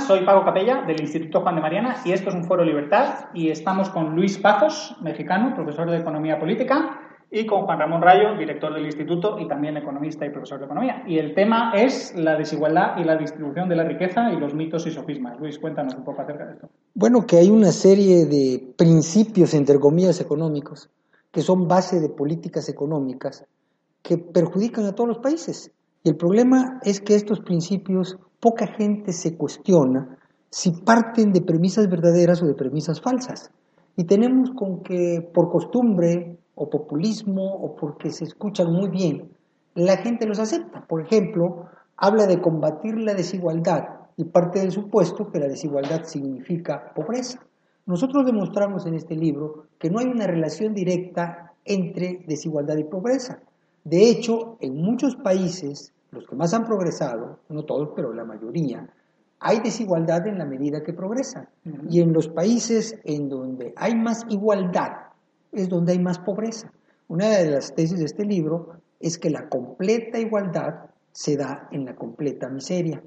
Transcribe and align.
Soy 0.00 0.24
Pago 0.24 0.44
Capella 0.44 0.82
del 0.82 1.00
Instituto 1.00 1.40
Juan 1.40 1.56
de 1.56 1.60
Mariana 1.60 1.96
y 2.04 2.12
esto 2.12 2.30
es 2.30 2.34
un 2.34 2.44
foro 2.44 2.64
Libertad 2.64 3.26
y 3.34 3.50
estamos 3.50 3.90
con 3.90 4.14
Luis 4.14 4.38
Pazos, 4.38 4.96
mexicano, 5.00 5.54
profesor 5.54 5.90
de 5.90 5.98
Economía 5.98 6.38
Política, 6.38 6.98
y 7.34 7.46
con 7.46 7.62
Juan 7.62 7.78
Ramón 7.78 8.02
Rayo, 8.02 8.36
director 8.36 8.74
del 8.74 8.84
instituto 8.84 9.38
y 9.38 9.48
también 9.48 9.78
economista 9.78 10.26
y 10.26 10.30
profesor 10.30 10.58
de 10.58 10.66
economía. 10.66 11.02
Y 11.06 11.16
el 11.16 11.34
tema 11.34 11.72
es 11.74 12.14
la 12.14 12.36
desigualdad 12.36 12.98
y 12.98 13.04
la 13.04 13.16
distribución 13.16 13.70
de 13.70 13.76
la 13.76 13.84
riqueza 13.84 14.30
y 14.30 14.36
los 14.36 14.52
mitos 14.52 14.86
y 14.86 14.90
sofismas. 14.90 15.40
Luis, 15.40 15.58
cuéntanos 15.58 15.94
un 15.94 16.04
poco 16.04 16.20
acerca 16.20 16.44
de 16.44 16.52
esto. 16.52 16.68
Bueno, 16.94 17.26
que 17.26 17.38
hay 17.38 17.48
una 17.48 17.72
serie 17.72 18.26
de 18.26 18.74
principios, 18.76 19.54
entre 19.54 19.80
comillas, 19.80 20.20
económicos, 20.20 20.90
que 21.30 21.40
son 21.40 21.66
base 21.66 22.00
de 22.00 22.10
políticas 22.10 22.68
económicas 22.68 23.46
que 24.02 24.18
perjudican 24.18 24.84
a 24.84 24.94
todos 24.94 25.08
los 25.08 25.18
países. 25.18 25.72
Y 26.04 26.10
el 26.10 26.16
problema 26.16 26.80
es 26.82 27.00
que 27.00 27.14
estos 27.14 27.40
principios 27.40 28.18
poca 28.40 28.66
gente 28.66 29.12
se 29.12 29.36
cuestiona 29.36 30.18
si 30.50 30.72
parten 30.72 31.32
de 31.32 31.42
premisas 31.42 31.88
verdaderas 31.88 32.42
o 32.42 32.46
de 32.46 32.54
premisas 32.54 33.00
falsas. 33.00 33.50
Y 33.96 34.04
tenemos 34.04 34.50
con 34.50 34.82
que, 34.82 35.20
por 35.32 35.50
costumbre 35.50 36.38
o 36.54 36.68
populismo 36.68 37.54
o 37.54 37.76
porque 37.76 38.10
se 38.10 38.24
escuchan 38.24 38.72
muy 38.72 38.90
bien, 38.90 39.30
la 39.74 39.96
gente 39.96 40.26
los 40.26 40.38
acepta. 40.38 40.84
Por 40.86 41.02
ejemplo, 41.02 41.66
habla 41.96 42.26
de 42.26 42.40
combatir 42.40 42.98
la 42.98 43.14
desigualdad 43.14 43.84
y 44.16 44.24
parte 44.24 44.58
del 44.58 44.72
supuesto 44.72 45.30
que 45.30 45.38
la 45.38 45.48
desigualdad 45.48 46.04
significa 46.04 46.92
pobreza. 46.94 47.40
Nosotros 47.86 48.26
demostramos 48.26 48.86
en 48.86 48.94
este 48.94 49.16
libro 49.16 49.66
que 49.78 49.90
no 49.90 50.00
hay 50.00 50.06
una 50.06 50.26
relación 50.26 50.74
directa 50.74 51.52
entre 51.64 52.24
desigualdad 52.26 52.76
y 52.76 52.84
pobreza. 52.84 53.40
De 53.84 54.08
hecho, 54.08 54.56
en 54.60 54.76
muchos 54.76 55.16
países 55.16 55.92
los 56.12 56.26
que 56.26 56.36
más 56.36 56.52
han 56.54 56.64
progresado, 56.64 57.40
no 57.48 57.64
todos, 57.64 57.90
pero 57.96 58.12
la 58.12 58.24
mayoría, 58.24 58.88
hay 59.40 59.60
desigualdad 59.60 60.26
en 60.26 60.38
la 60.38 60.44
medida 60.44 60.82
que 60.82 60.92
progresan. 60.92 61.48
Y 61.88 62.00
en 62.00 62.12
los 62.12 62.28
países 62.28 62.98
en 63.04 63.28
donde 63.28 63.72
hay 63.76 63.96
más 63.96 64.24
igualdad 64.28 64.92
es 65.50 65.68
donde 65.68 65.92
hay 65.92 65.98
más 65.98 66.18
pobreza. 66.18 66.70
Una 67.08 67.28
de 67.28 67.50
las 67.50 67.74
tesis 67.74 67.98
de 67.98 68.04
este 68.04 68.24
libro 68.24 68.74
es 69.00 69.18
que 69.18 69.30
la 69.30 69.48
completa 69.48 70.18
igualdad 70.18 70.90
se 71.10 71.36
da 71.36 71.68
en 71.72 71.84
la 71.84 71.96
completa 71.96 72.48
miseria 72.48 73.02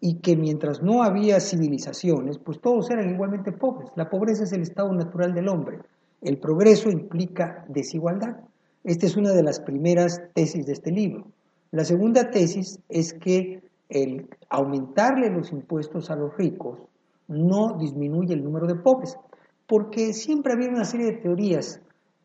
y 0.00 0.20
que 0.20 0.36
mientras 0.36 0.82
no 0.82 1.02
había 1.02 1.40
civilizaciones, 1.40 2.38
pues 2.38 2.60
todos 2.60 2.90
eran 2.90 3.10
igualmente 3.10 3.52
pobres. 3.52 3.90
La 3.96 4.08
pobreza 4.08 4.44
es 4.44 4.52
el 4.52 4.62
estado 4.62 4.92
natural 4.92 5.34
del 5.34 5.48
hombre. 5.48 5.78
El 6.22 6.38
progreso 6.38 6.88
implica 6.88 7.64
desigualdad. 7.68 8.36
Esta 8.82 9.04
es 9.04 9.16
una 9.16 9.32
de 9.32 9.42
las 9.42 9.60
primeras 9.60 10.22
tesis 10.32 10.64
de 10.64 10.72
este 10.72 10.90
libro. 10.90 11.26
La 11.70 11.84
segunda 11.84 12.30
tesis 12.30 12.80
es 12.88 13.12
que 13.12 13.62
el 13.90 14.28
aumentarle 14.48 15.28
los 15.28 15.52
impuestos 15.52 16.10
a 16.10 16.16
los 16.16 16.34
ricos 16.38 16.78
no 17.28 17.76
disminuye 17.78 18.32
el 18.32 18.42
número 18.42 18.66
de 18.66 18.76
pobres, 18.76 19.18
porque 19.66 20.14
siempre 20.14 20.54
había 20.54 20.70
una 20.70 20.84
serie 20.84 21.06
de 21.06 21.18
teorías 21.18 21.80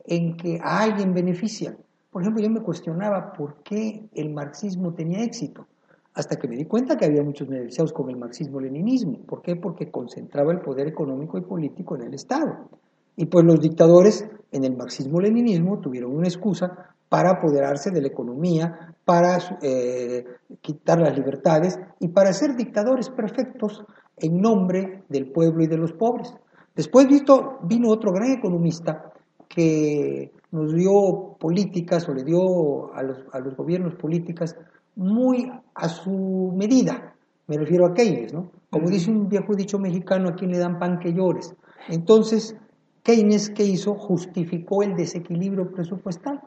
en 0.06 0.38
que 0.38 0.58
a 0.64 0.80
alguien 0.80 1.14
beneficia. 1.14 1.76
Por 2.10 2.22
ejemplo, 2.22 2.42
yo 2.42 2.50
me 2.50 2.62
cuestionaba 2.62 3.34
por 3.34 3.62
qué 3.64 4.06
el 4.14 4.34
marxismo 4.34 4.94
tenía 4.94 5.24
éxito, 5.24 5.68
hasta 6.14 6.38
que 6.38 6.48
me 6.48 6.56
di 6.56 6.64
cuenta 6.64 6.96
que 6.96 7.06
había 7.06 7.22
muchos 7.22 7.50
beneficiados 7.50 7.92
con 7.92 8.10
el 8.10 8.16
marxismo-leninismo. 8.16 9.20
¿Por 9.28 9.42
qué? 9.42 9.58
Porque 9.58 9.92
concentraba 9.92 10.54
el 10.54 10.62
poder 10.62 10.88
económico 10.88 11.38
y 11.38 11.42
político 11.42 11.96
en 11.98 12.04
el 12.04 12.14
Estado. 12.14 12.70
Y 13.18 13.26
pues 13.26 13.44
los 13.44 13.60
dictadores 13.60 14.26
en 14.56 14.64
el 14.64 14.78
marxismo-leninismo 14.78 15.80
tuvieron 15.80 16.16
una 16.16 16.28
excusa 16.28 16.96
para 17.10 17.32
apoderarse 17.32 17.92
de 17.92 18.02
la 18.02 18.08
economía, 18.08 18.96
para 19.04 19.38
eh, 19.62 20.26
quitar 20.62 21.00
las 21.00 21.16
libertades 21.16 21.78
y 22.00 22.08
para 22.08 22.32
ser 22.34 22.56
dictadores 22.56 23.10
perfectos 23.10 23.84
en 24.18 24.40
nombre 24.40 25.04
del 25.10 25.32
pueblo 25.32 25.64
y 25.64 25.68
de 25.68 25.78
los 25.78 25.92
pobres. 25.94 26.34
Después 26.74 27.08
visto, 27.08 27.60
vino 27.64 27.90
otro 27.90 28.12
gran 28.12 28.32
economista 28.32 29.12
que 29.48 30.32
nos 30.52 30.74
dio 30.74 31.36
políticas 31.38 32.08
o 32.08 32.14
le 32.14 32.24
dio 32.24 32.94
a 32.94 33.04
los, 33.04 33.20
a 33.34 33.40
los 33.40 33.56
gobiernos 33.56 33.96
políticas 33.96 34.56
muy 34.96 35.52
a 35.74 35.90
su 35.90 36.54
medida. 36.56 37.14
Me 37.48 37.58
refiero 37.58 37.86
a 37.86 37.94
Keynes, 37.94 38.34
¿no? 38.34 38.52
Como 38.70 38.90
dice 38.90 39.12
un 39.12 39.28
viejo 39.28 39.54
dicho 39.54 39.78
mexicano, 39.78 40.30
a 40.30 40.36
quien 40.36 40.52
le 40.52 40.58
dan 40.58 40.80
pan 40.80 41.00
que 41.00 41.14
llores. 41.14 41.54
Entonces, 41.88 42.58
Keynes, 43.06 43.52
¿qué 43.52 43.64
hizo? 43.64 43.94
Justificó 43.94 44.82
el 44.82 44.96
desequilibrio 44.96 45.72
presupuestal. 45.72 46.42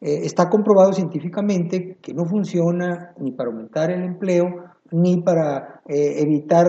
Eh, 0.00 0.20
está 0.22 0.48
comprobado 0.48 0.94
científicamente 0.94 1.98
que 2.00 2.14
no 2.14 2.24
funciona 2.24 3.12
ni 3.20 3.30
para 3.32 3.50
aumentar 3.50 3.90
el 3.90 4.02
empleo 4.02 4.46
ni 4.90 5.20
para 5.20 5.82
eh, 5.86 6.22
evitar 6.22 6.68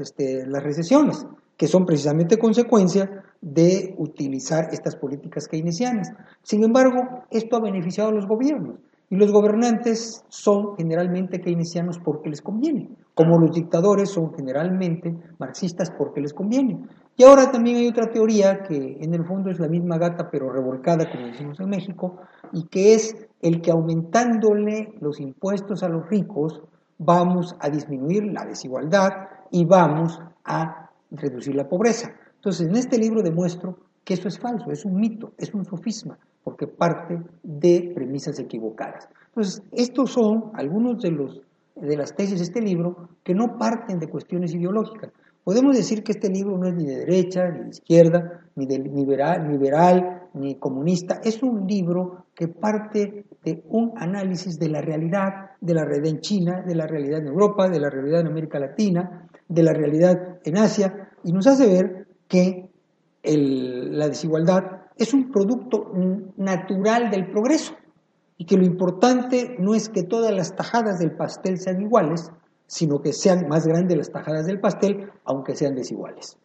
este, 0.00 0.44
las 0.48 0.64
recesiones, 0.64 1.24
que 1.56 1.68
son 1.68 1.86
precisamente 1.86 2.36
consecuencia 2.36 3.22
de 3.40 3.94
utilizar 3.96 4.70
estas 4.72 4.96
políticas 4.96 5.46
keynesianas. 5.46 6.10
Sin 6.42 6.64
embargo, 6.64 7.22
esto 7.30 7.54
ha 7.54 7.60
beneficiado 7.60 8.10
a 8.10 8.14
los 8.14 8.26
gobiernos 8.26 8.80
y 9.10 9.16
los 9.16 9.30
gobernantes 9.32 10.24
son 10.28 10.76
generalmente 10.76 11.40
keynesianos 11.40 11.98
porque 11.98 12.30
les 12.30 12.40
conviene, 12.40 12.88
como 13.14 13.38
los 13.38 13.54
dictadores 13.54 14.10
son 14.10 14.34
generalmente 14.34 15.14
marxistas 15.38 15.90
porque 15.90 16.20
les 16.20 16.32
conviene. 16.32 16.80
Y 17.16 17.22
ahora 17.22 17.52
también 17.52 17.76
hay 17.76 17.88
otra 17.88 18.10
teoría 18.10 18.62
que 18.62 18.98
en 19.00 19.14
el 19.14 19.24
fondo 19.24 19.50
es 19.50 19.60
la 19.60 19.68
misma 19.68 19.98
gata 19.98 20.30
pero 20.30 20.50
revolcada, 20.50 21.10
como 21.10 21.26
decimos 21.26 21.60
en 21.60 21.68
México, 21.68 22.16
y 22.52 22.64
que 22.64 22.94
es 22.94 23.16
el 23.40 23.60
que 23.60 23.70
aumentándole 23.70 24.94
los 25.00 25.20
impuestos 25.20 25.82
a 25.82 25.88
los 25.88 26.08
ricos 26.08 26.62
vamos 26.98 27.56
a 27.60 27.68
disminuir 27.68 28.24
la 28.32 28.44
desigualdad 28.44 29.10
y 29.50 29.64
vamos 29.64 30.20
a 30.44 30.90
reducir 31.10 31.54
la 31.54 31.68
pobreza. 31.68 32.12
Entonces, 32.36 32.68
en 32.68 32.76
este 32.76 32.98
libro 32.98 33.22
demuestro 33.22 33.78
que 34.04 34.14
eso 34.14 34.28
es 34.28 34.38
falso, 34.38 34.70
es 34.70 34.84
un 34.84 34.96
mito, 34.96 35.32
es 35.38 35.54
un 35.54 35.64
sofisma, 35.64 36.18
porque 36.44 36.66
parte 36.66 37.18
de 37.42 37.92
premisas 37.94 38.38
equivocadas. 38.38 39.08
Entonces, 39.28 39.62
estos 39.72 40.12
son 40.12 40.52
algunos 40.54 41.02
de, 41.02 41.10
los, 41.10 41.40
de 41.74 41.96
las 41.96 42.14
tesis 42.14 42.38
de 42.38 42.44
este 42.44 42.60
libro 42.60 43.08
que 43.24 43.34
no 43.34 43.58
parten 43.58 43.98
de 43.98 44.08
cuestiones 44.08 44.54
ideológicas, 44.54 45.10
Podemos 45.44 45.76
decir 45.76 46.02
que 46.02 46.12
este 46.12 46.30
libro 46.30 46.56
no 46.56 46.68
es 46.68 46.74
ni 46.74 46.86
de 46.86 47.00
derecha, 47.00 47.50
ni 47.50 47.64
de 47.64 47.68
izquierda, 47.68 48.40
ni 48.56 48.64
de 48.64 48.78
liberal, 48.78 50.22
ni 50.32 50.54
comunista. 50.54 51.20
Es 51.22 51.42
un 51.42 51.66
libro 51.66 52.24
que 52.34 52.48
parte 52.48 53.26
de 53.44 53.62
un 53.68 53.92
análisis 53.96 54.58
de 54.58 54.70
la 54.70 54.80
realidad, 54.80 55.50
de 55.60 55.74
la 55.74 55.84
realidad 55.84 56.14
en 56.14 56.20
China, 56.20 56.62
de 56.66 56.74
la 56.74 56.86
realidad 56.86 57.20
en 57.20 57.26
Europa, 57.26 57.68
de 57.68 57.78
la 57.78 57.90
realidad 57.90 58.20
en 58.20 58.28
América 58.28 58.58
Latina, 58.58 59.28
de 59.46 59.62
la 59.62 59.74
realidad 59.74 60.38
en 60.44 60.56
Asia, 60.56 61.10
y 61.22 61.32
nos 61.32 61.46
hace 61.46 61.66
ver 61.66 62.06
que 62.26 62.70
la 63.22 64.08
desigualdad 64.08 64.83
es 64.96 65.14
un 65.14 65.30
producto 65.30 65.92
natural 66.36 67.10
del 67.10 67.30
progreso 67.30 67.74
y 68.36 68.46
que 68.46 68.56
lo 68.56 68.64
importante 68.64 69.56
no 69.58 69.74
es 69.74 69.88
que 69.88 70.02
todas 70.02 70.32
las 70.32 70.54
tajadas 70.56 70.98
del 70.98 71.16
pastel 71.16 71.58
sean 71.58 71.80
iguales, 71.80 72.32
sino 72.66 73.00
que 73.00 73.12
sean 73.12 73.48
más 73.48 73.66
grandes 73.66 73.96
las 73.96 74.10
tajadas 74.10 74.46
del 74.46 74.60
pastel, 74.60 75.10
aunque 75.24 75.54
sean 75.54 75.74
desiguales. 75.74 76.38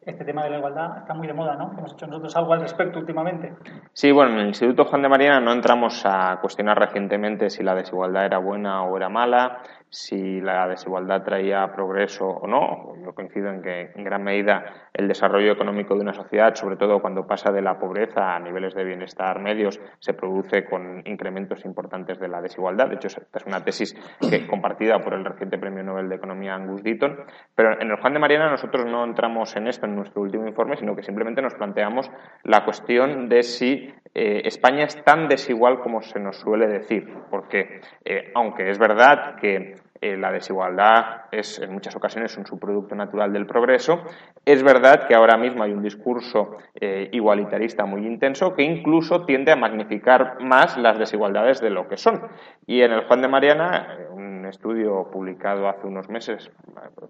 Este 0.00 0.22
tema 0.22 0.44
de 0.44 0.50
la 0.50 0.58
igualdad 0.58 0.98
está 0.98 1.14
muy 1.14 1.26
de 1.26 1.32
moda, 1.32 1.56
¿no? 1.56 1.72
Hemos 1.78 1.94
hecho 1.94 2.06
nosotros 2.06 2.36
algo 2.36 2.52
al 2.52 2.60
respecto 2.60 2.98
últimamente. 2.98 3.54
Sí, 3.94 4.12
bueno, 4.12 4.32
en 4.32 4.40
el 4.40 4.46
Instituto 4.48 4.84
Juan 4.84 5.00
de 5.00 5.08
Mariana 5.08 5.40
no 5.40 5.50
entramos 5.52 6.02
a 6.04 6.38
cuestionar 6.42 6.78
recientemente 6.78 7.48
si 7.48 7.62
la 7.62 7.74
desigualdad 7.74 8.26
era 8.26 8.36
buena 8.36 8.84
o 8.84 8.98
era 8.98 9.08
mala, 9.08 9.62
si 9.94 10.40
la 10.40 10.66
desigualdad 10.66 11.22
traía 11.22 11.72
progreso 11.72 12.26
o 12.26 12.46
no. 12.48 12.96
Yo 13.04 13.14
coincido 13.14 13.48
en 13.48 13.62
que 13.62 13.92
en 13.94 14.02
gran 14.02 14.24
medida 14.24 14.64
el 14.92 15.06
desarrollo 15.06 15.52
económico 15.52 15.94
de 15.94 16.00
una 16.00 16.12
sociedad, 16.12 16.54
sobre 16.56 16.76
todo 16.76 17.00
cuando 17.00 17.26
pasa 17.26 17.52
de 17.52 17.62
la 17.62 17.78
pobreza 17.78 18.34
a 18.34 18.40
niveles 18.40 18.74
de 18.74 18.84
bienestar 18.84 19.40
medios, 19.40 19.80
se 20.00 20.12
produce 20.12 20.64
con 20.64 21.02
incrementos 21.06 21.64
importantes 21.64 22.18
de 22.18 22.26
la 22.26 22.42
desigualdad. 22.42 22.88
De 22.88 22.96
hecho, 22.96 23.06
esta 23.06 23.38
es 23.38 23.46
una 23.46 23.62
tesis 23.62 23.94
que, 24.28 24.46
compartida 24.48 24.98
por 24.98 25.14
el 25.14 25.24
reciente 25.24 25.58
Premio 25.58 25.84
Nobel 25.84 26.08
de 26.08 26.16
Economía 26.16 26.54
Angus 26.54 26.82
Deaton. 26.82 27.16
Pero 27.54 27.80
en 27.80 27.88
el 27.88 27.96
Juan 27.96 28.14
de 28.14 28.18
Mariana 28.18 28.50
nosotros 28.50 28.86
no 28.86 29.04
entramos 29.04 29.54
en 29.54 29.68
esto 29.68 29.86
en 29.86 29.94
nuestro 29.94 30.22
último 30.22 30.48
informe, 30.48 30.76
sino 30.76 30.96
que 30.96 31.04
simplemente 31.04 31.40
nos 31.40 31.54
planteamos 31.54 32.10
la 32.42 32.64
cuestión 32.64 33.28
de 33.28 33.44
si 33.44 33.94
eh, 34.12 34.42
España 34.44 34.84
es 34.84 35.02
tan 35.04 35.28
desigual 35.28 35.80
como 35.80 36.02
se 36.02 36.18
nos 36.18 36.36
suele 36.38 36.66
decir. 36.66 37.12
Porque, 37.30 37.80
eh, 38.04 38.32
aunque 38.34 38.70
es 38.70 38.78
verdad 38.78 39.36
que 39.36 39.76
eh, 40.04 40.18
la 40.18 40.30
desigualdad 40.30 41.22
es 41.30 41.58
en 41.60 41.72
muchas 41.72 41.96
ocasiones 41.96 42.36
un 42.36 42.44
subproducto 42.44 42.94
natural 42.94 43.32
del 43.32 43.46
progreso. 43.46 44.04
Es 44.44 44.62
verdad 44.62 45.08
que 45.08 45.14
ahora 45.14 45.38
mismo 45.38 45.62
hay 45.62 45.72
un 45.72 45.82
discurso 45.82 46.58
eh, 46.78 47.08
igualitarista 47.12 47.86
muy 47.86 48.06
intenso 48.06 48.54
que 48.54 48.64
incluso 48.64 49.24
tiende 49.24 49.50
a 49.50 49.56
magnificar 49.56 50.42
más 50.42 50.76
las 50.76 50.98
desigualdades 50.98 51.62
de 51.62 51.70
lo 51.70 51.88
que 51.88 51.96
son. 51.96 52.20
Y 52.66 52.82
en 52.82 52.92
el 52.92 53.04
Juan 53.06 53.22
de 53.22 53.28
Mariana, 53.28 53.96
eh, 53.98 54.08
un 54.10 54.44
estudio 54.44 55.08
publicado 55.10 55.70
hace 55.70 55.86
unos 55.86 56.10
meses 56.10 56.50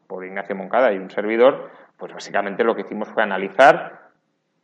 por 0.06 0.24
Ignacio 0.24 0.54
Moncada 0.54 0.92
y 0.92 0.98
un 0.98 1.10
servidor, 1.10 1.70
pues 1.96 2.14
básicamente 2.14 2.62
lo 2.62 2.76
que 2.76 2.82
hicimos 2.82 3.08
fue 3.08 3.24
analizar 3.24 4.10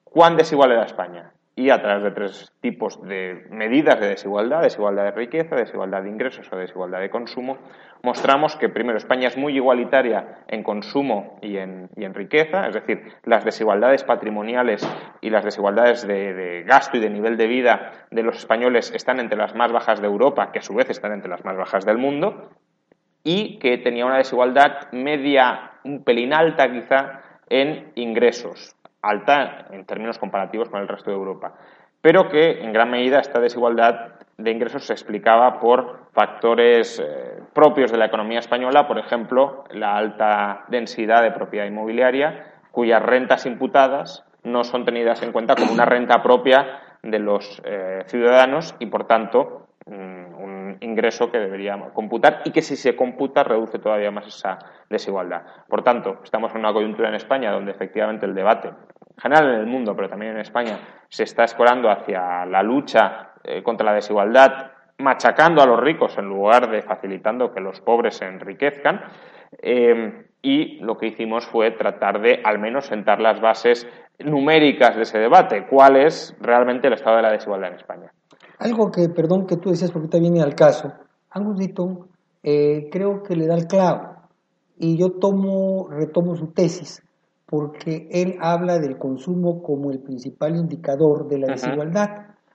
cuán 0.05 0.37
desigual 0.37 0.71
era 0.71 0.85
España 0.85 1.33
y 1.61 1.69
a 1.69 1.83
través 1.83 2.03
de 2.05 2.11
tres 2.13 2.53
tipos 2.63 3.03
de 3.03 3.45
medidas 3.51 4.01
de 4.01 4.09
desigualdad, 4.09 4.63
desigualdad 4.63 5.05
de 5.05 5.11
riqueza, 5.11 5.57
desigualdad 5.57 6.03
de 6.03 6.09
ingresos 6.09 6.51
o 6.51 6.57
desigualdad 6.57 7.01
de 7.01 7.11
consumo, 7.11 7.59
mostramos 8.03 8.57
que 8.57 8.71
primero 8.71 8.97
España 8.97 9.29
es 9.29 9.37
muy 9.37 9.55
igualitaria 9.57 10.39
en 10.49 10.63
consumo 10.63 11.39
y 11.43 11.59
en, 11.59 11.91
y 11.97 12.05
en 12.05 12.15
riqueza, 12.15 12.67
es 12.67 12.73
decir, 12.73 13.03
las 13.25 13.45
desigualdades 13.45 14.05
patrimoniales 14.05 14.89
y 15.21 15.29
las 15.29 15.45
desigualdades 15.45 16.07
de, 16.07 16.33
de, 16.33 16.63
gasto 16.63 16.97
y 16.97 17.01
de 17.01 17.11
nivel 17.11 17.37
de 17.37 17.47
vida 17.47 18.07
de 18.11 18.23
los 18.23 18.39
españoles 18.39 18.91
están 18.95 19.21
entre 19.21 19.37
las 19.37 19.55
más 19.55 19.71
bajas 19.71 20.01
de 20.01 20.07
Europa, 20.07 20.53
que 20.53 20.61
a 20.61 20.63
su 20.63 20.75
vez 20.75 20.89
están 20.89 21.13
entre 21.13 21.29
las 21.29 21.45
más 21.45 21.59
bajas 21.59 21.85
del 21.85 21.99
mundo, 21.99 22.49
y 23.23 23.59
que 23.59 23.77
tenía 23.77 24.07
una 24.07 24.17
desigualdad 24.17 24.91
media, 24.93 25.73
un 25.85 26.05
pelín 26.05 26.33
alta 26.33 26.73
quizá, 26.73 27.21
en 27.51 27.93
ingresos, 27.97 28.77
alta 29.03 29.67
en 29.71 29.85
términos 29.85 30.19
comparativos 30.19 30.69
con 30.69 30.81
el 30.81 30.89
resto 30.89 31.11
de 31.11 31.17
Europa, 31.17 31.55
pero 32.01 32.29
que 32.29 32.63
en 32.63 32.73
gran 32.73 32.91
medida 32.91 33.21
esta 33.21 33.41
desigualdad 33.41 34.21
de 34.37 34.51
ingresos 34.51 34.87
se 34.87 34.93
explicaba 34.93 35.61
por 35.61 36.07
factores 36.13 36.99
eh, 36.99 37.43
propios 37.53 37.93
de 37.93 37.99
la 37.99 38.07
economía 38.07 38.39
española, 38.39 38.87
por 38.87 38.99
ejemplo, 38.99 39.65
la 39.71 39.97
alta 39.97 40.65
densidad 40.69 41.23
de 41.23 41.33
propiedad 41.33 41.67
inmobiliaria, 41.67 42.55
cuyas 42.71 43.03
rentas 43.03 43.47
imputadas 43.47 44.25
no 44.43 44.65
son 44.65 44.85
tenidas 44.85 45.23
en 45.23 45.33
cuenta 45.33 45.55
como 45.55 45.73
una 45.73 45.85
renta 45.85 46.23
propia 46.23 46.81
de 47.03 47.19
los 47.19 47.61
eh, 47.65 48.03
ciudadanos 48.07 48.75
y, 48.79 48.87
por 48.87 49.07
tanto, 49.07 49.69
mm, 49.87 50.40
ingreso 50.81 51.31
que 51.31 51.39
debería 51.39 51.79
computar 51.93 52.43
y 52.45 52.51
que 52.51 52.63
si 52.63 52.77
se 52.77 52.97
computa 52.97 53.45
reduce 53.45 53.79
todavía 53.79 54.11
más 54.11 54.27
esa 54.27 54.59
desigualdad. 54.89 55.43
Por 55.69 55.83
tanto, 55.83 56.21
estamos 56.25 56.53
en 56.53 56.59
una 56.59 56.73
coyuntura 56.73 57.09
en 57.09 57.15
España 57.15 57.53
donde 57.53 57.73
efectivamente 57.73 58.27
el 58.27 58.35
debate 58.35 58.71
general 59.21 59.55
en 59.55 59.61
el 59.61 59.67
mundo, 59.67 59.95
pero 59.95 60.09
también 60.09 60.33
en 60.33 60.41
España, 60.41 60.79
se 61.09 61.25
está 61.25 61.45
escorando 61.45 61.91
hacia 61.91 62.47
la 62.47 62.63
lucha 62.63 63.33
eh, 63.45 63.63
contra 63.63 63.87
la 63.87 63.95
desigualdad, 63.95 64.73
machacando 64.99 65.63
a 65.63 65.67
los 65.67 65.81
ricos 65.81 66.17
en 66.19 66.27
lugar 66.27 66.71
de 66.71 66.83
facilitando 66.83 67.53
que 67.53 67.61
los 67.61 67.81
pobres 67.81 68.17
se 68.17 68.27
enriquezcan. 68.27 69.03
Eh, 69.63 70.27
y 70.43 70.79
lo 70.81 70.97
que 70.97 71.09
hicimos 71.09 71.47
fue 71.47 71.73
tratar 71.73 72.21
de 72.21 72.41
al 72.43 72.59
menos 72.59 72.87
sentar 72.87 73.21
las 73.21 73.41
bases 73.41 73.87
numéricas 74.19 74.97
de 74.97 75.03
ese 75.03 75.19
debate. 75.19 75.67
¿Cuál 75.67 75.97
es 75.97 76.37
realmente 76.41 76.87
el 76.87 76.95
estado 76.95 77.17
de 77.17 77.23
la 77.23 77.33
desigualdad 77.33 77.71
en 77.71 77.77
España? 77.77 78.13
Algo 78.61 78.91
que, 78.91 79.09
perdón, 79.09 79.47
que 79.47 79.57
tú 79.57 79.71
decías 79.71 79.91
porque 79.91 80.09
te 80.09 80.21
viene 80.21 80.43
al 80.43 80.55
caso. 80.55 80.93
Angus 81.31 81.57
Deaton 81.57 82.07
eh, 82.43 82.89
creo 82.93 83.23
que 83.23 83.35
le 83.35 83.47
da 83.47 83.55
el 83.55 83.67
clavo 83.67 84.17
y 84.79 84.99
yo 84.99 85.13
tomo, 85.13 85.89
retomo 85.89 86.37
su 86.37 86.49
tesis 86.49 87.03
porque 87.47 88.07
él 88.11 88.37
habla 88.41 88.79
del 88.79 88.99
consumo 88.99 89.63
como 89.63 89.91
el 89.91 90.01
principal 90.01 90.57
indicador 90.57 91.27
de 91.27 91.39
la 91.39 91.49
desigualdad. 91.49 92.09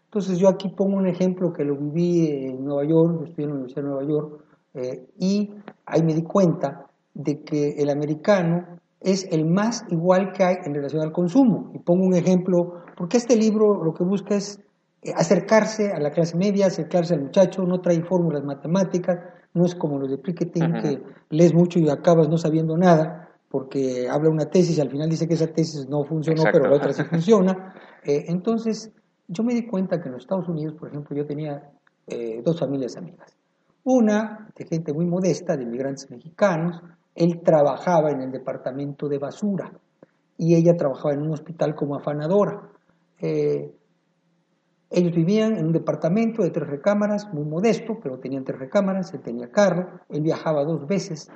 Entonces 0.06 0.38
yo 0.38 0.48
aquí 0.48 0.70
pongo 0.70 0.96
un 0.96 1.08
ejemplo 1.08 1.52
que 1.52 1.66
lo 1.66 1.76
viví 1.76 2.28
en 2.30 2.64
Nueva 2.64 2.86
York, 2.88 3.24
estoy 3.28 3.44
en 3.44 3.50
la 3.50 3.56
Universidad 3.56 3.82
de 3.84 3.90
Nueva 3.90 4.08
York, 4.08 4.44
eh, 4.76 5.08
y 5.20 5.52
ahí 5.86 6.04
me 6.04 6.14
di 6.14 6.22
cuenta 6.22 6.86
de 7.14 7.42
que 7.42 7.72
el 7.78 7.90
americano 7.90 8.66
es 9.02 9.28
el 9.32 9.46
más 9.46 9.84
igual 9.90 10.32
que 10.32 10.44
hay 10.44 10.56
en 10.64 10.74
relación 10.74 11.02
al 11.02 11.12
consumo. 11.12 11.72
Y 11.74 11.80
pongo 11.80 12.06
un 12.06 12.16
ejemplo, 12.16 12.76
porque 12.96 13.18
este 13.18 13.36
libro 13.36 13.84
lo 13.84 13.94
que 13.94 14.04
busca 14.04 14.36
es 14.36 14.62
acercarse 15.14 15.92
a 15.92 16.00
la 16.00 16.12
clase 16.12 16.38
media, 16.38 16.68
acercarse 16.68 17.14
al 17.14 17.24
muchacho, 17.24 17.64
no 17.64 17.82
trae 17.82 18.02
fórmulas 18.02 18.44
matemáticas, 18.44 19.20
no 19.54 19.66
es 19.66 19.76
como 19.76 20.00
los 20.00 20.10
de 20.10 20.18
Piketty, 20.18 20.60
que 20.60 21.04
lees 21.30 21.54
mucho 21.54 21.80
y 21.80 21.90
acabas 21.90 22.28
no 22.30 22.38
sabiendo 22.38 22.78
nada, 22.78 23.30
porque 23.50 24.08
habla 24.10 24.30
una 24.30 24.46
tesis 24.46 24.78
y 24.78 24.82
al 24.82 24.90
final 24.90 25.10
dice 25.10 25.28
que 25.28 25.36
esa 25.36 25.48
tesis 25.48 25.88
no 25.88 26.04
funcionó, 26.04 26.44
pero 26.52 26.68
la 26.68 26.76
otra 26.76 26.92
sí 26.92 27.04
funciona. 27.10 27.74
Eh, 28.04 28.26
entonces, 28.28 28.92
yo 29.28 29.44
me 29.44 29.54
di 29.54 29.66
cuenta 29.66 30.02
que 30.02 30.08
en 30.08 30.14
los 30.14 30.24
Estados 30.24 30.50
Unidos, 30.50 30.76
por 30.78 30.90
ejemplo, 30.90 31.16
yo 31.16 31.26
tenía 31.26 31.72
eh, 32.08 32.42
dos 32.44 32.60
familias 32.60 32.98
amigas. 32.98 33.36
Una 33.84 34.50
de 34.56 34.66
gente 34.66 34.94
muy 34.94 35.06
modesta, 35.06 35.56
de 35.56 35.64
inmigrantes 35.64 36.10
mexicanos, 36.10 36.82
él 37.14 37.42
trabajaba 37.44 38.12
en 38.12 38.22
el 38.22 38.32
departamento 38.32 39.08
de 39.08 39.20
basura 39.20 39.72
y 40.38 40.56
ella 40.56 40.76
trabajaba 40.76 41.14
en 41.14 41.22
un 41.22 41.32
hospital 41.32 41.76
como 41.76 41.96
afanadora. 41.96 42.70
Eh, 43.22 43.72
ellos 44.90 45.14
vivían 45.14 45.58
en 45.58 45.68
un 45.68 45.74
departamento 45.74 46.44
de 46.44 46.52
tres 46.52 46.68
recámaras, 46.68 47.32
muy 47.34 47.44
modesto, 47.44 48.00
pero 48.02 48.20
tenían 48.20 48.44
tres 48.44 48.60
recámaras, 48.60 49.14
él 49.14 49.22
tenía 49.22 49.52
carro, 49.52 50.00
él 50.10 50.22
viajaba 50.22 50.64
dos 50.64 50.88
veces 50.88 51.30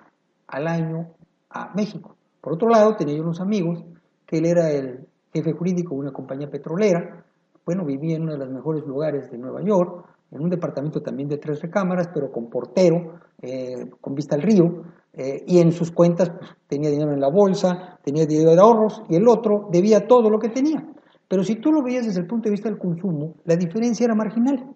al 0.48 0.68
año 0.68 1.08
a 1.50 1.74
México. 1.76 2.16
Por 2.42 2.54
otro 2.54 2.70
lado, 2.70 2.96
tenía 2.96 3.16
yo 3.16 3.24
unos 3.24 3.42
amigos, 3.42 3.84
que 4.26 4.38
él 4.38 4.46
era 4.46 4.70
el 4.72 5.08
jefe 5.34 5.54
jurídico 5.54 5.96
de 5.96 6.02
una 6.02 6.14
compañía 6.14 6.50
petrolera, 6.50 7.26
bueno, 7.66 7.86
vivía 7.86 8.16
en 8.16 8.24
uno 8.24 8.32
de 8.32 8.40
los 8.40 8.50
mejores 8.50 8.86
lugares 8.86 9.30
de 9.30 9.38
Nueva 9.38 9.62
York, 9.62 10.06
en 10.32 10.42
un 10.42 10.50
departamento 10.50 11.02
también 11.02 11.28
de 11.30 11.38
tres 11.38 11.62
recámaras, 11.62 12.10
pero 12.14 12.32
con 12.32 12.50
portero, 12.50 13.20
eh, 13.42 13.90
con 14.00 14.16
vista 14.16 14.36
al 14.36 14.42
río, 14.42 14.84
eh, 15.14 15.44
y 15.48 15.60
en 15.60 15.72
sus 15.72 15.92
cuentas 15.92 16.30
pues, 16.30 16.52
tenía 16.68 16.90
dinero 16.90 17.12
en 17.12 17.20
la 17.20 17.30
bolsa, 17.30 18.00
tenía 18.04 18.26
dinero 18.26 18.52
de 18.52 18.60
ahorros, 18.60 19.04
y 19.10 19.16
el 19.16 19.28
otro 19.28 19.68
debía 19.72 20.08
todo 20.08 20.30
lo 20.30 20.40
que 20.40 20.50
tenía. 20.50 20.84
Pero 21.30 21.44
si 21.44 21.56
tú 21.56 21.72
lo 21.72 21.84
veías 21.84 22.06
desde 22.06 22.22
el 22.22 22.28
punto 22.28 22.50
de 22.50 22.52
vista 22.52 22.68
del 22.68 22.80
consumo, 22.80 23.36
la 23.46 23.56
diferencia 23.56 24.04
era 24.04 24.16
marginal. 24.16 24.76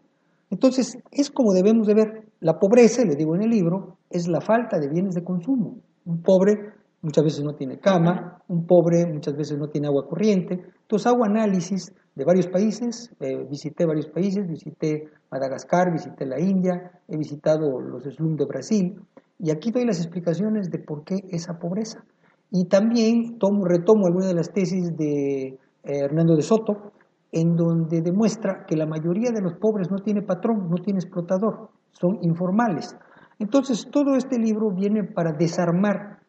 Entonces, 0.49 0.97
es 1.11 1.31
como 1.31 1.51
debemos 1.51 1.87
de 1.87 1.95
ver. 1.95 2.23
La 2.39 2.59
pobreza, 2.59 3.03
le 3.03 3.15
digo 3.15 3.35
en 3.35 3.41
el 3.41 3.49
libro, 3.49 3.97
es 4.09 4.27
la 4.27 4.39
falta 4.39 4.77
de 4.77 4.87
bienes 4.87 5.15
de 5.15 5.23
consumo. 5.23 5.77
Un 6.05 6.21
pobre 6.21 6.53
muchas 7.01 7.23
veces 7.23 7.43
no 7.43 7.53
tiene 7.53 7.79
cama, 7.79 8.41
un 8.47 8.65
pobre 8.65 9.05
muchas 9.05 9.35
veces 9.35 9.57
no 9.57 9.67
tiene 9.69 9.87
agua 9.87 10.07
corriente. 10.07 10.59
Entonces 10.81 11.07
hago 11.07 11.25
análisis 11.25 11.91
de 12.15 12.25
varios 12.25 12.47
países, 12.47 13.11
eh, 13.19 13.45
visité 13.49 13.85
varios 13.85 14.07
países, 14.07 14.47
visité 14.47 15.05
Madagascar, 15.31 15.91
visité 15.91 16.25
la 16.25 16.39
India, 16.39 16.91
he 17.07 17.17
visitado 17.17 17.79
los 17.81 18.03
slums 18.03 18.37
de 18.37 18.45
Brasil 18.45 18.95
y 19.39 19.51
aquí 19.51 19.71
doy 19.71 19.85
las 19.85 19.99
explicaciones 19.99 20.69
de 20.69 20.79
por 20.79 21.03
qué 21.03 21.15
esa 21.29 21.57
pobreza. 21.59 22.03
Y 22.51 22.65
también 22.65 23.39
tomo, 23.39 23.65
retomo 23.65 24.05
algunas 24.05 24.27
de 24.27 24.35
las 24.35 24.51
tesis 24.51 24.95
de 24.95 25.57
eh, 25.83 25.99
Hernando 25.99 26.35
de 26.35 26.41
Soto, 26.41 26.93
en 27.31 27.55
donde 27.55 28.01
demuestra 28.01 28.65
que 28.65 28.77
la 28.77 28.85
mayoría 28.85 29.31
de 29.31 29.41
los 29.41 29.53
pobres 29.55 29.89
no 29.89 29.99
tiene 29.99 30.21
patrón, 30.21 30.69
no 30.69 30.77
tiene 30.77 30.99
explotador, 30.99 31.71
son 31.91 32.19
informales. 32.21 32.95
Entonces, 33.39 33.87
todo 33.91 34.15
este 34.15 34.37
libro 34.37 34.71
viene 34.71 35.03
para 35.03 35.33
desarmar 35.33 36.19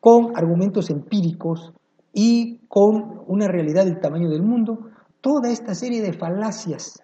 con 0.00 0.36
argumentos 0.36 0.90
empíricos 0.90 1.72
y 2.12 2.60
con 2.68 3.22
una 3.26 3.46
realidad 3.46 3.84
del 3.84 4.00
tamaño 4.00 4.30
del 4.30 4.42
mundo 4.42 4.90
toda 5.20 5.50
esta 5.50 5.74
serie 5.74 6.02
de 6.02 6.12
falacias 6.12 7.02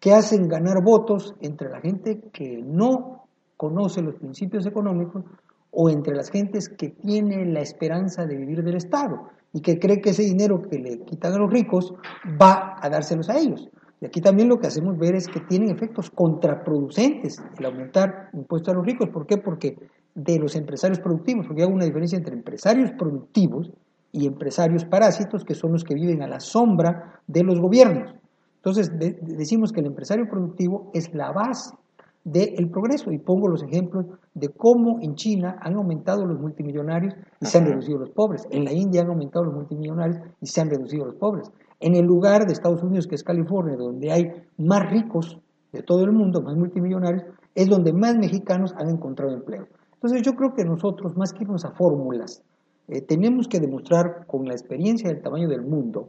que 0.00 0.12
hacen 0.12 0.48
ganar 0.48 0.82
votos 0.82 1.34
entre 1.40 1.68
la 1.68 1.80
gente 1.80 2.20
que 2.32 2.62
no 2.62 3.26
conoce 3.56 4.02
los 4.02 4.16
principios 4.16 4.66
económicos 4.66 5.24
o 5.70 5.88
entre 5.90 6.16
las 6.16 6.30
gentes 6.30 6.68
que 6.68 6.88
tienen 6.88 7.54
la 7.54 7.60
esperanza 7.60 8.26
de 8.26 8.36
vivir 8.36 8.64
del 8.64 8.76
Estado 8.76 9.28
y 9.52 9.60
que 9.60 9.78
cree 9.78 10.00
que 10.00 10.10
ese 10.10 10.22
dinero 10.22 10.62
que 10.62 10.78
le 10.78 11.00
quitan 11.00 11.32
a 11.32 11.38
los 11.38 11.50
ricos 11.50 11.94
va 12.40 12.76
a 12.80 12.88
dárselos 12.88 13.28
a 13.28 13.38
ellos. 13.38 13.68
Y 14.00 14.06
aquí 14.06 14.20
también 14.20 14.48
lo 14.48 14.58
que 14.58 14.66
hacemos 14.66 14.98
ver 14.98 15.14
es 15.14 15.28
que 15.28 15.40
tienen 15.40 15.70
efectos 15.70 16.10
contraproducentes 16.10 17.42
el 17.58 17.66
aumentar 17.66 18.30
impuestos 18.32 18.72
a 18.72 18.76
los 18.76 18.86
ricos. 18.86 19.10
¿Por 19.10 19.26
qué? 19.26 19.36
Porque 19.36 19.76
de 20.14 20.38
los 20.38 20.56
empresarios 20.56 21.00
productivos, 21.00 21.46
porque 21.46 21.62
hay 21.62 21.68
una 21.68 21.84
diferencia 21.84 22.16
entre 22.16 22.34
empresarios 22.34 22.92
productivos 22.92 23.70
y 24.12 24.26
empresarios 24.26 24.84
parásitos, 24.84 25.44
que 25.44 25.54
son 25.54 25.72
los 25.72 25.84
que 25.84 25.94
viven 25.94 26.22
a 26.22 26.28
la 26.28 26.40
sombra 26.40 27.20
de 27.26 27.44
los 27.44 27.60
gobiernos. 27.60 28.14
Entonces, 28.56 28.90
decimos 29.22 29.72
que 29.72 29.80
el 29.80 29.86
empresario 29.86 30.28
productivo 30.28 30.90
es 30.94 31.12
la 31.14 31.32
base 31.32 31.74
del 32.24 32.70
progreso. 32.70 33.12
Y 33.12 33.18
pongo 33.18 33.48
los 33.48 33.62
ejemplos 33.62 34.06
de 34.34 34.48
cómo 34.48 34.98
en 35.00 35.14
China 35.14 35.56
han 35.60 35.74
aumentado 35.76 36.24
los 36.24 36.38
multimillonarios 36.40 37.14
y 37.40 37.46
se 37.46 37.58
han 37.58 37.66
reducido 37.66 37.98
los 37.98 38.10
pobres. 38.10 38.46
En 38.50 38.64
la 38.64 38.72
India 38.72 39.02
han 39.02 39.08
aumentado 39.08 39.44
los 39.44 39.54
multimillonarios 39.54 40.18
y 40.40 40.46
se 40.46 40.60
han 40.60 40.70
reducido 40.70 41.06
los 41.06 41.16
pobres. 41.16 41.50
En 41.80 41.94
el 41.94 42.04
lugar 42.04 42.46
de 42.46 42.52
Estados 42.52 42.82
Unidos, 42.82 43.06
que 43.06 43.14
es 43.14 43.24
California, 43.24 43.76
donde 43.76 44.12
hay 44.12 44.32
más 44.58 44.90
ricos 44.90 45.38
de 45.72 45.82
todo 45.82 46.04
el 46.04 46.12
mundo, 46.12 46.42
más 46.42 46.56
multimillonarios, 46.56 47.24
es 47.54 47.68
donde 47.68 47.92
más 47.92 48.16
mexicanos 48.16 48.74
han 48.76 48.90
encontrado 48.90 49.32
empleo. 49.32 49.66
Entonces 49.94 50.22
yo 50.22 50.34
creo 50.34 50.54
que 50.54 50.64
nosotros, 50.64 51.16
más 51.16 51.32
que 51.32 51.44
irnos 51.44 51.64
a 51.64 51.72
fórmulas, 51.72 52.42
eh, 52.88 53.02
tenemos 53.02 53.48
que 53.48 53.60
demostrar 53.60 54.26
con 54.26 54.46
la 54.46 54.52
experiencia 54.52 55.08
del 55.08 55.22
tamaño 55.22 55.48
del 55.48 55.62
mundo 55.62 56.08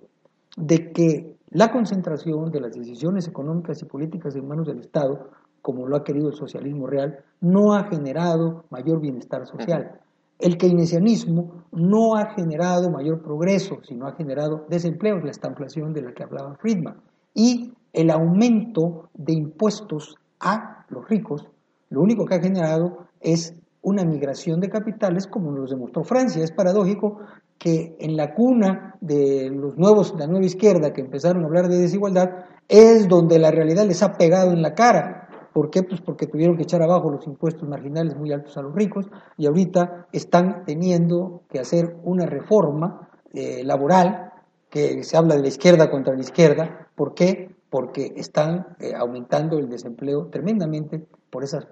de 0.57 0.91
que 0.91 1.35
la 1.49 1.71
concentración 1.71 2.49
de 2.51 2.61
las 2.61 2.73
decisiones 2.73 3.27
económicas 3.27 3.81
y 3.81 3.85
políticas 3.85 4.35
en 4.35 4.47
manos 4.47 4.67
del 4.67 4.79
Estado 4.79 5.29
como 5.61 5.87
lo 5.87 5.95
ha 5.95 6.03
querido 6.03 6.29
el 6.29 6.35
socialismo 6.35 6.87
real, 6.87 7.19
no 7.39 7.73
ha 7.73 7.85
generado 7.85 8.65
mayor 8.69 8.99
bienestar 8.99 9.45
social. 9.45 9.99
El 10.39 10.57
keynesianismo 10.57 11.65
no 11.71 12.15
ha 12.15 12.33
generado 12.33 12.89
mayor 12.89 13.21
progreso, 13.21 13.77
sino 13.83 14.07
ha 14.07 14.15
generado 14.15 14.65
desempleo, 14.69 15.19
la 15.19 15.31
estanflación 15.31 15.93
de 15.93 16.01
la 16.01 16.13
que 16.13 16.23
hablaba 16.23 16.55
Friedman. 16.55 16.97
Y 17.33 17.73
el 17.93 18.09
aumento 18.09 19.09
de 19.13 19.33
impuestos 19.33 20.15
a 20.39 20.85
los 20.89 21.07
ricos, 21.07 21.47
lo 21.89 22.01
único 22.01 22.25
que 22.25 22.35
ha 22.35 22.41
generado 22.41 23.05
es 23.19 23.53
una 23.83 24.03
migración 24.03 24.59
de 24.59 24.69
capitales, 24.69 25.27
como 25.27 25.51
nos 25.51 25.69
demostró 25.69 26.03
Francia. 26.03 26.43
Es 26.43 26.51
paradójico 26.51 27.19
que 27.57 27.95
en 27.99 28.17
la 28.17 28.33
cuna 28.33 28.95
de 29.01 29.49
los 29.51 29.77
nuevos, 29.77 30.15
la 30.17 30.25
nueva 30.25 30.45
izquierda 30.45 30.93
que 30.93 31.01
empezaron 31.01 31.43
a 31.43 31.47
hablar 31.47 31.67
de 31.67 31.77
desigualdad, 31.77 32.29
es 32.67 33.07
donde 33.07 33.37
la 33.37 33.51
realidad 33.51 33.85
les 33.85 34.01
ha 34.01 34.13
pegado 34.13 34.51
en 34.51 34.61
la 34.61 34.73
cara 34.73 35.20
¿Por 35.53 35.69
qué? 35.69 35.83
Pues 35.83 36.01
porque 36.01 36.27
tuvieron 36.27 36.55
que 36.55 36.63
echar 36.63 36.81
abajo 36.81 37.11
los 37.11 37.27
impuestos 37.27 37.67
marginales 37.67 38.15
muy 38.15 38.31
altos 38.31 38.57
a 38.57 38.61
los 38.61 38.73
ricos 38.73 39.07
y 39.37 39.47
ahorita 39.47 40.07
están 40.11 40.63
teniendo 40.65 41.43
que 41.49 41.59
hacer 41.59 41.97
una 42.03 42.25
reforma 42.25 43.09
eh, 43.33 43.63
laboral 43.63 44.31
que 44.69 45.03
se 45.03 45.17
habla 45.17 45.35
de 45.35 45.41
la 45.41 45.49
izquierda 45.49 45.89
contra 45.89 46.13
la 46.13 46.21
izquierda. 46.21 46.87
¿Por 46.95 47.13
qué? 47.13 47.53
Porque 47.69 48.13
están 48.15 48.77
eh, 48.79 48.93
aumentando 48.95 49.57
el 49.57 49.69
desempleo 49.69 50.27
tremendamente 50.27 51.05
por 51.29 51.43
esas 51.43 51.67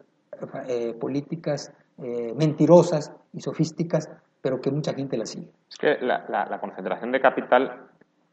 eh, 0.68 0.94
políticas 0.94 1.72
mentirosas 2.38 3.12
y 3.34 3.42
sofísticas, 3.42 4.10
pero 4.42 4.62
que 4.62 4.72
mucha 4.72 4.94
gente 4.94 5.18
las 5.18 5.32
sigue. 5.32 5.50
Es 5.70 5.78
que 5.78 5.98
la 6.00 6.58
concentración 6.62 7.12
de 7.12 7.20
capital 7.20 7.89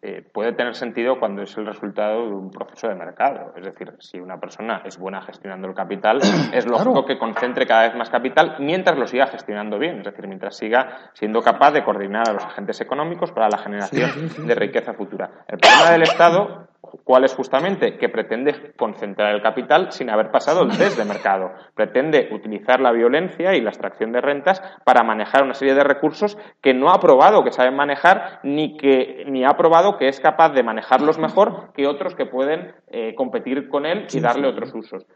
eh, 0.09 0.23
puede 0.23 0.53
tener 0.53 0.77
sentido 0.77 1.19
cuando 1.19 1.43
es 1.43 1.57
el 1.57 1.67
resultado 1.67 2.29
de 2.29 2.35
un 2.37 2.53
proceso 2.53 2.87
de 2.87 2.95
mercado. 2.95 3.53
Es 3.57 3.65
decir, 3.65 3.93
si 3.99 4.21
una 4.21 4.39
persona 4.39 4.83
es 4.85 4.99
buena 4.99 5.21
gestionando 5.21 5.67
el 5.67 5.75
capital, 5.75 6.21
es 6.53 6.65
lógico 6.65 7.05
que 7.05 7.19
concentre 7.19 7.67
cada 7.67 7.89
vez 7.89 7.97
más 7.97 8.09
capital 8.09 8.55
mientras 8.61 8.97
lo 8.97 9.09
siga 9.09 9.27
gestionando 9.27 9.81
bien. 9.81 9.99
Es 9.99 10.05
decir, 10.05 10.29
mientras 10.29 10.57
siga 10.57 11.11
siendo 11.13 11.43
capaz 11.43 11.73
de 11.73 11.83
coordinar 11.83 12.29
a 12.29 12.35
los 12.35 12.45
agentes 12.45 12.81
económicos 12.81 13.33
para 13.33 13.49
la 13.49 13.59
generación 13.59 14.47
de 14.47 14.55
riqueza 14.55 14.95
futura. 14.95 15.29
El 15.49 15.59
problema 15.59 15.91
del 15.91 16.03
Estado 16.03 16.69
¿Cuál 17.05 17.25
es 17.25 17.35
justamente? 17.35 17.97
Que 17.99 18.09
pretende 18.09 18.73
concentrar 18.77 19.35
el 19.35 19.43
capital 19.43 19.93
sin 19.93 20.11
haber 20.11 20.31
pasado 20.31 20.63
el 20.63 20.77
test 20.77 20.99
de 20.99 21.05
mercado. 21.05 21.53
Pretende 21.75 22.29
utilizar 22.33 22.81
la 22.81 22.93
violencia 22.93 23.55
y 23.55 23.61
la 23.61 23.71
extracción 23.71 24.13
de 24.13 24.21
rentas 24.21 24.63
para 24.85 25.03
manejar 25.03 25.43
una 25.43 25.55
serie 25.55 25.75
de 25.75 25.85
recursos 25.85 26.39
que 26.61 26.75
no 26.75 26.91
ha 26.91 27.01
probado 27.01 27.45
que 27.45 27.53
saben 27.53 27.77
manejar 27.77 28.41
ni 28.43 28.77
que 28.77 29.25
ni 29.27 29.45
ha 29.45 29.57
probado 29.57 29.99
que 29.99 30.09
es 30.09 30.21
capaz 30.21 30.51
de 30.51 30.63
manejarlos 30.63 31.19
mejor 31.19 31.73
que 31.75 31.87
otros 31.87 32.15
que 32.15 32.27
pueden 32.27 32.75
eh, 32.89 33.15
competir 33.15 33.69
con 33.69 33.87
él 33.87 34.07
y 34.13 34.21
darle 34.21 34.49
otros 34.49 34.75
usos. 34.75 35.07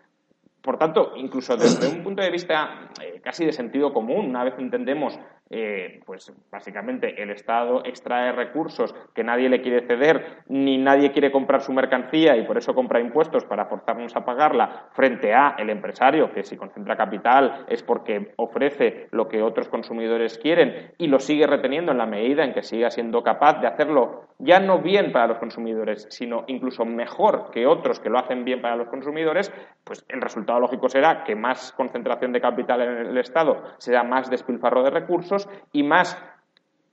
Por 0.62 0.79
tanto, 0.79 1.12
incluso 1.17 1.57
desde 1.57 1.88
un 1.88 2.02
punto 2.05 2.23
de 2.23 2.31
vista 2.31 2.90
eh, 3.02 3.21
casi 3.23 3.45
de 3.45 3.52
sentido 3.52 3.93
común, 3.93 4.26
una 4.26 4.45
vez 4.45 4.55
entendemos 4.59 5.19
eh, 5.52 6.00
pues 6.07 6.33
básicamente 6.49 7.21
el 7.21 7.31
Estado 7.31 7.85
extrae 7.85 8.31
recursos 8.31 8.95
que 9.12 9.25
nadie 9.25 9.49
le 9.49 9.61
quiere 9.61 9.85
ceder, 9.85 10.45
ni 10.47 10.79
nadie 10.79 11.11
quiere 11.11 11.33
comprar 11.33 11.61
su 11.61 11.73
mercancía 11.73 12.37
y 12.37 12.47
por 12.47 12.57
eso 12.57 12.73
compra 12.73 13.00
impuestos 13.00 13.45
para 13.45 13.67
forzarnos 13.67 14.14
a 14.14 14.25
pagarla 14.25 14.90
frente 14.93 15.35
a 15.35 15.57
el 15.59 15.71
empresario 15.71 16.33
que 16.33 16.45
si 16.45 16.57
concentra 16.57 16.97
capital 16.97 17.67
es 17.69 17.83
porque 17.83 18.33
ofrece 18.37 19.09
lo 19.11 19.26
que 19.26 19.43
otros 19.43 19.69
consumidores 19.69 20.38
quieren 20.38 20.93
y 20.99 21.09
lo 21.09 21.19
sigue 21.19 21.49
reteniendo 21.49 21.90
en 21.90 21.99
la 21.99 22.07
medida 22.07 22.45
en 22.45 22.55
que 22.55 22.62
siga 22.62 22.90
siendo 22.90 23.25
capaz 23.25 23.61
de 23.61 23.67
hacerlo 23.67 24.29
ya 24.38 24.59
no 24.59 24.81
bien 24.81 25.12
para 25.12 25.26
los 25.26 25.38
consumidores, 25.38 26.07
sino 26.11 26.45
incluso 26.47 26.85
mejor 26.85 27.50
que 27.50 27.67
otros 27.67 28.00
que 28.00 28.09
lo 28.09 28.19
hacen 28.19 28.45
bien 28.45 28.62
para 28.62 28.76
los 28.76 28.88
consumidores, 28.88 29.52
pues 29.85 30.05
el 30.09 30.21
resultado 30.21 30.50
lógico 30.59 30.88
será 30.88 31.25
que 31.25 31.37
más 31.37 31.73
concentración 31.73 32.33
de 32.33 32.40
capital 32.40 32.80
en 32.83 33.07
el 33.07 33.19
Estado 33.19 33.62
será 33.78 34.02
más 34.02 34.30
despilfarro 34.30 34.83
de 34.83 34.90
recursos 34.90 35.49
y 35.73 35.83
más 35.83 36.19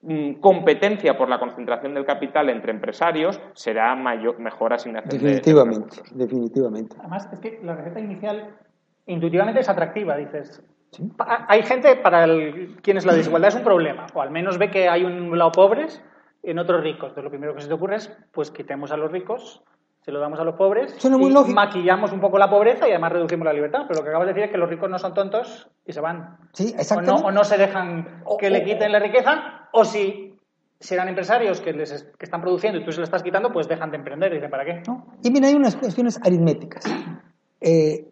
mm, 0.01 0.33
competencia 0.33 1.17
por 1.17 1.29
la 1.29 1.39
concentración 1.39 1.93
del 1.93 2.05
capital 2.05 2.49
entre 2.49 2.71
empresarios, 2.71 3.39
será 3.53 3.95
mayor, 3.95 4.39
mejor 4.39 4.73
asignación 4.73 5.21
definitivamente, 5.21 6.01
de, 6.11 6.25
Definitivamente. 6.25 6.95
Además, 6.99 7.29
es 7.31 7.39
que 7.39 7.59
la 7.63 7.75
receta 7.75 7.99
inicial 7.99 8.55
intuitivamente 9.05 9.61
es 9.61 9.69
atractiva, 9.69 10.17
dices. 10.17 10.61
Hay 11.47 11.63
gente 11.63 11.95
para 11.97 12.25
quienes 12.81 13.05
la 13.05 13.13
desigualdad 13.13 13.49
es 13.49 13.55
un 13.55 13.63
problema, 13.63 14.07
o 14.13 14.21
al 14.21 14.31
menos 14.31 14.57
ve 14.57 14.71
que 14.71 14.87
hay 14.87 15.03
un 15.03 15.37
lado 15.37 15.51
pobres 15.51 16.01
en 16.43 16.59
otros 16.59 16.81
ricos. 16.81 17.09
Entonces, 17.09 17.23
lo 17.25 17.29
primero 17.29 17.53
que 17.55 17.61
se 17.61 17.67
te 17.67 17.73
ocurre 17.73 17.97
es, 17.97 18.17
pues 18.31 18.51
quitemos 18.51 18.91
a 18.91 18.97
los 18.97 19.11
ricos 19.11 19.63
se 20.07 20.13
lo 20.13 20.21
damos 20.21 20.39
a 20.39 20.45
los 20.45 20.55
pobres, 20.55 20.95
maquillamos 21.53 22.13
un 22.13 22.21
poco 22.21 22.37
la 22.37 22.49
pobreza 22.49 22.87
y 22.87 22.91
además 22.91 23.11
reducimos 23.11 23.43
la 23.43 23.51
libertad. 23.51 23.81
Pero 23.89 23.99
lo 23.99 24.03
que 24.05 24.09
acabas 24.09 24.27
de 24.27 24.33
decir 24.33 24.45
es 24.45 24.51
que 24.51 24.57
los 24.57 24.69
ricos 24.69 24.89
no 24.89 24.97
son 24.97 25.13
tontos 25.13 25.69
y 25.85 25.91
se 25.91 25.99
van. 25.99 26.37
Sí, 26.53 26.73
exactamente. 26.79 27.27
O 27.27 27.31
no, 27.31 27.43
se 27.43 27.57
dejan 27.57 28.23
que 28.39 28.49
le 28.49 28.63
quiten 28.63 28.93
la 28.93 28.99
riqueza, 28.99 29.67
o 29.73 29.83
si, 29.83 30.33
eran 30.91 31.09
empresarios 31.09 31.59
que, 31.59 31.73
les, 31.73 32.03
que 32.17 32.23
están 32.23 32.39
produciendo 32.39 32.79
y 32.79 32.85
tú 32.85 32.93
se 32.93 32.99
lo 32.99 33.03
estás 33.03 33.21
quitando, 33.21 33.51
pues 33.51 33.67
dejan 33.67 33.91
de 33.91 33.97
emprender. 33.97 34.31
Y 34.31 34.35
dicen, 34.35 34.49
¿para 34.49 34.63
qué? 34.63 34.81
Y 35.23 35.29
mira, 35.29 35.49
hay 35.49 35.55
unas 35.55 35.75
cuestiones 35.75 36.17
aritméticas. 36.23 36.85
Eh, 37.59 38.07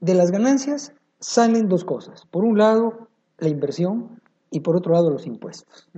de 0.00 0.14
las 0.14 0.30
ganancias 0.30 0.92
salen 1.18 1.70
dos 1.70 1.86
cosas. 1.86 2.26
Por 2.26 2.44
un 2.44 2.58
lado, 2.58 3.08
la 3.38 3.48
inversión 3.48 4.20
y 4.50 4.60
por 4.60 4.76
otro 4.76 4.92
lado, 4.92 5.08
los 5.08 5.26
impuestos. 5.26 5.88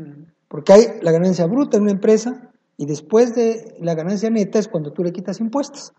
Porque 0.47 0.73
hay 0.73 0.85
la 1.01 1.11
ganancia 1.11 1.47
bruta 1.47 1.77
en 1.77 1.83
una 1.83 1.93
empresa 1.93 2.52
y 2.77 2.87
después 2.87 3.35
de 3.35 3.75
la 3.81 3.95
ganancia 3.95 4.31
neta 4.31 4.59
es 4.59 4.69
cuando 4.69 4.93
tú 4.93 5.03
le 5.03 5.13
quitas 5.13 5.41
impuestos. 5.41 5.93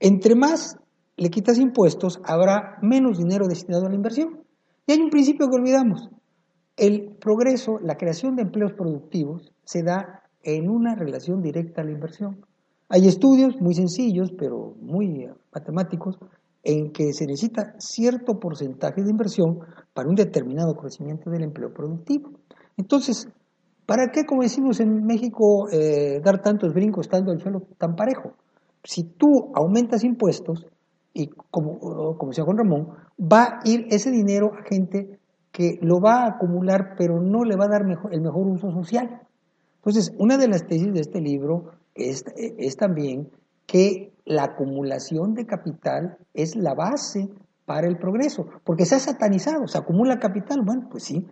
Entre 0.00 0.34
más 0.34 0.76
le 1.16 1.30
quitas 1.30 1.58
impuestos, 1.58 2.20
habrá 2.24 2.78
menos 2.82 3.18
dinero 3.18 3.46
destinado 3.46 3.86
a 3.86 3.88
la 3.88 3.94
inversión. 3.94 4.40
Y 4.86 4.92
hay 4.92 5.00
un 5.00 5.10
principio 5.10 5.48
que 5.48 5.56
olvidamos. 5.56 6.10
El 6.76 7.16
progreso, 7.18 7.78
la 7.80 7.96
creación 7.96 8.36
de 8.36 8.42
empleos 8.42 8.72
productivos, 8.74 9.52
se 9.64 9.82
da 9.82 10.22
en 10.42 10.68
una 10.68 10.94
relación 10.94 11.40
directa 11.40 11.80
a 11.80 11.84
la 11.84 11.92
inversión. 11.92 12.44
Hay 12.88 13.08
estudios 13.08 13.60
muy 13.60 13.74
sencillos, 13.74 14.30
pero 14.38 14.74
muy 14.80 15.26
matemáticos, 15.52 16.18
en 16.62 16.92
que 16.92 17.12
se 17.12 17.26
necesita 17.26 17.74
cierto 17.78 18.38
porcentaje 18.38 19.02
de 19.02 19.10
inversión 19.10 19.58
para 19.94 20.08
un 20.08 20.14
determinado 20.14 20.74
crecimiento 20.74 21.30
del 21.30 21.44
empleo 21.44 21.72
productivo. 21.72 22.30
Entonces, 22.76 23.28
¿Para 23.86 24.10
qué, 24.10 24.26
como 24.26 24.42
decimos 24.42 24.80
en 24.80 25.06
México, 25.06 25.68
eh, 25.70 26.20
dar 26.22 26.42
tantos 26.42 26.74
brincos 26.74 27.06
estando 27.06 27.32
el 27.32 27.40
suelo 27.40 27.62
tan 27.78 27.94
parejo? 27.94 28.32
Si 28.82 29.04
tú 29.04 29.52
aumentas 29.54 30.04
impuestos, 30.04 30.66
y 31.14 31.28
como, 31.50 32.16
decía 32.28 32.44
Juan 32.44 32.58
Ramón, 32.58 32.88
va 33.20 33.44
a 33.44 33.60
ir 33.64 33.86
ese 33.90 34.10
dinero 34.10 34.50
a 34.54 34.68
gente 34.68 35.18
que 35.52 35.78
lo 35.80 36.00
va 36.00 36.24
a 36.24 36.28
acumular, 36.30 36.94
pero 36.98 37.22
no 37.22 37.44
le 37.44 37.56
va 37.56 37.64
a 37.64 37.68
dar 37.68 37.82
el 38.10 38.20
mejor 38.20 38.46
uso 38.48 38.70
social. 38.72 39.22
Entonces, 39.76 40.12
una 40.18 40.36
de 40.36 40.48
las 40.48 40.66
tesis 40.66 40.92
de 40.92 41.00
este 41.00 41.20
libro 41.20 41.70
es 41.94 42.24
también 42.76 43.30
que 43.66 44.12
la 44.26 44.44
acumulación 44.44 45.34
de 45.34 45.46
capital 45.46 46.18
es 46.34 46.56
la 46.56 46.74
base 46.74 47.28
para 47.64 47.88
el 47.88 47.98
progreso, 47.98 48.46
porque 48.64 48.84
se 48.84 48.96
ha 48.96 49.00
satanizado, 49.00 49.66
se 49.66 49.78
acumula 49.78 50.18
capital, 50.18 50.62
bueno, 50.64 50.88
pues 50.90 51.04
sí, 51.04 51.26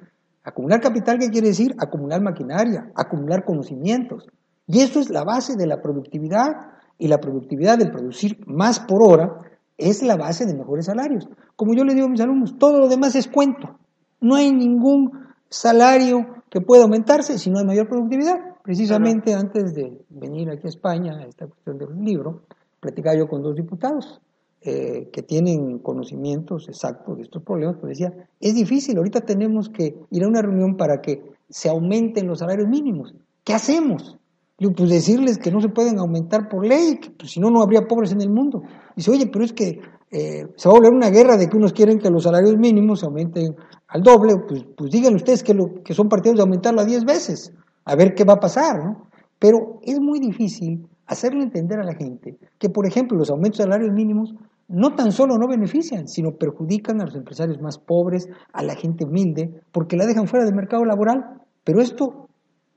Acumular 0.44 0.80
capital, 0.80 1.18
¿qué 1.18 1.30
quiere 1.30 1.48
decir? 1.48 1.74
Acumular 1.78 2.22
maquinaria, 2.22 2.92
acumular 2.94 3.44
conocimientos. 3.44 4.28
Y 4.66 4.80
eso 4.80 5.00
es 5.00 5.08
la 5.08 5.24
base 5.24 5.56
de 5.56 5.66
la 5.66 5.80
productividad. 5.80 6.52
Y 6.98 7.08
la 7.08 7.18
productividad 7.18 7.78
de 7.78 7.90
producir 7.90 8.38
más 8.46 8.78
por 8.78 9.02
hora 9.02 9.40
es 9.76 10.02
la 10.02 10.16
base 10.16 10.46
de 10.46 10.54
mejores 10.54 10.86
salarios. 10.86 11.28
Como 11.56 11.74
yo 11.74 11.82
le 11.84 11.94
digo 11.94 12.06
a 12.06 12.10
mis 12.10 12.20
alumnos, 12.20 12.56
todo 12.58 12.78
lo 12.78 12.88
demás 12.88 13.16
es 13.16 13.26
cuento. 13.26 13.78
No 14.20 14.36
hay 14.36 14.52
ningún 14.52 15.10
salario 15.48 16.26
que 16.50 16.60
pueda 16.60 16.84
aumentarse 16.84 17.38
si 17.38 17.50
no 17.50 17.58
hay 17.58 17.64
mayor 17.64 17.88
productividad. 17.88 18.36
Precisamente 18.62 19.34
antes 19.34 19.74
de 19.74 20.04
venir 20.08 20.50
aquí 20.50 20.66
a 20.66 20.70
España, 20.70 21.16
a 21.16 21.26
esta 21.26 21.46
cuestión 21.46 21.78
del 21.78 21.88
libro, 21.98 22.42
platicaba 22.80 23.16
yo 23.16 23.26
con 23.26 23.42
dos 23.42 23.56
diputados 23.56 24.20
eh, 24.66 25.10
que 25.12 25.22
tienen 25.22 25.78
conocimientos 25.78 26.68
exactos 26.70 27.18
de 27.18 27.24
estos 27.24 27.42
problemas, 27.42 27.76
pues 27.78 27.98
decía, 27.98 28.12
es 28.40 28.54
difícil, 28.54 28.96
ahorita 28.96 29.20
tenemos 29.20 29.68
que 29.68 29.94
ir 30.10 30.24
a 30.24 30.28
una 30.28 30.40
reunión 30.40 30.76
para 30.76 31.02
que 31.02 31.22
se 31.50 31.68
aumenten 31.68 32.26
los 32.26 32.38
salarios 32.38 32.68
mínimos. 32.68 33.14
¿Qué 33.44 33.52
hacemos? 33.52 34.16
Digo, 34.58 34.72
pues 34.74 34.88
decirles 34.88 35.36
que 35.36 35.50
no 35.50 35.60
se 35.60 35.68
pueden 35.68 35.98
aumentar 35.98 36.48
por 36.48 36.64
ley, 36.64 36.98
que 36.98 37.10
pues, 37.10 37.32
si 37.32 37.40
no, 37.40 37.50
no 37.50 37.60
habría 37.60 37.82
pobres 37.82 38.12
en 38.12 38.22
el 38.22 38.30
mundo. 38.30 38.62
Dice, 38.96 39.10
oye, 39.10 39.26
pero 39.26 39.44
es 39.44 39.52
que 39.52 39.80
eh, 40.10 40.46
se 40.56 40.68
va 40.68 40.74
a 40.74 40.78
volver 40.78 40.94
una 40.94 41.10
guerra 41.10 41.36
de 41.36 41.48
que 41.48 41.56
unos 41.56 41.72
quieren 41.72 41.98
que 41.98 42.08
los 42.08 42.22
salarios 42.22 42.56
mínimos 42.56 43.00
se 43.00 43.06
aumenten 43.06 43.54
al 43.88 44.02
doble, 44.02 44.34
pues, 44.48 44.64
pues 44.76 44.90
digan 44.90 45.14
ustedes 45.14 45.42
que, 45.42 45.52
lo, 45.52 45.82
que 45.84 45.92
son 45.92 46.08
partidos 46.08 46.36
de 46.36 46.42
aumentarlo 46.42 46.80
a 46.80 46.84
10 46.84 47.04
veces, 47.04 47.52
a 47.84 47.96
ver 47.96 48.14
qué 48.14 48.24
va 48.24 48.34
a 48.34 48.40
pasar, 48.40 48.82
¿no? 48.82 49.08
Pero 49.38 49.80
es 49.82 50.00
muy 50.00 50.20
difícil 50.20 50.86
hacerle 51.06 51.42
entender 51.42 51.80
a 51.80 51.84
la 51.84 51.94
gente 51.94 52.38
que, 52.58 52.70
por 52.70 52.86
ejemplo, 52.86 53.18
los 53.18 53.30
aumentos 53.30 53.58
de 53.58 53.64
salarios 53.64 53.92
mínimos 53.92 54.34
no 54.68 54.94
tan 54.94 55.12
solo 55.12 55.36
no 55.38 55.46
benefician, 55.46 56.08
sino 56.08 56.32
perjudican 56.32 57.00
a 57.00 57.04
los 57.04 57.14
empresarios 57.14 57.60
más 57.60 57.78
pobres, 57.78 58.28
a 58.52 58.62
la 58.62 58.74
gente 58.74 59.04
humilde, 59.04 59.62
porque 59.72 59.96
la 59.96 60.06
dejan 60.06 60.26
fuera 60.26 60.44
del 60.44 60.54
mercado 60.54 60.84
laboral. 60.84 61.42
Pero 61.64 61.80
esto 61.80 62.28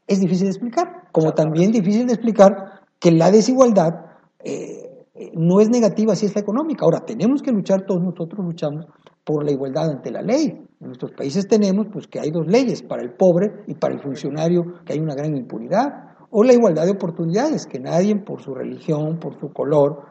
es 0.08 0.20
difícil 0.20 0.46
de 0.46 0.52
explicar, 0.52 1.08
como 1.12 1.34
también 1.34 1.72
difícil 1.72 2.08
de 2.08 2.14
explicar 2.14 2.82
que 3.00 3.12
la 3.12 3.32
desigualdad 3.32 4.06
eh, 4.44 5.06
no 5.34 5.60
es 5.60 5.70
negativa 5.70 6.16
si 6.16 6.26
es 6.26 6.36
la 6.36 6.42
económica. 6.42 6.86
Ahora, 6.86 7.06
tenemos 7.06 7.42
que 7.42 7.52
luchar, 7.52 7.86
todos 7.86 8.02
nosotros 8.02 8.46
luchamos 8.46 8.86
por 9.24 9.44
la 9.44 9.52
igualdad 9.52 9.90
ante 9.90 10.12
la 10.12 10.22
ley. 10.22 10.66
En 10.80 10.88
nuestros 10.88 11.12
países 11.12 11.48
tenemos 11.48 11.88
pues, 11.92 12.08
que 12.08 12.20
hay 12.20 12.32
dos 12.32 12.48
leyes, 12.48 12.82
para 12.82 13.02
el 13.02 13.14
pobre 13.14 13.64
y 13.68 13.76
para 13.76 13.94
el 13.94 14.02
funcionario, 14.02 14.64
que 14.86 14.94
hay 14.94 15.00
una 15.00 15.16
gran 15.16 15.36
impunidad. 15.36 16.16
O 16.30 16.44
la 16.44 16.54
igualdad 16.54 16.86
de 16.86 16.92
oportunidades, 16.92 17.66
que 17.66 17.80
nadie 17.80 18.16
por 18.16 18.42
su 18.42 18.54
religión, 18.54 19.20
por 19.20 19.40
su 19.40 19.52
color, 19.52 20.04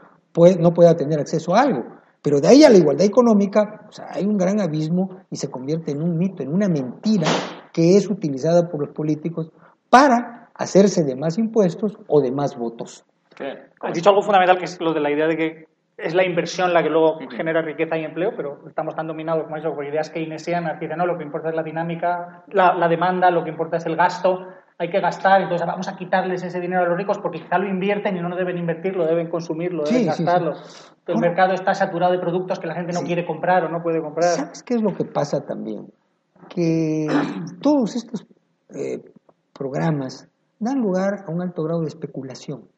no 0.59 0.73
pueda 0.73 0.97
tener 0.97 1.19
acceso 1.21 1.55
a 1.55 1.63
algo. 1.63 1.85
Pero 2.23 2.41
de 2.41 2.49
ahí 2.49 2.65
a 2.65 2.71
la 2.71 2.77
igualdad 2.77 3.07
económica, 3.07 3.89
hay 4.11 4.25
un 4.25 4.37
gran 4.37 4.61
abismo 4.61 5.21
y 5.31 5.37
se 5.37 5.51
convierte 5.51 5.93
en 5.93 6.03
un 6.03 6.19
mito, 6.19 6.43
en 6.43 6.53
una 6.53 6.69
mentira 6.69 7.29
que 7.73 7.97
es 7.97 8.11
utilizada 8.11 8.69
por 8.69 8.81
los 8.81 8.95
políticos 8.95 9.53
para 9.91 10.51
hacerse 10.55 11.05
de 11.05 11.15
más 11.15 11.39
impuestos 11.39 11.97
o 12.09 12.21
de 12.21 12.33
más 12.33 12.57
votos. 12.59 13.05
Has 13.81 13.95
dicho 13.95 14.11
algo 14.11 14.23
fundamental 14.23 14.59
que 14.59 14.65
es 14.65 14.81
lo 14.81 14.93
de 14.93 15.01
la 15.01 15.11
idea 15.11 15.27
de 15.27 15.37
que 15.37 15.65
es 15.97 16.15
la 16.15 16.25
inversión 16.25 16.75
la 16.75 16.83
que 16.83 16.91
luego 16.91 17.19
genera 17.31 17.63
riqueza 17.63 17.97
y 17.97 18.05
empleo, 18.05 18.33
pero 18.37 18.59
estamos 18.67 18.95
tan 18.95 19.07
dominados 19.07 19.45
como 19.45 19.57
eso, 19.57 19.75
por 19.75 19.85
ideas 19.85 20.11
keynesianas 20.11 20.79
que 20.79 20.87
dicen, 20.87 20.99
no, 20.99 21.07
lo 21.07 21.17
que 21.17 21.25
importa 21.25 21.49
es 21.49 21.55
la 21.55 21.63
dinámica, 21.63 22.45
la, 22.49 22.75
la 22.75 22.89
demanda, 22.89 23.31
lo 23.31 23.45
que 23.45 23.51
importa 23.51 23.79
es 23.79 23.87
el 23.87 23.97
gasto, 23.97 24.47
hay 24.79 24.91
que 24.91 25.01
gastar, 25.01 25.43
entonces 25.43 25.67
vamos 25.67 25.89
a 25.89 25.97
quitarles 25.97 26.43
ese 26.43 26.61
dinero 26.61 26.83
a 26.83 26.89
los 26.89 26.99
ricos 26.99 27.19
porque 27.19 27.41
quizá 27.41 27.59
lo 27.59 27.69
invierten 27.69 28.17
y 28.17 28.21
no 28.21 28.35
deben 28.37 28.59
invertir, 28.59 28.95
lo 28.95 29.07
deben 29.07 29.31
consumir, 29.31 29.73
lo 29.73 29.85
deben 29.85 30.07
gastarlo. 30.07 30.53
El 31.07 31.19
mercado 31.19 31.55
está 31.55 31.73
saturado 31.73 32.13
de 32.13 32.19
productos 32.19 32.59
que 32.59 32.67
la 32.67 32.75
gente 32.75 32.93
no 32.93 33.01
quiere 33.01 33.25
comprar 33.25 33.65
o 33.65 33.71
no 33.71 33.83
puede 33.83 34.03
comprar. 34.03 34.31
¿Sabes 34.31 34.63
qué 34.63 34.75
es 34.75 34.83
lo 34.83 34.93
que 34.93 35.05
pasa 35.05 35.41
también? 35.47 35.87
Que 36.49 37.07
todos 37.63 37.97
estos 37.97 38.27
eh, 38.75 39.03
programas 39.55 40.29
dan 40.59 40.79
lugar 40.81 41.25
a 41.27 41.33
un 41.33 41.41
alto 41.41 41.63
grado 41.63 41.81
de 41.81 41.89
especulación. 41.89 42.69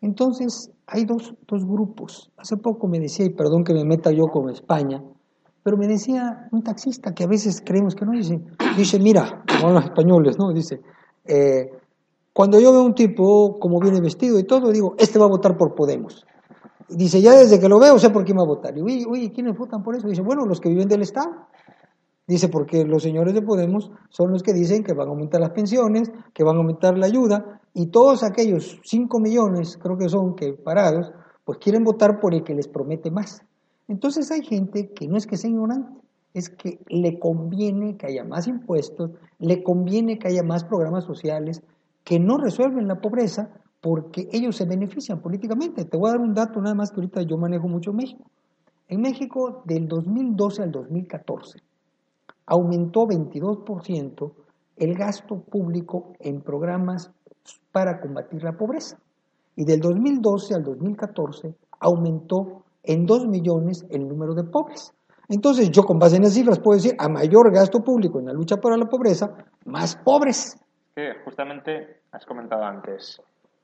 Entonces, 0.00 0.72
hay 0.86 1.04
dos, 1.04 1.34
dos 1.46 1.64
grupos. 1.64 2.30
Hace 2.36 2.56
poco 2.56 2.88
me 2.88 2.98
decía, 2.98 3.26
y 3.26 3.30
perdón 3.30 3.64
que 3.64 3.74
me 3.74 3.84
meta 3.84 4.10
yo 4.10 4.26
con 4.26 4.48
España, 4.48 5.02
pero 5.62 5.76
me 5.76 5.86
decía 5.86 6.48
un 6.52 6.62
taxista 6.62 7.12
que 7.12 7.24
a 7.24 7.26
veces 7.26 7.62
creemos 7.64 7.94
que 7.94 8.04
no 8.04 8.12
dice, 8.12 8.40
dice, 8.76 8.98
mira, 9.00 9.44
como 9.60 9.74
los 9.74 9.84
españoles, 9.84 10.36
¿no? 10.38 10.52
Dice, 10.52 10.80
eh, 11.28 11.70
cuando 12.32 12.58
yo 12.60 12.72
veo 12.72 12.82
un 12.82 12.94
tipo 12.94 13.58
como 13.58 13.80
viene 13.80 14.00
vestido 14.00 14.38
y 14.38 14.44
todo, 14.44 14.70
digo, 14.70 14.94
este 14.98 15.18
va 15.18 15.26
a 15.26 15.28
votar 15.28 15.56
por 15.56 15.74
Podemos. 15.74 16.24
dice, 16.88 17.20
ya 17.20 17.32
desde 17.32 17.60
que 17.60 17.68
lo 17.68 17.78
veo 17.78 17.98
sé 17.98 18.10
por 18.10 18.24
quién 18.24 18.38
va 18.38 18.42
a 18.42 18.46
votar. 18.46 18.76
Y 18.78 18.80
oye, 18.80 19.04
oye, 19.08 19.32
¿quiénes 19.32 19.56
votan 19.56 19.82
por 19.82 19.96
eso? 19.96 20.08
Dice, 20.08 20.22
bueno, 20.22 20.46
los 20.46 20.60
que 20.60 20.68
viven 20.68 20.88
del 20.88 21.02
Estado. 21.02 21.30
Dice, 22.26 22.48
porque 22.48 22.84
los 22.84 23.02
señores 23.02 23.34
de 23.34 23.42
Podemos 23.42 23.90
son 24.10 24.32
los 24.32 24.42
que 24.42 24.52
dicen 24.52 24.84
que 24.84 24.92
van 24.92 25.08
a 25.08 25.10
aumentar 25.10 25.40
las 25.40 25.50
pensiones, 25.50 26.10
que 26.34 26.44
van 26.44 26.56
a 26.56 26.58
aumentar 26.58 26.96
la 26.98 27.06
ayuda, 27.06 27.60
y 27.72 27.86
todos 27.86 28.22
aquellos 28.22 28.80
5 28.84 29.18
millones, 29.18 29.78
creo 29.80 29.96
que 29.96 30.08
son, 30.08 30.34
que 30.34 30.52
parados, 30.52 31.10
pues 31.44 31.58
quieren 31.58 31.84
votar 31.84 32.20
por 32.20 32.34
el 32.34 32.44
que 32.44 32.54
les 32.54 32.68
promete 32.68 33.10
más. 33.10 33.42
Entonces 33.88 34.30
hay 34.30 34.44
gente 34.44 34.92
que 34.92 35.08
no 35.08 35.16
es 35.16 35.26
que 35.26 35.36
sea 35.36 35.48
ignorante, 35.50 35.90
es 36.34 36.50
que 36.50 36.78
le 36.88 37.18
conviene 37.18 37.96
que 37.96 38.06
haya 38.06 38.24
más 38.24 38.46
impuestos, 38.46 39.10
le 39.38 39.62
conviene 39.62 40.18
que 40.18 40.28
haya 40.28 40.42
más 40.42 40.64
programas 40.64 41.04
sociales 41.04 41.62
que 42.04 42.18
no 42.18 42.38
resuelven 42.38 42.88
la 42.88 43.00
pobreza 43.00 43.50
porque 43.80 44.28
ellos 44.32 44.56
se 44.56 44.64
benefician 44.64 45.20
políticamente. 45.20 45.84
Te 45.84 45.96
voy 45.96 46.10
a 46.10 46.12
dar 46.12 46.20
un 46.20 46.34
dato 46.34 46.60
nada 46.60 46.74
más 46.74 46.90
que 46.90 46.96
ahorita 46.96 47.22
yo 47.22 47.36
manejo 47.36 47.68
mucho 47.68 47.92
México. 47.92 48.24
En 48.88 49.02
México, 49.02 49.62
del 49.66 49.86
2012 49.86 50.62
al 50.62 50.72
2014, 50.72 51.60
aumentó 52.46 53.06
22% 53.06 54.32
el 54.76 54.94
gasto 54.94 55.40
público 55.40 56.14
en 56.20 56.40
programas 56.40 57.10
para 57.72 58.00
combatir 58.00 58.42
la 58.42 58.56
pobreza. 58.56 58.98
Y 59.56 59.64
del 59.64 59.80
2012 59.80 60.54
al 60.54 60.62
2014 60.62 61.54
aumentó 61.80 62.64
en 62.82 63.06
2 63.06 63.26
millones 63.26 63.84
el 63.90 64.08
número 64.08 64.34
de 64.34 64.44
pobres. 64.44 64.94
Entonces, 65.28 65.70
yo 65.70 65.82
con 65.82 65.98
base 65.98 66.16
en 66.16 66.22
las 66.22 66.34
cifras 66.34 66.58
puedo 66.58 66.76
decir, 66.76 66.96
a 66.98 67.08
mayor 67.08 67.52
gasto 67.52 67.84
público 67.84 68.18
en 68.18 68.26
la 68.26 68.32
lucha 68.32 68.56
para 68.56 68.76
la 68.76 68.86
pobreza, 68.86 69.30
más 69.66 69.94
pobres. 69.96 70.56
justamente 71.24 72.00
has 72.12 72.24
comentado 72.24 72.64
antes, 72.64 73.20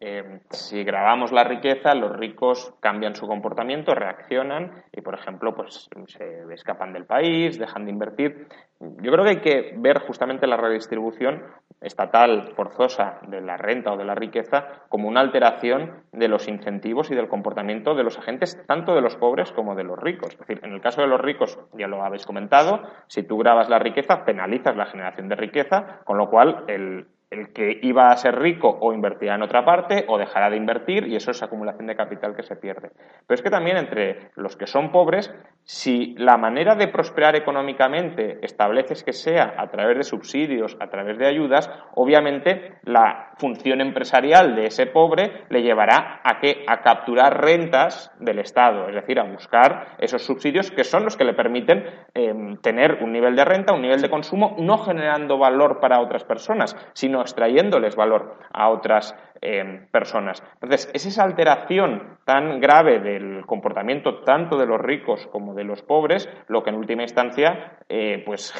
eh, 0.06 0.40
si 0.50 0.84
grabamos 0.84 1.32
la 1.32 1.44
riqueza, 1.44 1.94
los 1.94 2.14
ricos 2.14 2.74
cambian 2.80 3.14
su 3.14 3.26
comportamiento, 3.26 3.94
reaccionan 3.94 4.84
y, 4.92 5.00
por 5.00 5.14
ejemplo, 5.14 5.54
pues 5.54 5.88
se 6.08 6.42
escapan 6.52 6.92
del 6.92 7.06
país, 7.06 7.58
dejan 7.58 7.86
de 7.86 7.90
invertir. 7.90 8.46
Yo 8.80 9.10
creo 9.10 9.24
que 9.24 9.30
hay 9.30 9.40
que 9.40 9.74
ver 9.78 10.00
justamente 10.00 10.46
la 10.46 10.58
redistribución 10.58 11.42
estatal 11.80 12.52
forzosa 12.54 13.20
de 13.28 13.40
la 13.40 13.56
renta 13.56 13.94
o 13.94 13.96
de 13.96 14.04
la 14.04 14.14
riqueza 14.14 14.84
como 14.90 15.08
una 15.08 15.20
alteración 15.20 16.02
de 16.12 16.28
los 16.28 16.48
incentivos 16.48 17.10
y 17.10 17.14
del 17.14 17.28
comportamiento 17.28 17.94
de 17.94 18.04
los 18.04 18.18
agentes, 18.18 18.62
tanto 18.66 18.94
de 18.94 19.00
los 19.00 19.16
pobres 19.16 19.52
como 19.52 19.74
de 19.74 19.84
los 19.84 19.98
ricos. 19.98 20.34
Es 20.34 20.38
decir, 20.38 20.60
en 20.64 20.74
el 20.74 20.82
caso 20.82 21.00
de 21.00 21.06
los 21.06 21.20
ricos, 21.20 21.58
ya 21.72 21.88
lo 21.88 22.04
habéis 22.04 22.26
comentado, 22.26 22.82
si 23.06 23.22
tú 23.22 23.38
grabas 23.38 23.70
la 23.70 23.78
riqueza, 23.78 24.26
penalizas 24.26 24.76
la 24.76 24.84
generación 24.84 25.30
de 25.30 25.36
riqueza, 25.36 26.00
con 26.04 26.18
lo 26.18 26.28
cual 26.28 26.64
el, 26.68 27.06
el 27.30 27.52
que 27.52 27.78
iba 27.82 28.10
a 28.10 28.16
ser 28.16 28.38
rico 28.38 28.76
o 28.80 28.92
invertirá 28.92 29.34
en 29.34 29.42
otra 29.42 29.64
parte 29.64 30.04
o 30.08 30.18
dejará 30.18 30.50
de 30.50 30.56
invertir 30.56 31.06
y 31.06 31.16
eso 31.16 31.30
es 31.30 31.42
acumulación 31.42 31.86
de 31.86 31.96
capital 31.96 32.34
que 32.36 32.42
se 32.42 32.56
pierde. 32.56 32.90
Pero 33.26 33.34
es 33.34 33.42
que 33.42 33.50
también 33.50 33.76
entre 33.76 34.30
los 34.36 34.56
que 34.56 34.66
son 34.66 34.92
pobres, 34.92 35.32
si 35.64 36.14
la 36.18 36.36
manera 36.36 36.74
de 36.74 36.88
prosperar 36.88 37.36
económicamente 37.36 38.38
estableces 38.42 39.02
que 39.02 39.12
sea 39.12 39.54
a 39.58 39.70
través 39.70 39.96
de 39.96 40.04
subsidios, 40.04 40.76
a 40.80 40.88
través 40.88 41.18
de 41.18 41.26
ayudas, 41.26 41.70
obviamente 41.94 42.78
la 42.84 43.32
función 43.38 43.80
empresarial 43.80 44.54
de 44.54 44.66
ese 44.66 44.86
pobre 44.86 45.44
le 45.48 45.62
llevará 45.62 46.20
a 46.22 46.38
que 46.38 46.64
a 46.66 46.82
capturar 46.82 47.42
rentas 47.42 48.12
del 48.20 48.38
Estado, 48.38 48.88
es 48.88 48.94
decir, 48.94 49.18
a 49.18 49.24
buscar 49.24 49.96
esos 49.98 50.22
subsidios 50.22 50.70
que 50.70 50.84
son 50.84 51.04
los 51.04 51.16
que 51.16 51.24
le 51.24 51.34
permiten 51.34 51.84
em, 52.14 52.56
tener 52.58 52.98
un 53.02 53.12
nivel 53.12 53.34
de 53.34 53.44
renta, 53.44 53.72
un 53.72 53.82
nivel 53.82 54.00
de 54.00 54.10
consumo, 54.10 54.56
no 54.58 54.78
generando 54.78 55.38
valor 55.38 55.80
para 55.80 56.00
otras 56.00 56.24
personas, 56.24 56.76
sino 56.92 57.13
extrayéndoles 57.20 57.96
valor 57.96 58.36
a 58.52 58.68
otras 58.68 59.16
em, 59.40 59.86
personas. 59.90 60.42
Entonces, 60.54 60.90
es 60.94 61.06
esa 61.06 61.24
alteración 61.24 62.18
tan 62.24 62.60
grave 62.60 63.00
del 63.00 63.44
comportamiento 63.46 64.22
tanto 64.22 64.56
de 64.56 64.66
los 64.66 64.80
ricos 64.80 65.26
como 65.28 65.54
de 65.54 65.64
los 65.64 65.82
pobres 65.82 66.28
lo 66.48 66.62
que 66.62 66.70
en 66.70 66.76
última 66.76 67.02
instancia 67.02 67.78
eh, 67.88 68.22
pues 68.24 68.52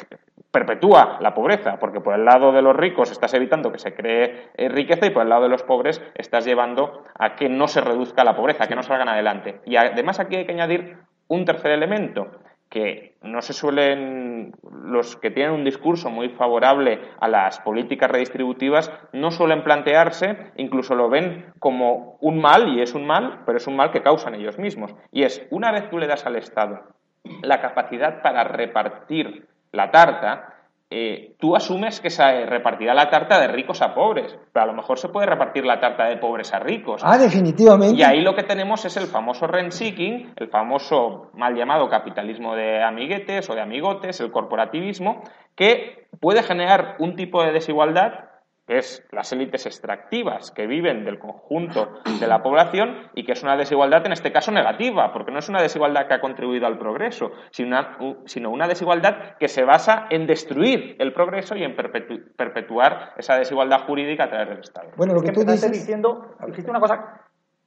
perpetúa 0.54 1.18
la 1.20 1.34
pobreza, 1.34 1.78
porque 1.80 2.00
por 2.00 2.14
el 2.14 2.24
lado 2.24 2.52
de 2.52 2.62
los 2.62 2.76
ricos 2.76 3.10
estás 3.10 3.34
evitando 3.34 3.72
que 3.72 3.80
se 3.80 3.92
cree 3.92 4.50
eh, 4.56 4.68
riqueza 4.68 5.06
y 5.06 5.10
por 5.10 5.22
el 5.22 5.28
lado 5.28 5.42
de 5.42 5.48
los 5.48 5.64
pobres 5.64 6.00
estás 6.14 6.44
llevando 6.44 7.02
a 7.18 7.34
que 7.34 7.48
no 7.48 7.66
se 7.66 7.80
reduzca 7.80 8.22
la 8.22 8.36
pobreza, 8.36 8.68
que 8.68 8.76
no 8.76 8.84
salgan 8.84 9.08
adelante. 9.08 9.60
Y 9.64 9.74
además 9.74 10.20
aquí 10.20 10.36
hay 10.36 10.46
que 10.46 10.52
añadir 10.52 10.96
un 11.26 11.44
tercer 11.44 11.72
elemento, 11.72 12.30
que 12.74 13.14
no 13.22 13.40
se 13.40 13.52
suelen, 13.52 14.52
los 14.82 15.14
que 15.14 15.30
tienen 15.30 15.54
un 15.54 15.64
discurso 15.64 16.10
muy 16.10 16.30
favorable 16.30 16.98
a 17.20 17.28
las 17.28 17.60
políticas 17.60 18.10
redistributivas, 18.10 18.90
no 19.12 19.30
suelen 19.30 19.62
plantearse, 19.62 20.50
incluso 20.56 20.96
lo 20.96 21.08
ven 21.08 21.52
como 21.60 22.18
un 22.20 22.40
mal, 22.40 22.76
y 22.76 22.82
es 22.82 22.92
un 22.94 23.06
mal, 23.06 23.42
pero 23.46 23.58
es 23.58 23.68
un 23.68 23.76
mal 23.76 23.92
que 23.92 24.02
causan 24.02 24.34
ellos 24.34 24.58
mismos. 24.58 24.92
Y 25.12 25.22
es, 25.22 25.46
una 25.52 25.70
vez 25.70 25.88
tú 25.88 25.98
le 25.98 26.08
das 26.08 26.26
al 26.26 26.34
Estado 26.34 26.82
la 27.42 27.60
capacidad 27.60 28.22
para 28.22 28.42
repartir 28.42 29.46
la 29.70 29.92
tarta, 29.92 30.53
eh, 30.96 31.35
tú 31.40 31.57
asumes 31.57 32.00
que 32.00 32.09
se 32.09 32.46
repartirá 32.46 32.94
la 32.94 33.11
tarta 33.11 33.40
de 33.40 33.48
ricos 33.48 33.83
a 33.83 33.96
pobres, 33.96 34.38
pero 34.52 34.62
a 34.62 34.66
lo 34.66 34.74
mejor 34.74 34.96
se 34.96 35.09
puede 35.09 35.26
repartir 35.26 35.64
la 35.64 35.80
tarta 35.80 36.04
de 36.04 36.18
pobres 36.18 36.54
a 36.54 36.61
ricos. 36.61 37.02
Ah, 37.04 37.18
definitivamente. 37.18 37.96
Y 37.98 38.04
ahí 38.04 38.20
lo 38.20 38.37
que 38.37 38.44
tenemos 38.44 38.85
es 38.85 38.96
el 38.96 39.09
famoso 39.09 39.48
rent 39.48 39.72
seeking, 39.72 40.35
el 40.37 40.48
famoso 40.50 41.33
mal 41.35 41.57
llamado 41.57 41.88
capitalismo 41.88 42.54
de 42.54 42.80
amiguetes 42.80 43.50
o 43.50 43.57
de 43.57 43.62
amigotes, 43.62 44.20
el 44.20 44.30
corporativismo, 44.30 45.24
que 45.57 46.07
puede 46.20 46.44
generar 46.44 46.94
un 47.00 47.16
tipo 47.16 47.42
de 47.42 47.50
desigualdad 47.50 48.30
que 48.66 48.79
es 48.79 49.07
las 49.12 49.33
élites 49.33 49.66
extractivas 49.66 50.50
que 50.50 50.66
viven 50.66 51.05
del 51.05 51.18
conjunto 51.18 52.00
de 52.18 52.27
la 52.27 52.42
población 52.42 53.11
y 53.14 53.24
que 53.24 53.33
es 53.33 53.42
una 53.42 53.57
desigualdad 53.57 54.07
en 54.07 54.12
este 54.12 54.33
caso 54.33 54.53
negativa, 54.53 55.12
porque 55.12 55.33
no 55.33 55.38
es 55.38 55.48
una 55.48 55.61
desigualdad 55.61 56.07
que 56.07 56.14
ha 56.14 56.20
contribuido 56.20 56.66
al 56.66 56.79
progreso, 56.79 57.33
sino 57.50 57.68
una, 57.68 57.98
sino 58.27 58.50
una 58.50 58.66
desigualdad 58.66 59.37
que 59.38 59.48
se 59.48 59.64
basa 59.64 60.07
en 60.11 60.27
destruir 60.27 60.96
el 60.98 61.12
progreso 61.12 61.57
y 61.57 61.64
en 61.64 61.77
perpetuar 61.77 63.12
esa 63.16 63.37
desigualdad 63.37 63.85
jurídica 63.87 64.24
a 64.24 64.29
través 64.29 64.48
del 64.48 64.59
Estado. 64.61 64.90
Bueno, 64.96 65.14
lo 65.14 65.20
que, 65.20 65.33
tú 65.33 65.44
dices... 65.44 65.70
diciendo, 65.70 66.35
dijiste 66.46 66.70
una 66.70 66.81
cosa, 66.81 67.22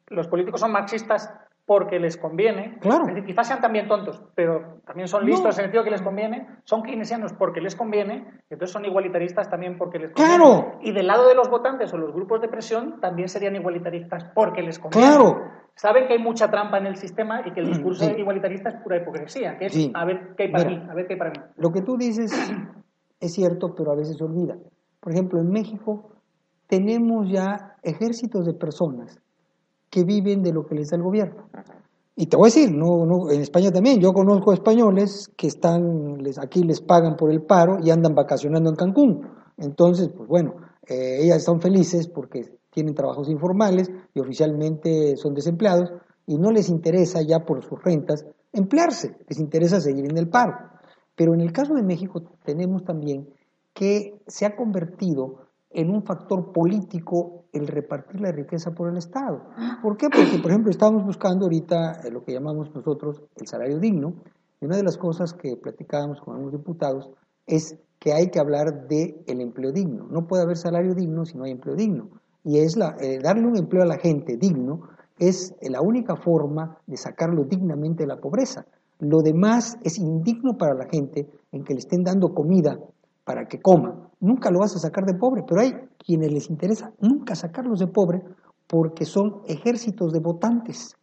los 0.08 0.28
políticos 0.28 0.62
son 0.62 0.72
marxistas 0.72 1.32
porque 1.67 1.99
les 1.99 2.15
conviene. 2.15 2.77
Claro. 2.80 3.01
Es 3.01 3.08
decir, 3.10 3.25
quizás 3.25 3.45
sean 3.45 3.60
también 3.60 3.89
tontos, 3.89 4.23
pero 4.36 4.80
también 4.86 5.10
son 5.10 5.25
listos 5.25 5.43
en 5.43 5.65
el 5.65 5.65
sentido 5.65 5.84
que 5.84 5.91
les 5.91 6.01
conviene. 6.01 6.47
Son 6.63 6.82
keynesianos 6.82 7.34
porque 7.34 7.60
les 7.60 7.75
conviene, 7.75 8.25
entonces 8.49 8.71
son 8.71 8.86
igualitaristas 8.86 9.49
también 9.49 9.77
porque 9.77 9.99
les 9.99 10.13
conviene. 10.13 10.38
Claro. 10.38 10.80
Y 10.82 10.93
del 10.93 11.08
lado 11.08 11.27
de 11.27 11.36
los 11.36 11.49
votantes 11.49 11.93
o 11.93 11.97
los 11.97 12.13
grupos 12.13 12.39
de 12.39 12.47
presión 12.47 13.01
también 13.01 13.27
serían 13.27 13.53
igualitaristas 13.58 14.23
porque 14.34 14.62
les 14.62 14.80
conviene. 14.80 15.08
Claro. 15.08 15.41
Saben 15.75 16.08
que 16.08 16.13
hay 16.13 16.19
mucha 16.19 16.49
trampa 16.49 16.77
en 16.77 16.88
el 16.88 16.95
sistema 16.95 17.41
y 17.45 17.51
que 17.51 17.60
el 17.60 17.67
discurso 17.67 18.10
igualitarista 18.17 18.69
es 18.69 18.75
pura 18.82 19.01
hipocresía, 19.01 19.58
que 19.58 19.65
es 19.65 19.91
a 19.93 20.06
ver 20.06 20.36
qué 20.38 20.43
hay 20.43 20.51
para 20.51 20.69
mí, 20.69 20.88
a 20.89 20.93
ver 20.95 21.06
qué 21.06 21.13
hay 21.13 21.19
para 21.19 21.32
mí. 21.32 21.38
Lo 21.58 21.69
que 21.71 21.82
tú 21.82 21.97
dices 21.97 22.32
es 23.19 23.34
cierto, 23.34 23.75
pero 23.75 23.91
a 23.91 23.95
veces 23.95 24.15
se 24.17 24.23
olvida. 24.23 24.56
Por 25.01 25.12
ejemplo, 25.12 25.41
en 25.41 25.49
México 25.49 26.13
tenemos 26.67 27.30
ya 27.30 27.75
ejércitos 27.84 28.45
de 28.45 28.53
personas 28.53 29.21
que 29.89 30.04
viven 30.04 30.43
de 30.43 30.54
lo 30.54 30.65
que 30.65 30.76
les 30.76 30.89
da 30.89 30.97
el 30.97 31.04
gobierno. 31.04 31.50
Y 32.15 32.26
te 32.26 32.36
voy 32.36 32.47
a 32.47 32.54
decir, 32.54 32.71
no, 32.71 33.06
no, 33.06 33.30
en 33.30 33.41
España 33.41 33.71
también, 33.71 34.00
yo 34.00 34.12
conozco 34.12 34.52
españoles 34.52 35.30
que 35.38 35.47
están, 35.47 36.17
les, 36.17 36.39
aquí 36.39 36.63
les 36.63 36.82
pagan 36.82 37.15
por 37.15 37.32
el 37.32 37.43
paro 37.43 37.78
y 37.84 37.91
andan 37.91 38.15
vacacionando 38.15 38.69
en 38.69 38.76
Cancún. 38.76 39.28
Entonces, 39.58 40.10
pues 40.10 40.28
bueno, 40.28 40.56
eh, 40.88 41.19
ellas 41.21 41.38
están 41.38 41.62
felices 41.62 42.08
porque 42.08 42.58
tienen 42.71 42.95
trabajos 42.95 43.30
informales 43.30 43.91
y 44.13 44.19
oficialmente 44.19 45.15
son 45.17 45.34
desempleados 45.34 45.91
y 46.26 46.38
no 46.38 46.52
les 46.52 46.69
interesa 46.69 47.21
ya 47.21 47.45
por 47.45 47.63
sus 47.63 47.82
rentas 47.84 48.26
emplearse, 48.52 49.15
les 49.28 49.39
interesa 49.39 49.80
seguir 49.80 50.06
en 50.06 50.17
el 50.17 50.30
paro. 50.30 50.54
Pero 51.15 51.34
en 51.34 51.41
el 51.41 51.52
caso 51.52 51.73
de 51.73 51.84
México 51.84 52.21
tenemos 52.43 52.84
también 52.84 53.30
que 53.73 54.21
se 54.28 54.45
ha 54.45 54.56
convertido 54.56 55.47
en 55.69 55.89
un 55.89 56.04
factor 56.04 56.52
político 56.52 57.37
el 57.54 57.68
repartir 57.68 58.22
la 58.22 58.32
riqueza 58.32 58.72
por 58.72 58.90
el 58.90 58.98
Estado. 58.98 59.42
¿Por 59.82 59.98
qué? 59.98 60.10
Porque, 60.10 60.40
por 60.42 60.52
ejemplo, 60.52 60.72
estamos 60.72 61.04
buscando 61.04 61.46
ahorita 61.46 62.02
eh, 62.04 62.12
lo 62.12 62.24
que 62.24 62.34
llamamos 62.34 62.74
nosotros 62.74 63.22
el 63.36 63.48
salario 63.48 63.80
digno, 63.80 64.16
y 64.60 64.66
una 64.66 64.78
de 64.78 64.84
las 64.84 64.98
cosas 64.98 65.34
que 65.34 65.56
platicábamos 65.56 66.20
con 66.22 66.36
algunos 66.36 66.54
diputados 66.54 67.10
es 67.46 67.78
que 68.00 68.14
hay 68.14 68.30
que 68.30 68.40
hablar 68.40 68.88
de 68.88 69.24
el 69.28 69.42
empleo 69.42 69.72
digno. 69.72 70.08
No 70.10 70.28
puede 70.28 70.44
haber 70.44 70.58
salario 70.58 70.94
digno 70.94 71.26
si 71.26 71.38
no 71.38 71.44
hay 71.44 71.52
empleo 71.52 71.76
digno. 71.76 72.10
Y 72.44 72.60
es 72.60 72.78
la, 72.78 72.96
eh, 73.00 73.20
darle 73.22 73.46
un 73.46 73.58
empleo 73.58 73.84
a 73.84 73.88
la 73.88 73.98
gente 73.98 74.38
digno 74.38 74.90
es 75.20 75.56
la 75.62 75.82
única 75.82 76.16
forma 76.16 76.78
de 76.86 76.98
sacarlo 76.98 77.44
dignamente 77.44 78.04
de 78.04 78.08
la 78.08 78.22
pobreza. 78.22 78.66
Lo 79.00 79.22
demás 79.22 79.78
es 79.84 79.98
indigno 79.98 80.58
para 80.58 80.74
la 80.74 80.86
gente 80.86 81.28
en 81.52 81.64
que 81.64 81.74
le 81.74 81.80
estén 81.80 82.04
dando 82.04 82.34
comida 82.34 82.80
para 83.24 83.48
que 83.48 83.60
coma. 83.60 84.07
Nunca 84.19 84.49
lo 84.51 84.60
vas 84.60 84.75
a 84.75 84.80
sacar 84.80 85.06
de 85.06 85.13
pobre, 85.13 85.43
pero 85.47 85.62
hay 85.62 85.73
quienes 85.97 86.32
les 86.32 86.49
interesa 86.49 86.91
nunca 86.99 87.36
sacarlos 87.36 87.80
de 87.80 87.88
pobre 87.88 88.23
porque 88.67 89.06
son 89.06 89.41
ejércitos 89.47 90.12
de 90.12 90.19
votantes 90.19 90.95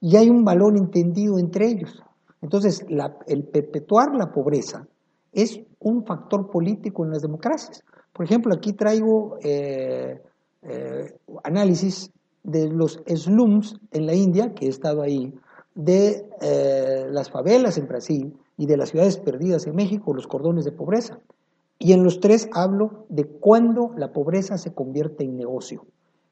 y 0.00 0.16
hay 0.16 0.28
un 0.28 0.44
valor 0.44 0.76
entendido 0.76 1.38
entre 1.38 1.66
ellos. 1.66 2.02
Entonces, 2.42 2.84
el 3.26 3.44
perpetuar 3.44 4.14
la 4.14 4.30
pobreza 4.30 4.86
es 5.32 5.60
un 5.80 6.04
factor 6.04 6.50
político 6.50 7.04
en 7.04 7.10
las 7.10 7.22
democracias. 7.22 7.82
Por 8.12 8.24
ejemplo, 8.24 8.54
aquí 8.54 8.72
traigo 8.72 9.36
eh, 9.42 10.22
eh, 10.62 11.18
análisis 11.44 12.10
de 12.42 12.68
los 12.68 13.02
slums 13.06 13.76
en 13.90 14.06
la 14.06 14.14
India, 14.14 14.54
que 14.54 14.66
he 14.66 14.68
estado 14.68 15.02
ahí, 15.02 15.34
de 15.74 16.28
eh, 16.40 17.04
las 17.10 17.30
favelas 17.30 17.76
en 17.76 17.86
Brasil 17.86 18.34
y 18.56 18.66
de 18.66 18.76
las 18.76 18.90
ciudades 18.90 19.18
perdidas 19.18 19.66
en 19.66 19.74
México, 19.74 20.14
los 20.14 20.26
cordones 20.26 20.64
de 20.64 20.72
pobreza. 20.72 21.18
Y 21.78 21.92
en 21.92 22.04
los 22.04 22.20
tres 22.20 22.48
hablo 22.52 23.06
de 23.08 23.24
cuándo 23.24 23.92
la 23.96 24.12
pobreza 24.12 24.56
se 24.58 24.72
convierte 24.72 25.24
en 25.24 25.36
negocio. 25.36 25.86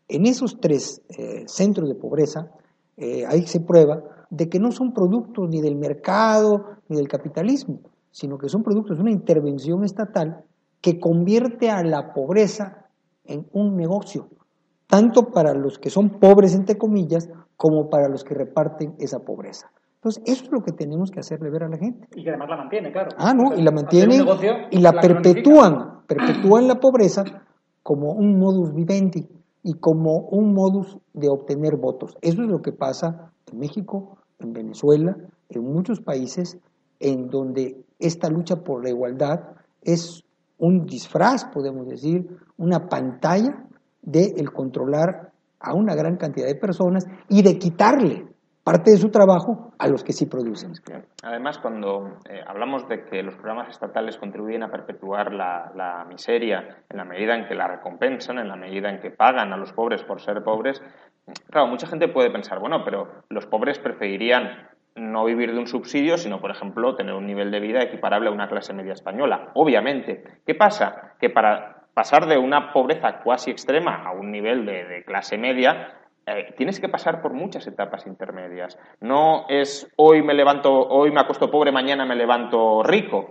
En 0.09 0.27
esos 0.27 0.61
tres 0.61 1.03
eh, 1.19 1.45
centros 1.47 1.89
de 1.89 1.95
pobreza, 1.95 2.51
eh, 2.97 3.25
ahí 3.27 3.47
se 3.47 3.61
prueba 3.61 4.03
de 4.31 4.49
que 4.49 4.59
no 4.59 4.73
son 4.73 4.93
productos 4.93 5.49
ni 5.49 5.61
del 5.61 5.77
mercado 5.77 6.77
ni 6.89 6.97
del 6.97 7.09
capitalismo, 7.09 7.81
sino 8.11 8.39
que 8.39 8.49
son 8.49 8.63
productos 8.63 8.97
de 8.97 9.03
una 9.03 9.13
intervención 9.13 9.85
estatal 9.85 10.45
que 10.81 11.01
convierte 11.01 11.71
a 11.71 11.83
la 11.83 12.13
pobreza 12.13 12.87
en 13.25 13.47
un 13.53 13.77
negocio, 13.77 14.29
tanto 14.87 15.31
para 15.31 15.55
los 15.55 15.79
que 15.79 15.91
son 15.91 16.21
pobres, 16.21 16.55
entre 16.55 16.77
comillas, 16.77 17.29
como 17.57 17.89
para 17.89 18.09
los 18.09 18.25
que 18.25 18.35
reparten 18.35 18.95
esa 18.99 19.21
pobreza. 19.21 19.71
Entonces, 20.05 20.23
eso 20.27 20.45
es 20.45 20.53
lo 20.53 20.61
que 20.61 20.73
tenemos 20.73 21.11
que 21.11 21.21
hacerle 21.21 21.49
ver 21.49 21.63
a 21.63 21.69
la 21.69 21.79
gente. 21.79 22.07
Y 22.15 22.25
que 22.25 22.29
además 22.29 22.51
la 22.51 22.57
mantiene, 22.59 22.93
claro. 22.93 23.09
Ah, 23.17 23.33
no, 23.33 23.57
y 23.57 23.63
la 23.63 23.71
mantiene 23.71 24.17
y 24.71 24.79
la, 24.79 24.93
perpetúan, 24.93 26.03
perpetúan 26.07 26.69
la 26.69 26.79
pobreza 26.79 27.25
como 27.83 28.13
un 28.13 28.39
modus 28.39 28.75
vivendi 28.75 29.27
y 29.63 29.73
como 29.79 30.19
un 30.29 30.53
modus 30.53 30.99
de 31.15 31.31
obtener 31.31 31.77
votos. 31.77 32.19
Eso 32.21 32.43
es 32.43 32.49
lo 32.49 32.61
que 32.61 32.73
pasa 32.73 33.33
en 33.51 33.59
México, 33.59 34.19
en 34.41 34.53
Venezuela, 34.53 35.17
en 35.49 35.65
muchos 35.65 36.03
países 36.03 36.59
en 37.01 37.31
donde 37.31 37.83
esta 37.99 38.29
lucha 38.29 38.57
por 38.57 38.85
la 38.85 38.91
igualdad 38.91 39.41
es 39.81 40.23
un 40.59 40.85
disfraz, 40.85 41.47
podemos 41.47 41.89
decir, 41.89 42.29
una 42.59 42.91
pantalla 42.91 43.65
de 44.03 44.35
el 44.37 44.53
controlar 44.53 45.33
a 45.61 45.73
una 45.73 45.95
gran 45.95 46.19
cantidad 46.19 46.47
de 46.47 46.57
personas 46.57 47.07
y 47.31 47.41
de 47.41 47.59
quitarle 47.59 48.34
parte 48.65 48.93
de 48.93 48.97
su 48.97 49.11
trabajo 49.11 49.75
a 49.79 49.87
los 49.89 50.03
que 50.03 50.15
sí 50.15 50.25
producen. 50.25 50.73
Además, 51.23 51.59
cuando 51.59 52.17
eh, 52.29 52.43
hablamos 52.47 52.89
de 52.89 53.05
que 53.05 53.23
los 53.23 53.35
programas 53.35 53.69
estatales 53.69 54.17
contribuyen 54.17 54.63
a 54.63 54.71
perpetuar 54.71 55.35
la, 55.35 56.07
miseria 56.09 56.83
en 56.89 56.97
la 56.97 57.05
medida 57.05 57.37
en 57.37 57.47
que 57.47 57.55
la 57.55 57.69
recompensan, 57.69 58.39
en 58.39 58.49
la 58.49 58.57
medida 58.57 58.89
en 58.89 59.01
que 59.01 59.11
pagan 59.11 59.53
a 59.53 59.59
los 59.59 59.73
pobres 59.73 60.03
por 60.03 60.21
ser 60.21 60.43
pobres, 60.43 60.83
claro, 61.51 61.67
mucha 61.67 61.87
gente 61.87 62.09
puede 62.09 62.31
pensar, 62.31 62.59
bueno, 62.59 62.83
pero 62.85 63.09
los 63.29 63.47
pobres 63.47 63.79
preferirían 63.79 64.69
no 64.97 65.25
vivir 65.25 65.53
de 65.53 65.59
un 65.59 65.67
subsidio, 65.67 66.17
sino, 66.17 66.41
por 66.41 66.51
ejemplo, 66.51 66.95
tener 66.95 67.15
un 67.15 67.27
nivel 67.27 67.51
de 67.51 67.61
vida 67.61 67.83
equiparable 67.83 68.29
a 68.31 68.33
una 68.33 68.49
clase 68.49 68.73
media 68.73 68.93
española. 68.93 69.51
Obviamente. 69.55 70.23
¿Qué 70.47 70.55
pasa? 70.55 71.15
Que 71.19 71.29
para 71.31 71.83
pasar 71.95 72.27
de 72.27 72.39
una 72.39 72.73
pobreza 72.73 73.21
cuasi 73.25 73.51
extrema 73.51 74.05
a 74.05 74.13
un 74.13 74.31
nivel 74.31 74.65
de 74.65 75.03
clase 75.05 75.37
media, 75.37 76.04
eh, 76.27 76.55
tienes 76.57 76.81
que 76.81 76.89
pasar 76.89 77.21
por 77.21 77.35
muchas 77.35 77.67
etapas 77.67 78.07
intermedias. 78.07 78.79
No 79.01 79.45
es 79.49 79.91
hoy 79.97 80.23
me 80.23 80.33
levanto, 80.33 80.73
hoy 80.73 81.11
me 81.11 81.21
acuesto 81.21 81.51
pobre, 81.51 81.71
mañana 81.71 82.07
me 82.07 82.17
levanto 82.17 82.83
rico. 82.83 83.29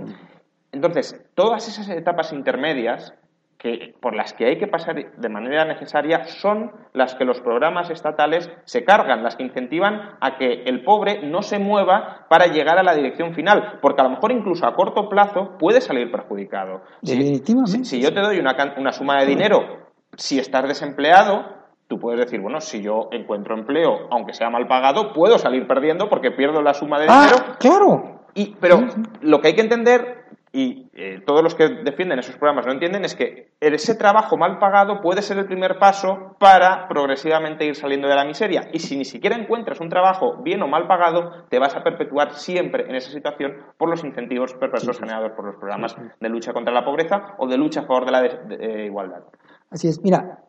Entonces, 0.72 1.24
todas 1.34 1.68
esas 1.68 1.90
etapas 1.90 2.34
intermedias 2.34 3.14
que, 3.58 3.96
por 4.00 4.16
las 4.16 4.34
que 4.34 4.46
hay 4.46 4.58
que 4.58 4.68
pasar 4.68 4.96
de 5.16 5.30
manera 5.30 5.66
necesaria 5.66 6.26
son 6.26 6.72
las 6.94 7.16
que 7.16 7.26
los 7.26 7.40
programas 7.42 7.90
estatales 7.90 8.52
se 8.66 8.84
cargan, 8.84 9.24
las 9.24 9.38
que 9.38 9.44
incentivan 9.44 10.18
a 10.20 10.38
que 10.38 10.64
el 10.66 10.84
pobre 10.84 11.24
no 11.24 11.42
se 11.42 11.58
mueva 11.58 12.28
para 12.30 12.48
llegar 12.48 12.78
a 12.78 12.84
la 12.84 12.94
dirección 12.94 13.34
final, 13.34 13.80
porque 13.82 14.02
a 14.02 14.04
lo 14.04 14.12
mejor 14.12 14.32
incluso 14.32 14.68
a 14.68 14.76
corto 14.76 15.10
plazo 15.10 15.58
puede 15.58 15.82
salir 15.82 16.12
perjudicado. 16.12 16.82
Si, 17.02 18.02
yo 18.02 18.14
te 18.14 18.20
doy 18.20 18.38
una, 18.38 18.56
una 18.78 18.92
suma 18.92 19.20
de 19.22 19.28
dinero, 19.28 19.88
si 20.16 20.38
estás 20.38 20.68
desempleado, 20.68 21.63
tú 21.88 22.00
puedes 22.00 22.20
decir, 22.20 22.40
bueno, 22.42 22.62
si 22.62 22.82
yo 22.82 23.10
encuentro 23.12 23.56
empleo, 23.56 24.08
aunque 24.12 24.34
sea 24.34 24.50
mal 24.50 24.68
pagado, 24.68 25.14
puedo 25.14 25.38
salir 25.38 25.68
perdiendo 25.68 26.10
porque 26.10 26.32
pierdo 26.32 26.62
la 26.62 26.74
suma 26.74 27.00
de 27.00 27.08
ah, 27.10 27.26
dinero. 27.26 27.56
claro. 27.60 28.20
Y, 28.36 28.56
pero 28.60 28.88
lo 29.22 29.42
que 29.42 29.50
hay 29.50 29.56
que 29.56 29.62
entender, 29.62 30.26
y 30.52 30.90
eh, 30.94 31.22
todos 31.26 31.44
los 31.44 31.56
que 31.56 31.70
defienden 31.70 32.20
esos 32.20 32.36
programas 32.36 32.66
lo 32.66 32.72
entienden, 32.72 33.06
es 33.06 33.16
que 33.16 33.52
ese 33.60 33.96
trabajo 33.96 34.38
mal 34.38 34.60
pagado 34.60 35.02
puede 35.02 35.22
ser 35.22 35.38
el 35.38 35.46
primer 35.46 35.78
paso 35.78 36.36
para 36.40 36.88
progresivamente 36.88 37.66
ir 37.66 37.76
saliendo 37.76 38.08
de 38.08 38.16
la 38.16 38.26
miseria. 38.26 38.70
Y 38.72 38.80
si 38.80 38.98
ni 38.98 39.06
siquiera 39.06 39.36
encuentras 39.36 39.80
un 39.80 39.90
trabajo 39.90 40.38
bien 40.44 40.62
o 40.62 40.68
mal 40.68 40.88
pagado, 40.88 41.46
te 41.50 41.60
vas 41.60 41.76
a 41.76 41.84
perpetuar 41.84 42.34
siempre 42.34 42.86
en 42.88 42.96
esa 42.96 43.12
situación 43.12 43.58
por 43.78 43.90
los 43.90 44.04
incentivos 44.04 44.54
perversos 44.54 45.00
generados 45.00 45.32
por 45.34 45.46
los 45.46 45.56
programas 45.56 45.96
de 46.20 46.30
lucha 46.30 46.54
contra 46.54 46.74
la 46.74 46.86
pobreza 46.86 47.36
o 47.38 47.48
de 47.48 47.58
lucha 47.58 47.82
a 47.82 47.86
favor 47.86 48.06
de 48.06 48.12
la 48.12 48.26
eh, 48.26 48.86
igualdad. 48.86 49.24
Así 49.72 49.88
es. 49.88 50.02
Mira, 50.04 50.43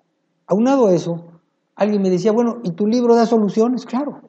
aunado 0.47 0.87
a 0.89 0.95
eso, 0.95 1.35
Alguien 1.77 2.03
me 2.03 2.11
decía, 2.11 2.33
bueno, 2.33 2.59
¿y 2.63 2.73
tu 2.73 2.87
libro 2.87 3.17
da 3.17 3.27
soluciones? 3.27 3.85
Claro, 3.85 4.21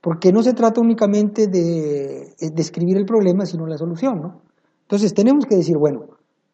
porque 0.00 0.32
no 0.32 0.42
se 0.42 0.52
trata 0.52 0.80
únicamente 0.80 1.46
de 1.46 2.34
describir 2.52 2.98
el 2.98 3.06
problema, 3.06 3.46
sino 3.46 3.66
la 3.66 3.78
solución, 3.78 4.20
¿no? 4.20 4.42
Entonces 4.82 5.14
tenemos 5.14 5.46
que 5.46 5.56
decir, 5.56 5.78
bueno, 5.78 6.02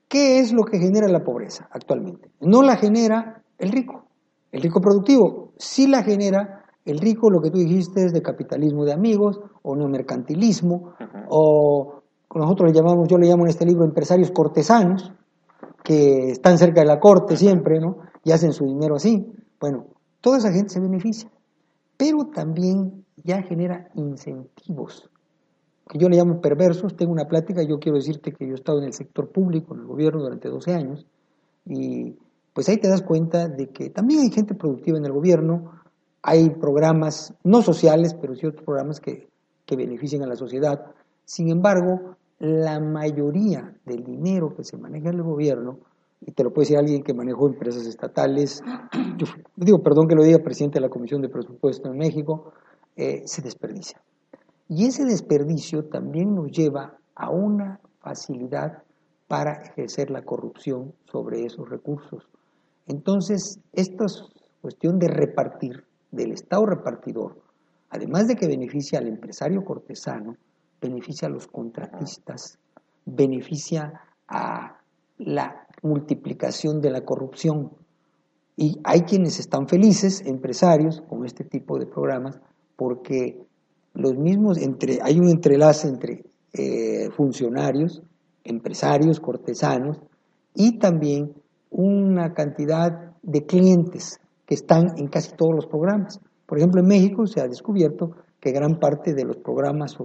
¿qué 0.08 0.38
es 0.38 0.52
lo 0.52 0.62
que 0.62 0.78
genera 0.78 1.08
la 1.08 1.24
pobreza 1.24 1.68
actualmente? 1.72 2.30
No 2.40 2.62
la 2.62 2.76
genera 2.76 3.42
el 3.58 3.72
rico, 3.72 4.04
el 4.52 4.62
rico 4.62 4.80
productivo, 4.80 5.52
sí 5.58 5.88
la 5.88 6.04
genera 6.04 6.64
el 6.84 6.98
rico, 6.98 7.28
lo 7.28 7.40
que 7.40 7.50
tú 7.50 7.58
dijiste 7.58 8.04
es 8.04 8.12
de 8.12 8.22
capitalismo 8.22 8.84
de 8.84 8.92
amigos, 8.92 9.40
o 9.62 9.74
no 9.74 9.88
mercantilismo, 9.88 10.94
o 11.28 12.02
nosotros 12.32 12.70
le 12.70 12.74
llamamos, 12.74 13.08
yo 13.08 13.18
le 13.18 13.26
llamo 13.26 13.42
en 13.44 13.50
este 13.50 13.66
libro 13.66 13.84
empresarios 13.84 14.30
cortesanos, 14.30 15.12
que 15.82 16.30
están 16.30 16.58
cerca 16.58 16.82
de 16.82 16.86
la 16.86 17.00
corte 17.00 17.36
siempre, 17.36 17.80
¿no? 17.80 17.96
Y 18.24 18.32
hacen 18.32 18.52
su 18.52 18.66
dinero 18.66 18.96
así. 18.96 19.26
Bueno, 19.58 19.86
toda 20.20 20.38
esa 20.38 20.52
gente 20.52 20.70
se 20.70 20.80
beneficia, 20.80 21.30
pero 21.96 22.26
también 22.26 23.04
ya 23.16 23.42
genera 23.42 23.90
incentivos, 23.94 25.10
que 25.88 25.98
yo 25.98 26.08
le 26.08 26.16
llamo 26.16 26.40
perversos. 26.40 26.96
Tengo 26.96 27.12
una 27.12 27.28
plática, 27.28 27.62
yo 27.62 27.78
quiero 27.78 27.98
decirte 27.98 28.32
que 28.32 28.46
yo 28.46 28.52
he 28.52 28.54
estado 28.54 28.78
en 28.78 28.84
el 28.84 28.92
sector 28.92 29.30
público, 29.30 29.74
en 29.74 29.80
el 29.80 29.86
gobierno 29.86 30.22
durante 30.22 30.48
12 30.48 30.74
años, 30.74 31.06
y 31.66 32.16
pues 32.52 32.68
ahí 32.68 32.78
te 32.78 32.88
das 32.88 33.02
cuenta 33.02 33.48
de 33.48 33.68
que 33.68 33.90
también 33.90 34.20
hay 34.20 34.30
gente 34.30 34.54
productiva 34.54 34.98
en 34.98 35.04
el 35.04 35.12
gobierno, 35.12 35.72
hay 36.22 36.50
programas 36.50 37.34
no 37.44 37.62
sociales, 37.62 38.14
pero 38.14 38.34
otros 38.34 38.64
programas 38.64 39.00
que, 39.00 39.28
que 39.64 39.76
benefician 39.76 40.22
a 40.22 40.26
la 40.26 40.36
sociedad. 40.36 40.86
Sin 41.24 41.50
embargo, 41.50 42.16
la 42.38 42.80
mayoría 42.80 43.74
del 43.84 44.02
dinero 44.04 44.54
que 44.54 44.64
se 44.64 44.76
maneja 44.76 45.10
en 45.10 45.16
el 45.16 45.22
gobierno, 45.22 45.78
y 46.20 46.32
te 46.32 46.44
lo 46.44 46.52
puede 46.52 46.66
decir 46.66 46.78
alguien 46.78 47.02
que 47.02 47.14
manejó 47.14 47.48
empresas 47.48 47.86
estatales, 47.86 48.62
yo 49.16 49.26
digo, 49.56 49.82
perdón 49.82 50.08
que 50.08 50.14
lo 50.14 50.22
diga, 50.22 50.38
presidente 50.38 50.78
de 50.78 50.82
la 50.82 50.90
Comisión 50.90 51.22
de 51.22 51.28
Presupuesto 51.28 51.90
en 51.90 51.98
México, 51.98 52.52
eh, 52.96 53.22
se 53.24 53.42
desperdicia. 53.42 54.00
Y 54.68 54.86
ese 54.86 55.04
desperdicio 55.04 55.86
también 55.86 56.34
nos 56.34 56.50
lleva 56.50 56.98
a 57.14 57.30
una 57.30 57.80
facilidad 58.00 58.82
para 59.26 59.62
ejercer 59.62 60.10
la 60.10 60.22
corrupción 60.22 60.92
sobre 61.04 61.44
esos 61.44 61.68
recursos. 61.68 62.28
Entonces, 62.86 63.60
esto 63.72 64.04
es 64.04 64.24
cuestión 64.60 64.98
de 64.98 65.08
repartir, 65.08 65.84
del 66.10 66.32
Estado 66.32 66.66
repartidor, 66.66 67.40
además 67.88 68.28
de 68.28 68.36
que 68.36 68.46
beneficia 68.46 68.98
al 68.98 69.06
empresario 69.06 69.64
cortesano, 69.64 70.36
beneficia 70.80 71.28
a 71.28 71.30
los 71.30 71.46
contratistas, 71.46 72.58
beneficia 73.04 74.00
a 74.28 74.80
la 75.18 75.66
multiplicación 75.82 76.80
de 76.80 76.90
la 76.90 77.02
corrupción. 77.02 77.70
Y 78.56 78.78
hay 78.84 79.02
quienes 79.02 79.38
están 79.38 79.68
felices, 79.68 80.22
empresarios, 80.26 81.02
con 81.08 81.24
este 81.24 81.44
tipo 81.44 81.78
de 81.78 81.86
programas, 81.86 82.40
porque 82.76 83.38
los 83.94 84.16
mismos, 84.16 84.58
entre, 84.58 84.98
hay 85.02 85.18
un 85.18 85.28
entrelace 85.28 85.88
entre 85.88 86.24
eh, 86.52 87.10
funcionarios, 87.16 88.02
empresarios, 88.44 89.20
cortesanos, 89.20 89.98
y 90.54 90.78
también 90.78 91.32
una 91.70 92.34
cantidad 92.34 93.12
de 93.22 93.46
clientes 93.46 94.20
que 94.46 94.54
están 94.54 94.98
en 94.98 95.08
casi 95.08 95.34
todos 95.36 95.54
los 95.54 95.66
programas. 95.66 96.20
Por 96.46 96.58
ejemplo, 96.58 96.80
en 96.80 96.88
México 96.88 97.26
se 97.26 97.40
ha 97.40 97.46
descubierto 97.46 98.10
que 98.40 98.52
gran 98.52 98.78
parte 98.80 99.14
de 99.14 99.24
los 99.24 99.36
programas 99.36 99.96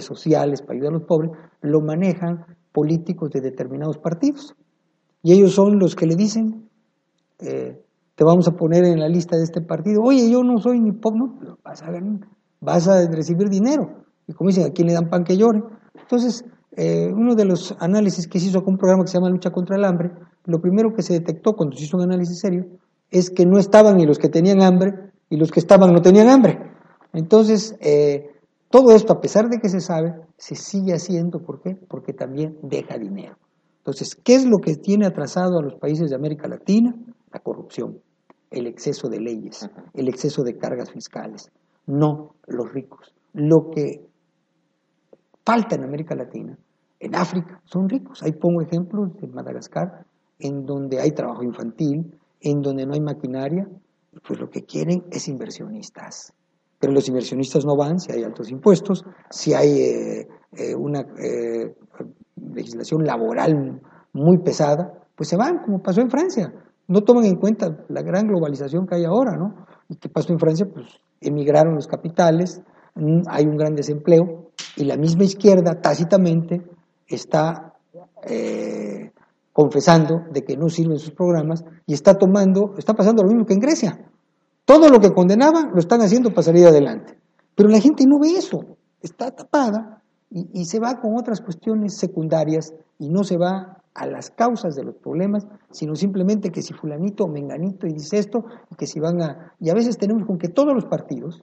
sociales 0.00 0.62
para 0.62 0.74
ayudar 0.74 0.94
a 0.94 0.98
los 0.98 1.06
pobres 1.06 1.30
lo 1.60 1.80
manejan 1.80 2.44
políticos 2.72 3.30
de 3.30 3.40
determinados 3.40 3.98
partidos. 3.98 4.54
Y 5.22 5.32
ellos 5.32 5.52
son 5.52 5.78
los 5.78 5.94
que 5.94 6.06
le 6.06 6.16
dicen, 6.16 6.68
eh, 7.38 7.80
te 8.14 8.24
vamos 8.24 8.48
a 8.48 8.52
poner 8.52 8.84
en 8.84 9.00
la 9.00 9.08
lista 9.08 9.36
de 9.36 9.44
este 9.44 9.60
partido, 9.60 10.02
oye, 10.02 10.30
yo 10.30 10.42
no 10.42 10.58
soy 10.58 10.80
ni 10.80 10.92
pobre, 10.92 11.18
no, 11.18 11.58
vas 11.64 11.82
a, 11.82 11.90
vas 12.60 12.88
a 12.88 13.08
recibir 13.08 13.48
dinero. 13.48 14.04
Y 14.26 14.32
como 14.32 14.48
dicen, 14.48 14.66
¿a 14.66 14.70
quién 14.70 14.88
le 14.88 14.94
dan 14.94 15.08
pan 15.08 15.24
que 15.24 15.36
llore? 15.36 15.62
Entonces, 15.94 16.44
eh, 16.76 17.10
uno 17.12 17.34
de 17.34 17.44
los 17.44 17.74
análisis 17.80 18.26
que 18.26 18.40
se 18.40 18.46
hizo 18.46 18.62
con 18.62 18.74
un 18.74 18.78
programa 18.78 19.04
que 19.04 19.10
se 19.10 19.18
llama 19.18 19.30
Lucha 19.30 19.50
contra 19.50 19.76
el 19.76 19.84
Hambre, 19.84 20.10
lo 20.44 20.60
primero 20.60 20.92
que 20.94 21.02
se 21.02 21.14
detectó 21.14 21.54
cuando 21.54 21.76
se 21.76 21.84
hizo 21.84 21.96
un 21.96 22.04
análisis 22.04 22.38
serio 22.40 22.66
es 23.10 23.30
que 23.30 23.44
no 23.44 23.58
estaban 23.58 23.98
ni 23.98 24.06
los 24.06 24.18
que 24.18 24.28
tenían 24.28 24.62
hambre 24.62 25.12
y 25.28 25.36
los 25.36 25.50
que 25.50 25.60
estaban 25.60 25.92
no 25.92 26.00
tenían 26.00 26.28
hambre. 26.28 26.58
Entonces, 27.12 27.76
eh, 27.80 28.30
todo 28.70 28.92
esto, 28.92 29.12
a 29.12 29.20
pesar 29.20 29.50
de 29.50 29.58
que 29.58 29.68
se 29.68 29.80
sabe, 29.80 30.14
se 30.38 30.54
sigue 30.54 30.94
haciendo. 30.94 31.40
¿Por 31.40 31.60
qué? 31.60 31.76
Porque 31.76 32.14
también 32.14 32.56
deja 32.62 32.96
dinero. 32.96 33.36
Entonces, 33.82 34.14
¿qué 34.14 34.36
es 34.36 34.46
lo 34.46 34.58
que 34.58 34.76
tiene 34.76 35.06
atrasado 35.06 35.58
a 35.58 35.62
los 35.62 35.74
países 35.74 36.08
de 36.08 36.14
América 36.14 36.46
Latina? 36.46 36.94
La 37.32 37.40
corrupción, 37.40 37.98
el 38.52 38.68
exceso 38.68 39.08
de 39.08 39.20
leyes, 39.20 39.68
el 39.94 40.08
exceso 40.08 40.44
de 40.44 40.56
cargas 40.56 40.92
fiscales, 40.92 41.50
no 41.86 42.36
los 42.46 42.72
ricos. 42.72 43.12
Lo 43.32 43.70
que 43.70 44.06
falta 45.44 45.74
en 45.74 45.82
América 45.82 46.14
Latina, 46.14 46.56
en 47.00 47.16
África, 47.16 47.60
son 47.64 47.88
ricos. 47.88 48.22
Ahí 48.22 48.32
pongo 48.32 48.62
ejemplos 48.62 49.16
de 49.16 49.26
Madagascar, 49.26 50.06
en 50.38 50.64
donde 50.64 51.00
hay 51.00 51.10
trabajo 51.10 51.42
infantil, 51.42 52.16
en 52.40 52.62
donde 52.62 52.86
no 52.86 52.94
hay 52.94 53.00
maquinaria, 53.00 53.68
pues 54.26 54.38
lo 54.38 54.48
que 54.48 54.62
quieren 54.62 55.04
es 55.10 55.26
inversionistas 55.26 56.32
pero 56.82 56.92
los 56.94 57.06
inversionistas 57.06 57.64
no 57.64 57.76
van 57.76 58.00
si 58.00 58.10
hay 58.10 58.24
altos 58.24 58.50
impuestos, 58.50 59.04
si 59.30 59.54
hay 59.54 59.70
eh, 59.70 60.28
eh, 60.50 60.74
una 60.74 61.02
eh, 61.16 61.76
legislación 62.36 63.04
laboral 63.04 63.80
muy 64.12 64.38
pesada, 64.38 64.92
pues 65.16 65.28
se 65.28 65.36
van, 65.36 65.58
como 65.58 65.82
pasó 65.82 66.00
en 66.00 66.10
Francia. 66.10 66.52
No 66.88 67.02
toman 67.02 67.24
en 67.24 67.36
cuenta 67.36 67.84
la 67.88 68.02
gran 68.02 68.26
globalización 68.26 68.86
que 68.86 68.96
hay 68.96 69.04
ahora, 69.04 69.36
¿no? 69.36 69.66
¿Y 69.88 69.96
qué 69.96 70.08
pasó 70.08 70.32
en 70.32 70.38
Francia? 70.38 70.66
Pues 70.72 70.86
emigraron 71.20 71.74
los 71.74 71.86
capitales, 71.86 72.60
mm, 72.94 73.22
hay 73.28 73.46
un 73.46 73.56
gran 73.56 73.74
desempleo, 73.74 74.50
y 74.76 74.84
la 74.84 74.96
misma 74.96 75.24
izquierda 75.24 75.80
tácitamente 75.80 76.62
está 77.06 77.72
confesando 79.52 80.22
de 80.32 80.44
que 80.44 80.56
no 80.56 80.68
sirven 80.68 80.98
sus 80.98 81.10
programas 81.10 81.64
y 81.86 81.94
está 81.94 82.14
tomando, 82.14 82.74
está 82.78 82.94
pasando 82.94 83.22
lo 83.22 83.28
mismo 83.28 83.46
que 83.46 83.54
en 83.54 83.60
Grecia. 83.60 83.98
Todo 84.64 84.88
lo 84.88 85.00
que 85.00 85.12
condenaba 85.12 85.68
lo 85.72 85.78
están 85.78 86.00
haciendo 86.00 86.30
para 86.30 86.42
salir 86.42 86.66
adelante. 86.66 87.18
Pero 87.54 87.68
la 87.68 87.80
gente 87.80 88.06
no 88.06 88.18
ve 88.18 88.30
eso, 88.30 88.76
está 89.00 89.30
tapada 89.30 90.01
y, 90.34 90.64
se 90.64 90.80
va 90.80 91.00
con 91.00 91.16
otras 91.16 91.40
cuestiones 91.42 91.96
secundarias 91.96 92.74
y 92.98 93.10
no 93.10 93.22
se 93.22 93.36
va 93.36 93.82
a 93.94 94.06
las 94.06 94.30
causas 94.30 94.74
de 94.74 94.82
los 94.82 94.94
problemas, 94.94 95.46
sino 95.70 95.94
simplemente 95.94 96.50
que 96.50 96.62
si 96.62 96.72
fulanito 96.72 97.24
o 97.24 97.28
menganito 97.28 97.86
y 97.86 97.92
dice 97.92 98.18
esto, 98.18 98.46
y 98.70 98.76
que 98.76 98.86
si 98.86 98.98
van 98.98 99.20
a... 99.20 99.52
Y 99.60 99.68
a 99.68 99.74
veces 99.74 99.98
tenemos 99.98 100.24
con 100.26 100.38
que 100.38 100.48
todos 100.48 100.74
los 100.74 100.86
partidos, 100.86 101.42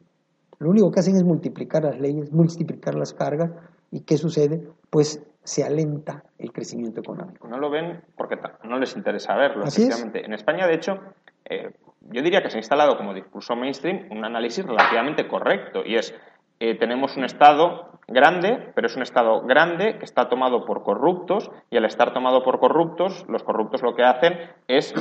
lo 0.58 0.71
único 0.71 0.89
que 0.89 1.02
hacen 1.02 1.15
es 1.15 1.23
multiplicar 1.23 1.84
las 1.84 1.99
leyes, 1.99 2.32
multiplicar 2.32 2.95
las 2.95 3.13
cargas, 3.13 3.52
¿y 3.91 4.02
qué 4.02 4.17
sucede? 4.17 4.67
Pues 4.89 5.21
se 5.43 5.63
alenta 5.63 6.23
el 6.39 6.52
crecimiento 6.52 7.02
económico. 7.02 7.47
No 7.47 7.60
lo 7.60 7.69
ven 7.69 8.02
porque 8.17 8.38
no 8.63 8.80
les 8.80 8.95
interesa 8.95 9.36
verlo, 9.36 9.65
efectivamente. 9.65 10.25
En 10.25 10.34
España, 10.34 10.65
de 10.65 10.73
hecho, 10.73 10.99
eh, 11.45 11.71
yo 12.12 12.21
diría 12.23 12.41
que 12.41 12.49
se 12.49 12.58
ha 12.58 12.60
instalado 12.60 12.97
como 12.97 13.13
discurso 13.13 13.56
mainstream 13.56 14.08
un 14.12 14.25
análisis 14.25 14.65
relativamente 14.65 15.28
correcto 15.28 15.84
y 15.86 15.95
es 15.95 16.13
eh, 16.60 16.76
tenemos 16.76 17.15
un 17.17 17.24
Estado 17.24 17.89
grande, 18.08 18.72
pero 18.76 18.88
es 18.88 18.95
un 18.95 19.04
Estado 19.04 19.41
grande 19.41 19.98
que 19.98 20.06
está 20.06 20.30
tomado 20.30 20.65
por 20.65 20.84
corruptos 20.84 21.52
y 21.69 21.78
al 21.78 21.86
estar 21.86 22.13
tomado 22.13 22.43
por 22.43 22.60
corruptos, 22.60 23.26
los 23.28 23.43
corruptos 23.43 23.82
lo 23.82 23.95
que 23.95 24.04
hacen 24.04 24.38
es 24.67 24.93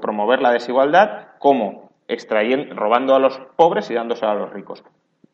promover 0.00 0.40
la 0.40 0.50
desigualdad 0.50 1.28
como 1.38 1.90
extrayendo, 2.08 2.74
robando 2.74 3.14
a 3.14 3.18
los 3.18 3.38
pobres 3.56 3.90
y 3.90 3.94
dándose 3.94 4.26
a 4.26 4.34
los 4.34 4.52
ricos. 4.52 4.82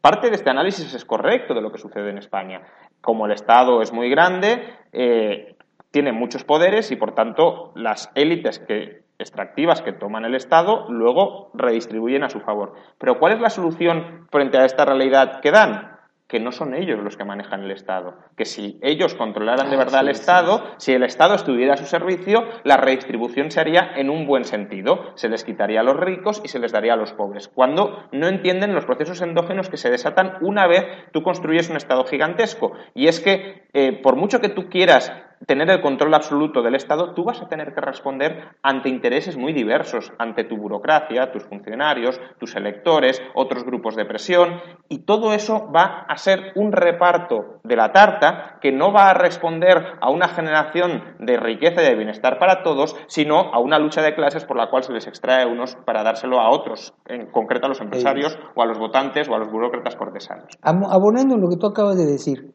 Parte 0.01 0.31
de 0.31 0.37
este 0.37 0.51
análisis 0.51 0.95
es 0.95 1.05
correcto 1.05 1.55
de 1.55 1.61
lo 1.61 1.71
que 1.71 1.79
sucede 1.79 2.11
en 2.11 2.19
España. 2.19 2.63
Como 3.01 3.27
el 3.27 3.33
Estado 3.33 3.83
es 3.83 3.93
muy 3.93 4.09
grande, 4.09 4.63
eh, 4.93 5.57
tiene 5.91 6.13
muchos 6.13 6.45
poderes 6.45 6.91
y, 6.91 6.97
por 6.97 7.15
tanto, 7.15 7.73
las 7.75 8.11
élites 8.15 8.61
que 8.61 9.03
extractivas 9.21 9.83
que 9.83 9.93
toman 9.93 10.25
el 10.25 10.35
Estado 10.35 10.87
luego 10.89 11.51
redistribuyen 11.55 12.25
a 12.25 12.31
su 12.31 12.41
favor. 12.41 12.75
Pero 12.99 13.19
¿cuál 13.19 13.35
es 13.35 13.41
la 13.41 13.51
solución 13.51 14.27
frente 14.31 14.59
a 14.59 14.65
esta 14.65 14.85
realidad 14.85 15.41
que 15.41 15.51
dan? 15.51 16.01
que 16.31 16.41
no 16.41 16.53
son 16.53 16.75
ellos 16.75 17.01
los 17.03 17.17
que 17.17 17.25
manejan 17.25 17.65
el 17.65 17.73
Estado. 17.73 18.15
Que 18.37 18.45
si 18.45 18.79
ellos 18.83 19.15
controlaran 19.15 19.69
de 19.69 19.75
ah, 19.75 19.79
verdad 19.79 20.03
el 20.03 20.11
Estado, 20.11 20.63
si 20.79 20.93
el 20.93 21.03
Estado 21.03 21.35
estuviera 21.35 21.75
a 21.75 21.77
su 21.77 21.87
servicio, 21.87 22.45
la 22.63 22.77
redistribución 22.77 23.51
se 23.51 23.61
haría 23.61 23.91
en 23.97 24.09
un 24.09 24.27
buen 24.27 24.45
sentido. 24.45 25.11
Se 25.17 25.29
les 25.29 25.43
quitaría 25.43 25.81
a 25.81 25.83
los 25.83 25.97
ricos 25.97 26.41
y 26.45 26.49
se 26.49 26.61
les 26.61 26.71
daría 26.71 26.93
a 26.93 26.97
los 26.97 27.13
pobres. 27.13 27.49
Cuando 27.49 28.05
no 28.13 28.29
entienden 28.29 28.75
los 28.75 28.87
procesos 28.87 29.21
endógenos 29.21 29.69
que 29.69 29.77
se 29.77 29.91
desatan 29.91 30.35
una 30.41 30.69
vez 30.69 30.87
tú 31.13 31.23
construyes 31.23 31.69
un 31.69 31.77
Estado 31.77 32.05
gigantesco. 32.05 32.73
Y 32.95 33.09
es 33.09 33.19
que, 33.19 33.65
eh, 33.73 34.01
por 34.01 34.15
mucho 34.15 34.41
que 34.41 34.49
tú 34.49 34.69
quieras 34.69 35.13
tener 35.47 35.71
el 35.71 35.81
control 35.81 36.15
absoluto 36.15 36.63
del 36.63 36.75
Estado, 36.75 37.15
tú 37.15 37.25
vas 37.25 37.41
a 37.41 37.49
tener 37.49 37.73
que 37.75 37.81
responder 37.81 38.49
ante 38.63 38.89
intereses 38.89 39.37
muy 39.37 39.53
diversos, 39.53 40.13
ante 40.19 40.45
tu 40.45 40.57
burocracia, 40.57 41.33
tus 41.33 41.45
funcionarios, 41.45 42.21
tus 42.39 42.55
electores, 42.57 43.23
otros 43.35 43.65
grupos 43.65 43.97
de 43.97 44.05
presión, 44.05 44.61
y 44.89 45.01
todo 45.01 45.33
eso 45.33 45.71
va 45.75 46.05
a 46.09 46.17
ser 46.17 46.53
un 46.57 46.73
reparto 46.73 47.61
de 47.65 47.77
la 47.77 47.93
tarta 47.93 48.59
que 48.61 48.73
no 48.73 48.93
va 48.93 49.11
a 49.11 49.15
responder 49.15 49.83
a 50.01 50.11
una 50.11 50.29
generación 50.29 51.03
de 51.19 51.37
riqueza 51.37 51.83
y 51.83 51.87
de 51.87 51.97
bienestar 51.97 52.39
para 52.39 52.63
todos, 52.63 52.97
sino 53.07 53.53
a 53.53 53.61
una 53.61 53.79
lucha 53.79 54.03
de 54.03 54.15
clases 54.15 54.45
por 54.45 54.57
la 54.57 54.69
cual 54.69 54.85
se 54.85 54.93
les 54.93 55.07
extrae 55.07 55.45
a 55.45 55.47
unos 55.47 55.77
para 55.85 56.03
dárselo 56.03 56.41
a 56.41 56.51
otros, 56.51 56.95
en 57.07 57.27
concreto 57.31 57.67
a 57.67 57.69
los 57.71 57.81
empresarios 57.81 58.39
o 58.55 58.63
a 58.63 58.67
los 58.67 58.79
votantes 58.79 59.29
o 59.29 59.35
a 59.35 59.39
los 59.39 59.51
burócratas 59.51 59.97
cortesanos. 59.97 60.59
Abonando 60.63 61.35
en 61.35 61.41
lo 61.41 61.49
que 61.49 61.57
tú 61.57 61.67
acabas 61.67 61.97
de 61.97 62.07
decir, 62.07 62.53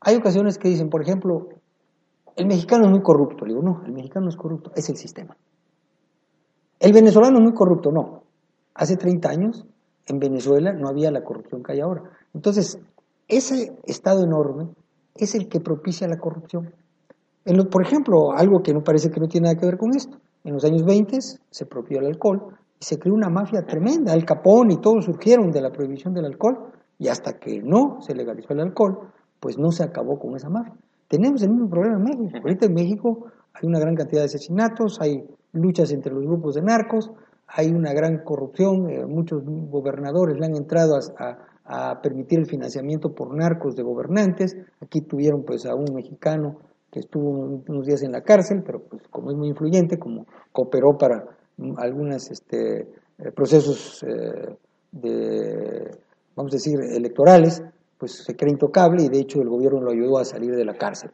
hay 0.00 0.16
ocasiones 0.16 0.58
que 0.58 0.68
dicen, 0.68 0.90
por 0.90 1.02
ejemplo, 1.02 1.48
el 2.38 2.46
mexicano 2.46 2.84
es 2.84 2.90
muy 2.90 3.02
corrupto. 3.02 3.44
Le 3.44 3.52
digo, 3.52 3.62
no, 3.62 3.82
el 3.84 3.92
mexicano 3.92 4.24
no 4.24 4.30
es 4.30 4.36
corrupto, 4.36 4.70
es 4.76 4.88
el 4.88 4.96
sistema. 4.96 5.36
El 6.78 6.92
venezolano 6.92 7.38
es 7.38 7.42
muy 7.42 7.52
corrupto, 7.52 7.90
no. 7.90 8.22
Hace 8.74 8.96
30 8.96 9.28
años 9.28 9.66
en 10.06 10.20
Venezuela 10.20 10.72
no 10.72 10.88
había 10.88 11.10
la 11.10 11.24
corrupción 11.24 11.64
que 11.64 11.72
hay 11.72 11.80
ahora. 11.80 12.04
Entonces, 12.32 12.78
ese 13.26 13.76
Estado 13.84 14.22
enorme 14.22 14.68
es 15.16 15.34
el 15.34 15.48
que 15.48 15.58
propicia 15.58 16.06
la 16.06 16.16
corrupción. 16.16 16.72
por 17.70 17.82
ejemplo, 17.82 18.30
algo 18.32 18.62
que 18.62 18.72
no 18.72 18.84
parece 18.84 19.10
que 19.10 19.18
no 19.18 19.26
tiene 19.26 19.48
nada 19.48 19.58
que 19.58 19.66
ver 19.66 19.76
con 19.76 19.96
esto. 19.96 20.18
En 20.44 20.54
los 20.54 20.64
años 20.64 20.84
20 20.84 21.18
se 21.20 21.66
prohibió 21.66 21.98
el 21.98 22.06
alcohol 22.06 22.56
y 22.80 22.84
se 22.84 23.00
creó 23.00 23.14
una 23.14 23.28
mafia 23.28 23.66
tremenda. 23.66 24.14
El 24.14 24.24
Capón 24.24 24.70
y 24.70 24.80
todos 24.80 25.06
surgieron 25.06 25.50
de 25.50 25.60
la 25.60 25.72
prohibición 25.72 26.14
del 26.14 26.26
alcohol 26.26 26.70
y 27.00 27.08
hasta 27.08 27.32
que 27.40 27.60
no 27.60 28.00
se 28.00 28.14
legalizó 28.14 28.52
el 28.52 28.60
alcohol, 28.60 29.10
pues 29.40 29.58
no 29.58 29.72
se 29.72 29.82
acabó 29.82 30.20
con 30.20 30.36
esa 30.36 30.48
mafia. 30.48 30.76
Tenemos 31.08 31.42
el 31.42 31.50
mismo 31.50 31.70
problema 31.70 31.96
en 31.96 32.04
México. 32.04 32.38
Ahorita 32.42 32.66
en 32.66 32.74
México 32.74 33.26
hay 33.54 33.66
una 33.66 33.80
gran 33.80 33.94
cantidad 33.94 34.20
de 34.20 34.26
asesinatos, 34.26 35.00
hay 35.00 35.24
luchas 35.52 35.90
entre 35.92 36.12
los 36.12 36.22
grupos 36.24 36.54
de 36.54 36.62
narcos, 36.62 37.10
hay 37.46 37.72
una 37.72 37.92
gran 37.94 38.18
corrupción, 38.24 38.90
eh, 38.90 39.06
muchos 39.06 39.42
gobernadores 39.44 40.38
le 40.38 40.46
han 40.46 40.54
entrado 40.54 40.98
a, 41.18 41.44
permitir 42.02 42.38
el 42.38 42.46
financiamiento 42.46 43.14
por 43.14 43.36
narcos 43.36 43.76
de 43.76 43.82
gobernantes. 43.82 44.56
Aquí 44.80 45.02
tuvieron 45.02 45.44
pues 45.44 45.66
a 45.66 45.74
un 45.74 45.94
mexicano 45.94 46.56
que 46.90 47.00
estuvo 47.00 47.28
unos 47.28 47.86
días 47.86 48.02
en 48.02 48.12
la 48.12 48.22
cárcel, 48.22 48.62
pero 48.64 48.80
pues 48.88 49.02
como 49.10 49.30
es 49.30 49.36
muy 49.36 49.48
influyente, 49.48 49.98
como 49.98 50.26
cooperó 50.50 50.96
para 50.96 51.24
algunos 51.76 52.30
este, 52.30 52.88
eh, 53.18 53.32
procesos 53.34 54.02
eh, 54.02 54.56
de, 54.92 55.90
vamos 56.34 56.52
a 56.52 56.56
decir, 56.56 56.80
electorales, 56.80 57.62
pues 57.98 58.24
se 58.24 58.36
cree 58.36 58.52
intocable 58.52 59.04
y 59.04 59.08
de 59.08 59.20
hecho 59.20 59.40
el 59.40 59.48
gobierno 59.48 59.80
lo 59.80 59.90
ayudó 59.90 60.18
a 60.18 60.24
salir 60.24 60.54
de 60.54 60.64
la 60.64 60.74
cárcel. 60.74 61.10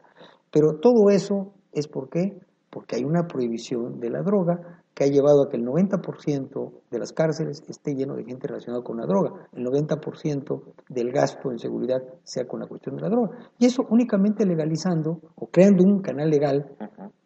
Pero 0.51 0.79
todo 0.79 1.09
eso 1.09 1.53
es 1.71 1.87
por 1.87 2.09
qué? 2.09 2.39
Porque 2.69 2.95
hay 2.95 3.03
una 3.03 3.27
prohibición 3.27 3.99
de 3.99 4.09
la 4.09 4.21
droga 4.21 4.81
que 4.95 5.03
ha 5.03 5.07
llevado 5.07 5.43
a 5.43 5.49
que 5.49 5.57
el 5.57 5.65
90% 5.65 6.71
de 6.89 6.99
las 6.99 7.11
cárceles 7.11 7.61
esté 7.67 7.93
lleno 7.95 8.15
de 8.15 8.23
gente 8.23 8.47
relacionada 8.47 8.81
con 8.81 8.97
la 8.97 9.05
droga, 9.05 9.47
el 9.51 9.65
90% 9.65 10.61
del 10.87 11.11
gasto 11.11 11.51
en 11.51 11.59
seguridad 11.59 12.01
sea 12.23 12.47
con 12.47 12.61
la 12.61 12.67
cuestión 12.67 12.95
de 12.95 13.01
la 13.01 13.09
droga. 13.09 13.37
Y 13.59 13.65
eso 13.65 13.83
únicamente 13.89 14.45
legalizando 14.45 15.19
o 15.35 15.47
creando 15.47 15.83
un 15.83 15.99
canal 15.99 16.29
legal, 16.29 16.71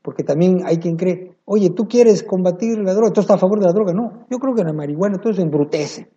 porque 0.02 0.24
también 0.24 0.62
hay 0.66 0.78
quien 0.78 0.96
cree, 0.96 1.38
oye, 1.46 1.70
tú 1.70 1.86
quieres 1.86 2.24
combatir 2.24 2.80
la 2.80 2.94
droga, 2.94 3.14
tú 3.14 3.22
estás 3.22 3.36
a 3.36 3.40
favor 3.40 3.60
de 3.60 3.68
la 3.68 3.74
droga. 3.74 3.94
No, 3.94 4.26
yo 4.32 4.40
creo 4.40 4.56
que 4.56 4.64
la 4.64 4.74
marihuana 4.74 5.20
todo 5.20 5.32
eso 5.32 5.44
embrutece, 5.44 6.10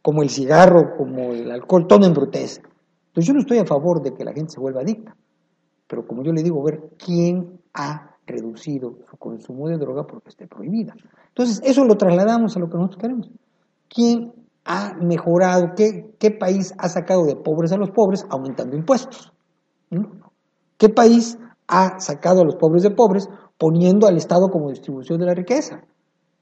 como 0.00 0.22
el 0.22 0.30
cigarro, 0.30 0.96
como 0.96 1.32
el 1.34 1.50
alcohol, 1.50 1.86
todo 1.86 2.06
embrutece. 2.06 2.62
Entonces 3.16 3.28
yo 3.28 3.32
no 3.32 3.40
estoy 3.40 3.58
a 3.58 3.64
favor 3.64 4.02
de 4.02 4.12
que 4.12 4.24
la 4.24 4.34
gente 4.34 4.52
se 4.52 4.60
vuelva 4.60 4.82
adicta, 4.82 5.16
pero 5.88 6.06
como 6.06 6.22
yo 6.22 6.32
le 6.32 6.42
digo, 6.42 6.62
ver 6.62 6.90
quién 6.98 7.60
ha 7.72 8.14
reducido 8.26 8.98
su 9.10 9.16
consumo 9.16 9.68
de 9.68 9.78
droga 9.78 10.02
porque 10.06 10.28
esté 10.28 10.46
prohibida. 10.46 10.92
Entonces, 11.28 11.62
eso 11.64 11.82
lo 11.86 11.94
trasladamos 11.94 12.54
a 12.54 12.60
lo 12.60 12.68
que 12.68 12.76
nosotros 12.76 13.00
queremos. 13.00 13.30
¿Quién 13.88 14.34
ha 14.66 14.92
mejorado, 15.00 15.68
qué, 15.74 16.30
país 16.38 16.74
ha 16.76 16.90
sacado 16.90 17.24
de 17.24 17.36
pobres 17.36 17.72
a 17.72 17.78
los 17.78 17.90
pobres 17.90 18.26
aumentando 18.28 18.76
impuestos? 18.76 19.32
¿Qué 20.76 20.90
país 20.90 21.38
ha 21.68 21.98
sacado 21.98 22.42
a 22.42 22.44
los 22.44 22.56
pobres 22.56 22.82
de 22.82 22.90
pobres 22.90 23.30
poniendo 23.56 24.06
al 24.06 24.18
Estado 24.18 24.50
como 24.50 24.68
distribución 24.68 25.20
de 25.20 25.24
la 25.24 25.34
riqueza? 25.34 25.80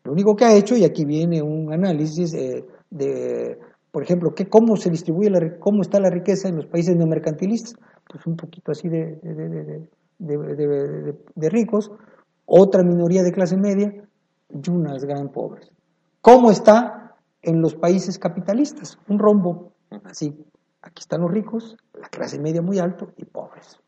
Lo 0.02 0.10
único 0.10 0.34
que 0.34 0.44
ha 0.44 0.56
hecho, 0.56 0.76
y 0.76 0.82
aquí 0.82 1.04
viene 1.04 1.40
un 1.40 1.72
análisis 1.72 2.34
eh, 2.34 2.64
de, 2.90 3.58
por 3.94 4.02
ejemplo, 4.02 4.35
que 4.35 4.48
cómo 4.48 4.76
se 4.76 4.90
distribuye, 4.90 5.30
la, 5.30 5.59
cómo 5.61 5.80
está 5.80 6.00
la 6.00 6.11
riqueza 6.11 6.48
en 6.48 6.57
los 6.57 6.66
países 6.66 6.96
neomercantilistas, 6.96 7.76
pues 8.11 8.26
un 8.26 8.37
poquito 8.37 8.72
así 8.72 8.88
de 8.88 9.20
de, 10.18 11.50
ricos, 11.50 11.90
otra 12.46 12.83
minoría 12.83 13.22
de 13.22 13.33
clase 13.33 13.57
media 13.57 13.92
y 14.50 14.70
unas 14.70 15.04
gran 15.04 15.30
pobres. 15.30 15.70
¿Cómo 16.20 16.50
está 16.50 17.16
en 17.42 17.61
los 17.61 17.74
países 17.74 18.18
capitalistas? 18.18 18.98
Un 19.09 19.18
rombo, 19.18 19.72
así. 20.04 20.35
Aquí 20.83 21.00
están 21.00 21.22
los 21.22 21.30
ricos, 21.30 21.76
la 21.94 22.09
clase 22.09 22.38
media 22.38 22.62
muy 22.62 22.78
alto 22.78 23.12
y 23.16 23.24
pobres. 23.24 23.78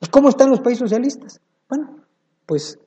¿Y 0.00 0.06
cómo 0.08 0.28
están 0.28 0.50
los 0.50 0.60
países 0.60 0.80
socialistas? 0.80 1.40
Bueno, 1.68 1.96
pues 2.46 2.78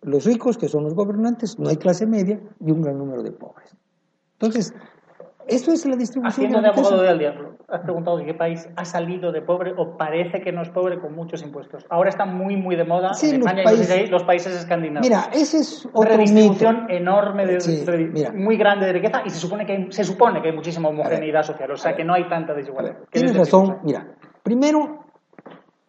los 0.00 0.24
ricos, 0.24 0.58
que 0.58 0.68
son 0.68 0.84
los 0.84 0.94
gobernantes, 0.94 1.58
no 1.58 1.68
hay 1.68 1.76
clase 1.76 2.06
media 2.06 2.40
y 2.58 2.72
un 2.72 2.82
gran 2.82 2.98
número 2.98 3.22
de 3.22 3.30
pobres. 3.30 3.76
Entonces, 4.32 4.74
eso 5.54 5.72
es 5.72 5.86
la 5.86 5.96
distribución 5.96 6.46
Haciendo 6.46 6.60
de, 6.60 6.68
abogado 6.68 7.02
del 7.02 7.18
diablo, 7.18 7.56
has 7.68 7.80
preguntado 7.80 8.18
de 8.18 8.26
qué 8.26 8.34
país 8.34 8.68
ha 8.76 8.84
salido 8.84 9.32
de 9.32 9.42
pobre 9.42 9.72
o 9.76 9.96
parece 9.96 10.40
que 10.40 10.52
no 10.52 10.62
es 10.62 10.70
pobre 10.70 11.00
con 11.00 11.14
muchos 11.14 11.42
impuestos. 11.42 11.84
Ahora 11.90 12.10
está 12.10 12.24
muy, 12.24 12.56
muy 12.56 12.76
de 12.76 12.84
moda 12.84 13.12
en 13.22 13.36
España 13.36 13.62
los 13.62 13.72
países, 13.72 14.08
y 14.08 14.10
los 14.10 14.24
países 14.24 14.56
escandinavos. 14.56 15.08
Mira, 15.08 15.30
ese 15.32 15.58
es 15.58 15.86
otro 15.92 16.16
Redistribución 16.16 16.90
enorme, 16.90 17.46
de, 17.46 18.32
muy 18.34 18.56
grande 18.56 18.86
de 18.86 18.92
riqueza 18.92 19.22
y 19.24 19.30
se 19.30 19.38
supone 19.38 19.66
que 19.66 19.72
hay, 19.72 19.92
se 19.92 20.04
supone 20.04 20.40
que 20.42 20.48
hay 20.48 20.54
muchísima 20.54 20.88
homogeneidad 20.88 21.42
social, 21.42 21.70
o 21.70 21.76
sea 21.76 21.94
que 21.94 22.04
no 22.04 22.14
hay 22.14 22.28
tanta 22.28 22.54
desigualdad. 22.54 22.96
Tienes 23.10 23.36
razón, 23.36 23.78
mira, 23.84 24.06
primero 24.42 25.04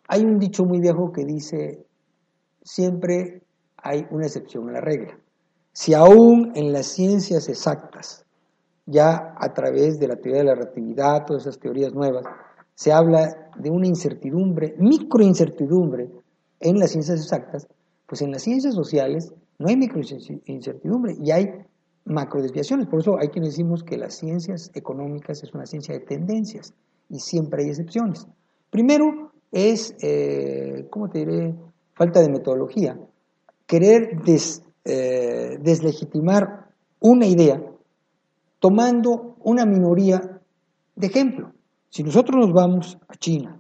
hay 0.08 0.24
un 0.24 0.38
dicho 0.38 0.64
muy 0.66 0.80
viejo 0.80 1.12
que 1.12 1.26
dice 1.26 1.86
siempre 2.62 3.42
hay 3.78 4.06
una 4.12 4.26
excepción 4.26 4.70
a 4.70 4.74
la 4.74 4.82
regla. 4.82 5.18
Si 5.72 5.94
aún 5.94 6.52
en 6.56 6.72
las 6.72 6.88
ciencias 6.88 7.50
exactas 7.50 8.26
ya 8.86 9.34
a 9.38 9.54
través 9.54 10.00
de 10.00 10.08
la 10.08 10.16
teoría 10.16 10.40
de 10.40 10.48
la 10.48 10.56
relatividad, 10.56 11.26
todas 11.26 11.44
esas 11.44 11.60
teorías 11.60 11.94
nuevas, 11.94 12.26
se 12.76 12.92
habla 12.92 13.50
de 13.58 13.70
una 13.70 13.88
incertidumbre, 13.88 14.76
microincertidumbre 14.78 16.10
en 16.60 16.80
las 16.80 16.92
ciencias 16.92 17.22
exactas, 17.22 17.68
pues 18.08 18.22
en 18.22 18.32
las 18.32 18.44
ciencias 18.44 18.74
sociales 18.74 19.34
no 19.60 19.68
hay 19.68 19.78
microincertidumbre 19.78 21.16
y 21.22 21.32
hay 21.32 21.50
macrodesviaciones. 22.06 22.88
Por 22.88 23.00
eso 23.00 23.18
hay 23.20 23.30
quienes 23.30 23.52
decimos 23.52 23.84
que 23.84 23.98
las 23.98 24.16
ciencias 24.16 24.72
económicas 24.74 25.44
es 25.44 25.54
una 25.54 25.66
ciencia 25.66 25.94
de 25.94 26.02
tendencias 26.02 26.74
y 27.10 27.20
siempre 27.20 27.64
hay 27.64 27.70
excepciones. 27.70 28.28
Primero 28.70 29.32
es, 29.52 29.96
eh, 30.02 30.88
¿cómo 30.90 31.10
te 31.10 31.20
diré? 31.20 31.56
Falta 31.94 32.22
de 32.22 32.30
metodología. 32.30 33.00
Querer 33.68 34.20
eh, 34.86 35.58
deslegitimar 35.62 36.70
una 37.00 37.28
idea 37.28 37.62
tomando 38.64 39.36
una 39.42 39.66
minoría 39.66 40.22
de 40.96 41.08
ejemplo. 41.08 41.52
Si 41.90 42.02
nosotros 42.02 42.46
nos 42.46 42.54
vamos 42.54 42.98
a 43.10 43.16
China, 43.16 43.60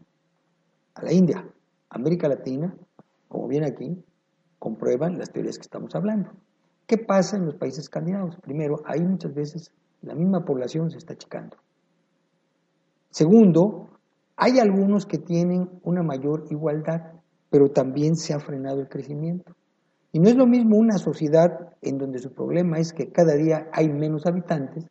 a 0.93 1.03
la 1.03 1.11
India, 1.11 1.45
a 1.89 1.95
América 1.97 2.29
Latina, 2.29 2.73
como 3.27 3.49
viene 3.49 3.67
aquí, 3.67 4.01
comprueban 4.57 5.17
las 5.17 5.29
teorías 5.29 5.57
que 5.57 5.63
estamos 5.63 5.93
hablando. 5.93 6.31
¿Qué 6.87 6.97
pasa 6.97 7.35
en 7.35 7.45
los 7.47 7.55
países 7.55 7.79
escandinavos? 7.79 8.37
Primero, 8.37 8.81
ahí 8.85 9.01
muchas 9.01 9.33
veces 9.33 9.73
la 10.03 10.15
misma 10.15 10.45
población 10.45 10.89
se 10.89 10.99
está 10.99 11.11
achicando. 11.11 11.57
Segundo, 13.09 13.89
hay 14.37 14.59
algunos 14.59 15.05
que 15.05 15.17
tienen 15.17 15.69
una 15.83 16.01
mayor 16.01 16.45
igualdad, 16.49 17.11
pero 17.49 17.71
también 17.71 18.15
se 18.15 18.33
ha 18.33 18.39
frenado 18.39 18.79
el 18.79 18.87
crecimiento. 18.87 19.53
Y 20.13 20.19
no 20.19 20.29
es 20.29 20.35
lo 20.37 20.47
mismo 20.47 20.77
una 20.77 20.97
sociedad 20.97 21.73
en 21.81 21.97
donde 21.97 22.19
su 22.19 22.31
problema 22.33 22.77
es 22.77 22.93
que 22.93 23.11
cada 23.11 23.33
día 23.33 23.67
hay 23.73 23.89
menos 23.89 24.25
habitantes 24.25 24.85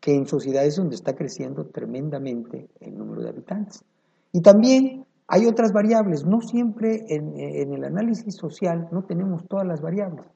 que 0.00 0.14
en 0.14 0.26
sociedades 0.26 0.76
donde 0.76 0.96
está 0.96 1.14
creciendo 1.14 1.66
tremendamente 1.66 2.68
el 2.80 2.96
número 2.96 3.22
de 3.22 3.28
habitantes. 3.28 3.84
Y 4.32 4.40
también 4.40 5.04
hay 5.28 5.46
otras 5.46 5.72
variables, 5.72 6.24
no 6.24 6.40
siempre 6.40 7.04
en, 7.08 7.38
el 7.72 7.84
análisis 7.84 8.34
social 8.34 8.88
no 8.90 9.04
tenemos 9.04 9.46
todas 9.46 9.66
las 9.66 9.80
variables. 9.80 10.26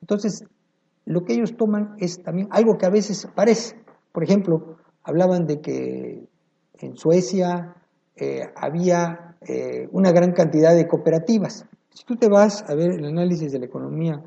Entonces, 0.00 0.44
lo 1.04 1.24
que 1.24 1.34
ellos 1.34 1.56
toman 1.56 1.94
es 1.98 2.22
también 2.22 2.48
algo 2.50 2.76
que 2.76 2.86
a 2.86 2.90
veces 2.90 3.28
parece. 3.34 3.76
Por 4.10 4.24
ejemplo, 4.24 4.78
hablaban 5.02 5.46
de 5.46 5.60
que 5.60 6.26
en 6.80 6.96
Suecia 6.96 7.76
eh, 8.16 8.42
había 8.56 9.36
eh, 9.42 9.88
una 9.92 10.10
gran 10.10 10.32
cantidad 10.32 10.74
de 10.74 10.88
cooperativas. 10.88 11.66
Si 11.90 12.04
tú 12.04 12.16
te 12.16 12.28
vas 12.28 12.64
a 12.68 12.74
ver 12.74 12.90
el 12.90 13.04
análisis 13.04 13.52
de 13.52 13.58
la 13.60 13.66
economía 13.66 14.20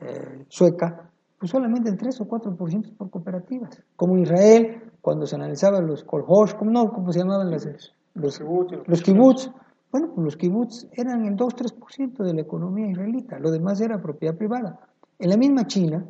eh, 0.00 0.44
sueca, 0.48 1.07
pues 1.38 1.50
solamente 1.50 1.88
el 1.88 1.96
3 1.96 2.20
o 2.20 2.28
4% 2.28 2.96
por 2.96 3.10
cooperativas. 3.10 3.82
Como 3.96 4.18
Israel, 4.18 4.90
cuando 5.00 5.26
se 5.26 5.36
analizaban 5.36 5.86
los 5.86 6.04
kolhosh, 6.04 6.54
¿cómo 6.54 6.70
no? 6.70 6.92
¿Cómo 6.92 7.12
se 7.12 7.20
llamaban 7.20 7.50
los, 7.50 7.66
los, 8.14 8.40
los 8.86 9.02
kibbutz? 9.02 9.50
Bueno, 9.90 10.12
pues 10.14 10.24
los 10.24 10.36
kibbutz 10.36 10.86
eran 10.92 11.24
el 11.24 11.36
2-3% 11.36 12.24
de 12.24 12.34
la 12.34 12.42
economía 12.42 12.90
israelita, 12.90 13.38
lo 13.38 13.50
demás 13.50 13.80
era 13.80 14.02
propiedad 14.02 14.36
privada. 14.36 14.80
En 15.18 15.30
la 15.30 15.36
misma 15.36 15.66
China, 15.66 16.04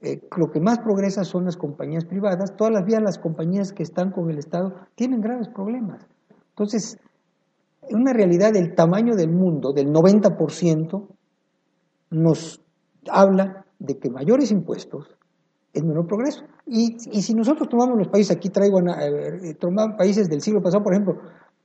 eh, 0.00 0.22
lo 0.36 0.50
que 0.50 0.60
más 0.60 0.78
progresa 0.78 1.24
son 1.24 1.44
las 1.44 1.56
compañías 1.56 2.04
privadas, 2.04 2.56
todas 2.56 2.72
las 2.72 2.84
vías 2.84 3.02
las 3.02 3.18
compañías 3.18 3.72
que 3.72 3.82
están 3.82 4.12
con 4.12 4.30
el 4.30 4.38
Estado 4.38 4.74
tienen 4.94 5.20
graves 5.20 5.48
problemas. 5.48 6.06
Entonces, 6.50 6.98
en 7.82 7.98
una 7.98 8.12
realidad 8.12 8.52
del 8.52 8.74
tamaño 8.74 9.16
del 9.16 9.30
mundo, 9.30 9.72
del 9.72 9.92
90%, 9.92 11.06
nos 12.10 12.62
habla 13.10 13.66
de 13.78 13.98
que 13.98 14.10
mayores 14.10 14.50
impuestos 14.50 15.16
es 15.72 15.84
menor 15.84 16.06
progreso. 16.06 16.44
Y, 16.66 16.96
y 17.12 17.22
si 17.22 17.34
nosotros 17.34 17.68
tomamos 17.68 17.98
los 17.98 18.08
países, 18.08 18.36
aquí 18.36 18.48
traigo 18.48 18.80
eh, 18.80 19.56
países 19.96 20.28
del 20.28 20.40
siglo 20.40 20.62
pasado, 20.62 20.82
por 20.82 20.92
ejemplo, 20.92 21.20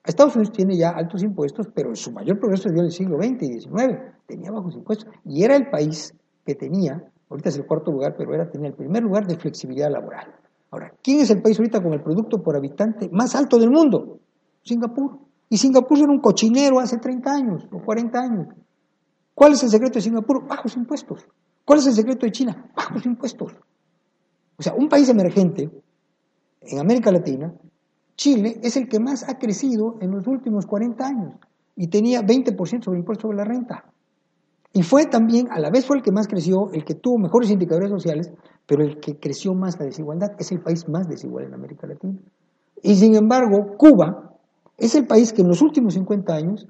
Estados 0.06 0.36
Unidos 0.36 0.52
tiene 0.52 0.78
ya 0.78 0.89
altos 0.89 1.23
impuestos, 1.23 1.67
pero 1.73 1.95
su 1.95 2.12
mayor 2.12 2.39
progreso 2.39 2.69
dio 2.69 2.80
en 2.80 2.86
el 2.86 2.91
siglo 2.91 3.17
XX 3.17 3.43
y 3.43 3.60
XIX, 3.62 3.99
tenía 4.28 4.52
bajos 4.52 4.76
impuestos, 4.76 5.08
y 5.23 5.43
era 5.43 5.56
el 5.56 5.69
país 5.69 6.13
que 6.45 6.56
tenía, 6.56 7.02
ahorita 7.30 7.49
es 7.49 7.58
el 7.58 7.65
cuarto 7.65 7.91
lugar, 7.91 8.15
pero 8.17 8.34
era, 8.34 8.49
tenía 8.49 8.69
el 8.69 8.76
primer 8.76 9.02
lugar 9.02 9.26
de 9.26 9.38
flexibilidad 9.38 9.89
laboral. 9.89 10.36
Ahora, 10.71 10.91
¿quién 11.02 11.21
es 11.21 11.30
el 11.30 11.41
país 11.41 11.58
ahorita 11.58 11.82
con 11.82 11.93
el 11.93 12.02
producto 12.02 12.41
por 12.41 12.56
habitante 12.58 13.08
más 13.12 13.36
alto 13.36 13.58
del 13.58 13.69
mundo? 13.69 14.19
Singapur. 14.63 15.19
Y 15.49 15.58
Singapur 15.58 15.99
era 15.99 16.12
un 16.12 16.19
cochinero 16.19 16.80
hace 16.80 16.97
30 16.97 17.32
años 17.32 17.67
o 17.71 17.80
40 17.80 18.20
años. 18.20 18.47
¿Cuál 19.36 19.53
es 19.53 19.64
el 19.64 19.70
secreto 19.70 19.95
de 19.95 20.01
Singapur? 20.01 20.47
Bajos 20.47 20.76
impuestos. 20.76 21.28
¿Cuál 21.66 21.80
es 21.80 21.88
el 21.88 21.93
secreto 21.93 22.26
de 22.26 22.32
China? 22.32 22.72
Bajos 22.76 23.05
impuestos. 23.05 23.53
O 24.57 24.64
sea, 24.64 24.74
un 24.74 24.89
país 24.89 25.09
emergente 25.09 25.70
en 26.61 26.80
América 26.80 27.11
Latina, 27.11 27.53
Chile 28.16 28.59
es 28.61 28.78
el 28.78 28.88
que 28.88 28.99
más 28.99 29.28
ha 29.28 29.38
crecido 29.39 29.97
en 29.99 30.11
los 30.11 30.28
últimos 30.28 30.66
40 30.66 31.05
años 31.05 31.34
y 31.76 31.88
tenía 31.88 32.22
20% 32.22 32.84
sobre 32.84 32.99
impuesto 32.99 33.24
sobre 33.24 33.38
la 33.38 33.45
renta. 33.45 33.86
Y 34.72 34.82
fue 34.84 35.05
también, 35.05 35.51
a 35.51 35.59
la 35.59 35.70
vez 35.70 35.86
fue 35.86 35.97
el 35.97 36.03
que 36.03 36.11
más 36.11 36.28
creció, 36.28 36.72
el 36.74 36.84
que 36.84 36.95
tuvo 36.95 37.18
mejores 37.20 37.51
indicadores 37.51 37.89
sociales, 37.89 38.32
pero 38.66 38.84
el 38.84 38.99
que 38.99 39.20
creció 39.20 39.53
más 39.53 39.78
la 39.80 39.86
desigualdad, 39.86 40.32
es 40.39 40.51
el 40.51 40.61
país 40.61 40.88
más 40.89 41.07
desigual 41.07 41.45
en 41.45 41.53
América 41.53 41.86
Latina. 41.86 42.18
Y 42.82 42.95
sin 42.95 43.16
embargo, 43.16 43.78
Cuba 43.78 44.34
es 44.78 44.95
el 44.95 45.05
país 45.05 45.32
que 45.32 45.41
en 45.41 45.49
los 45.49 45.61
últimos 45.61 45.93
50 45.93 46.34
años 46.34 46.68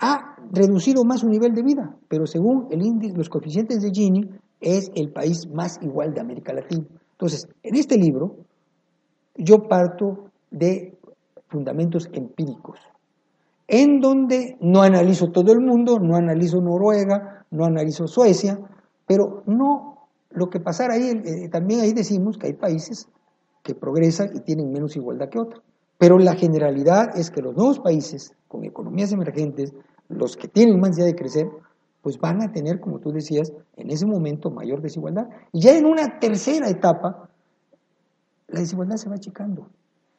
ha 0.00 0.36
reducido 0.50 1.04
más 1.04 1.20
su 1.20 1.28
nivel 1.28 1.52
de 1.52 1.62
vida, 1.62 1.94
pero 2.08 2.26
según 2.26 2.66
el 2.70 2.82
índice, 2.82 3.16
los 3.16 3.28
coeficientes 3.28 3.82
de 3.82 3.90
Gini, 3.90 4.30
es 4.60 4.90
el 4.94 5.12
país 5.12 5.46
más 5.52 5.78
igual 5.82 6.12
de 6.12 6.20
América 6.20 6.52
Latina. 6.52 6.86
Entonces, 7.12 7.46
en 7.62 7.76
este 7.76 7.96
libro, 7.96 8.36
yo 9.36 9.68
parto 9.68 10.30
de 10.50 10.98
fundamentos 11.48 12.08
empíricos, 12.12 12.78
en 13.68 14.00
donde 14.00 14.56
no 14.60 14.82
analizo 14.82 15.30
todo 15.30 15.52
el 15.52 15.60
mundo, 15.60 15.98
no 16.00 16.16
analizo 16.16 16.60
Noruega, 16.60 17.44
no 17.50 17.64
analizo 17.64 18.06
Suecia, 18.06 18.58
pero 19.06 19.42
no 19.46 20.08
lo 20.30 20.48
que 20.48 20.60
pasara 20.60 20.94
ahí, 20.94 21.10
eh, 21.10 21.48
también 21.50 21.80
ahí 21.80 21.92
decimos 21.92 22.38
que 22.38 22.48
hay 22.48 22.54
países 22.54 23.08
que 23.62 23.74
progresan 23.74 24.30
y 24.34 24.40
tienen 24.40 24.72
menos 24.72 24.96
igualdad 24.96 25.28
que 25.28 25.38
otros. 25.38 25.62
Pero 26.00 26.18
la 26.18 26.34
generalidad 26.34 27.14
es 27.14 27.30
que 27.30 27.42
los 27.42 27.54
nuevos 27.54 27.78
países 27.78 28.34
con 28.48 28.64
economías 28.64 29.12
emergentes, 29.12 29.74
los 30.08 30.34
que 30.34 30.48
tienen 30.48 30.80
más 30.80 30.90
necesidad 30.90 31.08
de 31.08 31.14
crecer, 31.14 31.46
pues 32.00 32.18
van 32.18 32.40
a 32.40 32.50
tener, 32.50 32.80
como 32.80 33.00
tú 33.00 33.12
decías, 33.12 33.52
en 33.76 33.90
ese 33.90 34.06
momento 34.06 34.50
mayor 34.50 34.80
desigualdad. 34.80 35.28
Y 35.52 35.60
ya 35.60 35.76
en 35.76 35.84
una 35.84 36.18
tercera 36.18 36.70
etapa, 36.70 37.28
la 38.48 38.60
desigualdad 38.60 38.96
se 38.96 39.10
va 39.10 39.16
achicando. 39.16 39.68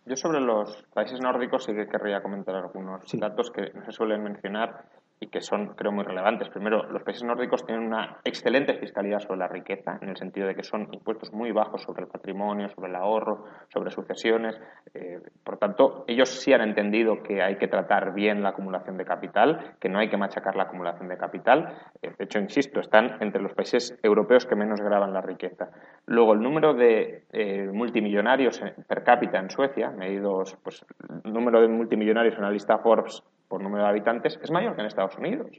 Yo 0.06 0.16
sobre 0.16 0.40
los 0.40 0.84
países 0.94 1.20
nórdicos 1.20 1.64
sí 1.64 1.74
que 1.74 1.88
querría 1.88 2.22
comentar 2.22 2.56
algunos 2.56 3.04
datos 3.20 3.50
que 3.50 3.72
no 3.74 3.84
se 3.84 3.92
suelen 3.92 4.22
mencionar 4.22 4.86
y 5.24 5.28
que 5.28 5.40
son, 5.40 5.76
creo, 5.76 5.92
muy 5.92 6.04
relevantes. 6.04 6.50
Primero, 6.50 6.84
los 6.90 7.04
países 7.04 7.24
nórdicos 7.24 7.64
tienen 7.64 7.86
una 7.86 8.18
excelente 8.24 8.74
fiscalidad 8.74 9.20
sobre 9.20 9.38
la 9.38 9.48
riqueza, 9.48 10.00
en 10.02 10.10
el 10.10 10.18
sentido 10.18 10.48
de 10.48 10.56
que 10.56 10.64
son 10.64 10.88
impuestos 10.92 11.32
muy 11.32 11.52
bajos 11.52 11.84
sobre 11.84 12.02
el 12.02 12.08
patrimonio, 12.08 12.70
sobre 12.70 12.90
el 12.90 12.96
ahorro, 12.96 13.46
sobre 13.72 13.92
sucesiones. 13.92 14.60
Eh, 14.96 15.20
por 15.44 15.58
tanto, 15.58 16.06
ellos 16.08 16.28
sí 16.28 16.52
han 16.54 16.62
entendido 16.62 17.22
que 17.22 17.44
hay 17.44 17.58
que 17.58 17.68
tratar 17.68 18.16
bien 18.16 18.42
la 18.42 18.50
acumulación 18.50 18.98
de 18.98 19.06
capital, 19.06 19.76
que 19.80 19.90
no 19.90 20.00
hay 20.00 20.10
que 20.10 20.18
machacar 20.18 20.56
la 20.56 20.64
acumulación 20.64 21.08
de 21.08 21.18
capital. 21.18 21.72
Eh, 22.02 22.12
de 22.18 22.26
hecho, 22.26 22.40
insisto, 22.40 22.80
están 22.80 23.22
entre 23.22 23.44
los 23.44 23.54
países 23.54 24.00
europeos 24.02 24.48
que 24.48 24.56
menos 24.56 24.82
graban 24.82 25.14
la 25.14 25.22
riqueza. 25.22 25.70
Luego, 26.08 26.34
el 26.34 26.42
número 26.42 26.74
de 26.74 27.26
eh, 27.32 27.70
multimillonarios 27.72 28.60
per 28.88 29.04
cápita 29.04 29.38
en 29.38 29.52
Suecia, 29.52 29.92
medidos, 29.92 30.58
pues, 30.64 30.84
el 31.24 31.32
número 31.32 31.62
de 31.62 31.68
multimillonarios 31.68 32.36
en 32.38 32.42
la 32.42 32.50
lista 32.50 32.80
Forbes 32.80 33.24
por 33.52 33.62
número 33.62 33.84
de 33.84 33.90
habitantes 33.90 34.40
es 34.42 34.50
mayor 34.50 34.76
que 34.76 34.82
en 34.82 34.88
Estados 34.88 35.18
Unidos. 35.18 35.52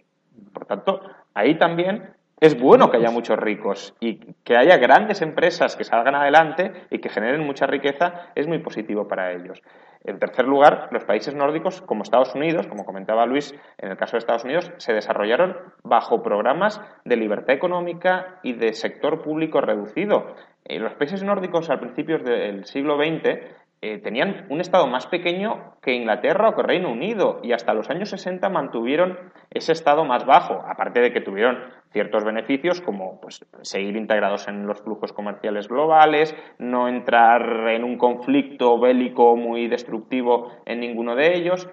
Por 0.55 0.65
tanto, 0.65 1.03
ahí 1.35 1.59
también 1.59 2.15
es 2.41 2.59
bueno 2.59 2.91
que 2.91 2.97
haya 2.97 3.11
muchos 3.11 3.39
ricos 3.39 3.95
y 4.01 4.17
que 4.45 4.57
haya 4.57 4.79
grandes 4.79 5.21
empresas 5.21 5.77
que 5.77 5.85
salgan 5.85 6.15
adelante 6.15 6.73
y 6.91 7.01
que 7.01 7.11
generen 7.11 7.45
mucha 7.45 7.67
riqueza 7.67 8.31
es 8.35 8.49
muy 8.49 8.61
positivo 8.61 9.07
para 9.07 9.33
ellos. 9.33 9.63
En 10.05 10.19
tercer 10.19 10.49
lugar, 10.49 10.89
los 10.91 11.05
países 11.05 11.35
nórdicos, 11.35 11.83
como 11.83 12.03
Estados 12.03 12.35
Unidos, 12.35 12.67
como 12.67 12.87
comentaba 12.87 13.27
Luis, 13.27 13.55
en 13.77 13.91
el 13.91 13.97
caso 13.99 14.13
de 14.13 14.21
Estados 14.21 14.45
Unidos, 14.45 14.73
se 14.79 14.95
desarrollaron 14.95 15.57
bajo 15.85 16.23
programas 16.23 16.81
de 17.05 17.17
libertad 17.17 17.55
económica 17.55 18.41
y 18.43 18.55
de 18.55 18.73
sector 18.73 19.23
público 19.23 19.61
reducido. 19.61 20.35
En 20.65 20.83
los 20.83 20.95
países 20.95 21.23
nórdicos, 21.23 21.71
al 21.71 21.79
principios 21.79 22.25
del 22.25 22.65
siglo 22.65 22.97
XX, 22.97 23.39
eh, 23.85 23.99
tenían 23.99 24.47
un 24.49 24.61
Estado 24.61 24.87
más 24.87 25.09
pequeño 25.09 25.75
que 25.83 25.93
Inglaterra 25.93 26.51
o 26.51 26.55
que 26.55 26.63
Reino 26.63 26.89
Unido 26.93 27.41
y 27.43 27.51
hasta 27.51 27.75
los 27.75 27.91
años 27.91 28.11
60 28.11 28.49
mantuvieron 28.49 29.19
ese 29.51 29.73
Estado 29.73 30.05
más 30.05 30.25
bajo, 30.25 30.63
aparte 30.69 31.01
de 31.01 31.13
que 31.13 31.21
tuvieron 31.21 31.59
ciertos 31.91 32.23
beneficios 32.23 32.81
como 32.81 33.21
pues, 33.21 33.45
seguir 33.63 33.97
integrados 33.97 34.47
en 34.47 34.69
los 34.69 34.81
flujos 34.83 35.13
comerciales 35.13 35.67
globales, 35.67 36.33
no 36.59 36.87
entrar 36.87 37.69
en 37.71 37.83
un 37.83 37.99
conflicto 37.99 38.79
bélico 38.79 39.35
muy 39.35 39.67
destructivo 39.67 40.53
en 40.65 40.79
ninguno 40.79 41.17
de 41.17 41.35
ellos, 41.35 41.69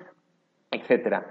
etc. 0.71 1.21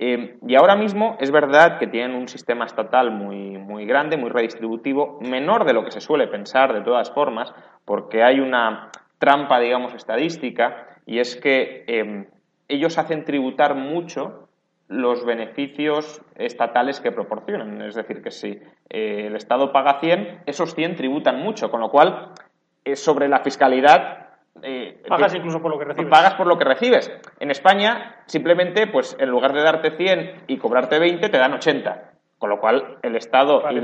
Eh, 0.00 0.38
y 0.44 0.56
ahora 0.56 0.74
mismo 0.74 1.16
es 1.20 1.30
verdad 1.30 1.78
que 1.78 1.86
tienen 1.86 2.16
un 2.16 2.26
sistema 2.26 2.64
estatal 2.64 3.12
muy, 3.12 3.56
muy 3.56 3.86
grande, 3.86 4.16
muy 4.16 4.30
redistributivo, 4.30 5.20
menor 5.20 5.64
de 5.64 5.74
lo 5.74 5.84
que 5.84 5.92
se 5.92 6.00
suele 6.00 6.26
pensar 6.26 6.72
de 6.72 6.80
todas 6.80 7.12
formas, 7.12 7.54
porque 7.84 8.24
hay 8.24 8.40
una 8.40 8.90
trampa, 9.24 9.58
digamos, 9.58 9.94
estadística, 9.94 10.86
y 11.06 11.18
es 11.18 11.36
que 11.36 11.84
em, 11.86 12.26
ellos 12.68 12.98
hacen 12.98 13.24
tributar 13.24 13.74
mucho 13.74 14.48
los 14.88 15.24
beneficios 15.24 16.20
estatales 16.34 17.00
que 17.00 17.10
proporcionan. 17.10 17.80
Es 17.80 17.94
decir, 17.94 18.22
que 18.22 18.30
si 18.30 18.50
eh, 18.90 19.26
el 19.26 19.36
Estado 19.36 19.72
paga 19.72 19.98
100, 19.98 20.42
esos 20.44 20.74
100 20.74 20.96
tributan 20.96 21.40
mucho, 21.40 21.70
con 21.70 21.80
lo 21.80 21.88
cual, 21.88 22.32
eh, 22.84 22.96
sobre 22.96 23.28
la 23.28 23.40
fiscalidad... 23.40 24.28
Eh, 24.62 25.02
pagas 25.08 25.34
incluso 25.34 25.62
por 25.62 25.70
lo 25.70 25.78
que 25.78 25.86
recibes. 25.86 26.10
Pagas 26.10 26.34
por 26.34 26.46
lo 26.46 26.58
que 26.58 26.64
recibes. 26.64 27.10
En 27.40 27.50
España, 27.50 28.22
simplemente, 28.26 28.86
pues 28.86 29.16
en 29.18 29.30
lugar 29.30 29.54
de 29.54 29.62
darte 29.62 29.96
100 29.96 30.44
y 30.48 30.58
cobrarte 30.58 30.98
20, 30.98 31.30
te 31.30 31.38
dan 31.38 31.54
80. 31.54 32.13
Con 32.38 32.50
lo 32.50 32.60
cual, 32.60 32.98
el 33.02 33.16
Estado 33.16 33.62
y 33.70 33.80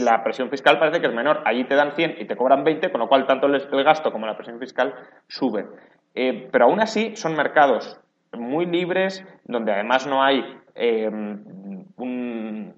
la, 0.00 0.22
presión 0.22 0.48
fiscal 0.48 0.78
parece 0.78 1.00
que 1.00 1.08
es 1.08 1.14
menor. 1.14 1.42
Allí 1.44 1.64
te 1.64 1.74
dan 1.74 1.92
100 1.92 2.16
y 2.18 2.24
te 2.24 2.36
cobran 2.36 2.64
20, 2.64 2.90
con 2.90 3.00
lo 3.00 3.08
cual 3.08 3.26
tanto 3.26 3.46
el, 3.46 3.84
gasto 3.84 4.12
como 4.12 4.26
la 4.26 4.36
presión 4.36 4.58
fiscal 4.58 4.94
suben. 5.28 5.66
Eh, 6.14 6.48
pero 6.50 6.66
aún 6.66 6.80
así 6.80 7.16
son 7.16 7.36
mercados 7.36 8.00
muy 8.32 8.66
libres, 8.66 9.24
donde 9.44 9.72
además 9.72 10.06
no 10.06 10.22
hay 10.22 10.44
eh, 10.74 11.08
un 11.08 12.74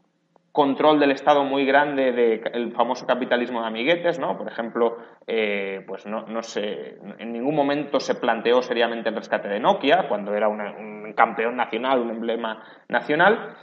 control 0.53 1.01
del 1.01 1.13
Estado 1.13 1.45
muy 1.45 1.65
grande 1.65 2.13
del 2.13 2.73
famoso 2.73 3.07
capitalismo 3.07 3.63
de 3.63 3.69
amiguetes, 3.69 4.19
¿no? 4.19 4.37
Por 4.37 4.49
ejemplo, 4.49 4.99
eh, 5.27 5.83
pues 5.87 6.07
no, 6.07 6.27
no 6.27 6.43
se, 6.43 6.99
en 7.19 7.33
ningún 7.33 7.55
momento 7.55 7.99
se 8.01 8.15
planteó 8.15 8.61
seriamente 8.61 9.09
el 9.09 9.17
rescate 9.17 9.49
de 9.49 9.59
Nokia, 9.59 10.09
cuando 10.09 10.35
era 10.35 10.49
un 10.49 11.15
campeón 11.17 11.57
nacional, 11.57 12.01
un 12.01 12.11
emblema 12.11 12.63
nacional, 12.89 13.57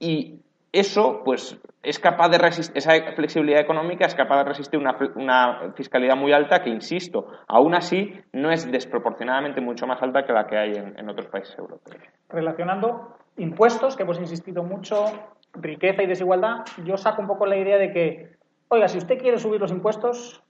y 0.00 0.40
eso 0.72 1.22
pues 1.22 1.60
es 1.82 1.98
capaz 1.98 2.30
de 2.30 2.38
resistir, 2.38 2.76
esa 2.78 2.92
flexibilidad 3.14 3.60
económica 3.60 4.06
es 4.06 4.14
capaz 4.14 4.38
de 4.38 4.44
resistir 4.44 4.80
una, 4.80 5.72
fiscalidad 5.74 6.16
muy 6.16 6.32
alta 6.32 6.62
que, 6.62 6.70
insisto, 6.70 7.26
aún 7.46 7.74
así 7.74 8.18
no 8.32 8.50
es 8.50 8.70
desproporcionadamente 8.70 9.60
mucho 9.60 9.86
más 9.86 10.00
alta 10.02 10.24
que 10.24 10.32
la 10.32 10.46
que 10.46 10.56
hay 10.56 10.72
en, 10.72 11.08
otros 11.08 11.26
países 11.26 11.58
europeos. 11.58 12.02
Relacionando 12.28 13.16
impuestos, 13.36 13.96
que 13.96 14.04
hemos 14.04 14.18
insistido 14.18 14.62
mucho, 14.62 15.04
riqueza 15.52 16.02
y 16.02 16.06
desigualdad, 16.06 16.64
yo 16.84 16.96
saco 16.96 17.20
un 17.20 17.28
poco 17.28 17.46
la 17.46 17.56
idea 17.56 17.76
de 17.76 17.92
que, 17.92 18.36
oiga, 18.68 18.88
si 18.88 18.98
usted 18.98 19.18
quiere 19.18 19.38
subir 19.38 19.60
los 19.60 19.72
impuestos, 19.72 20.42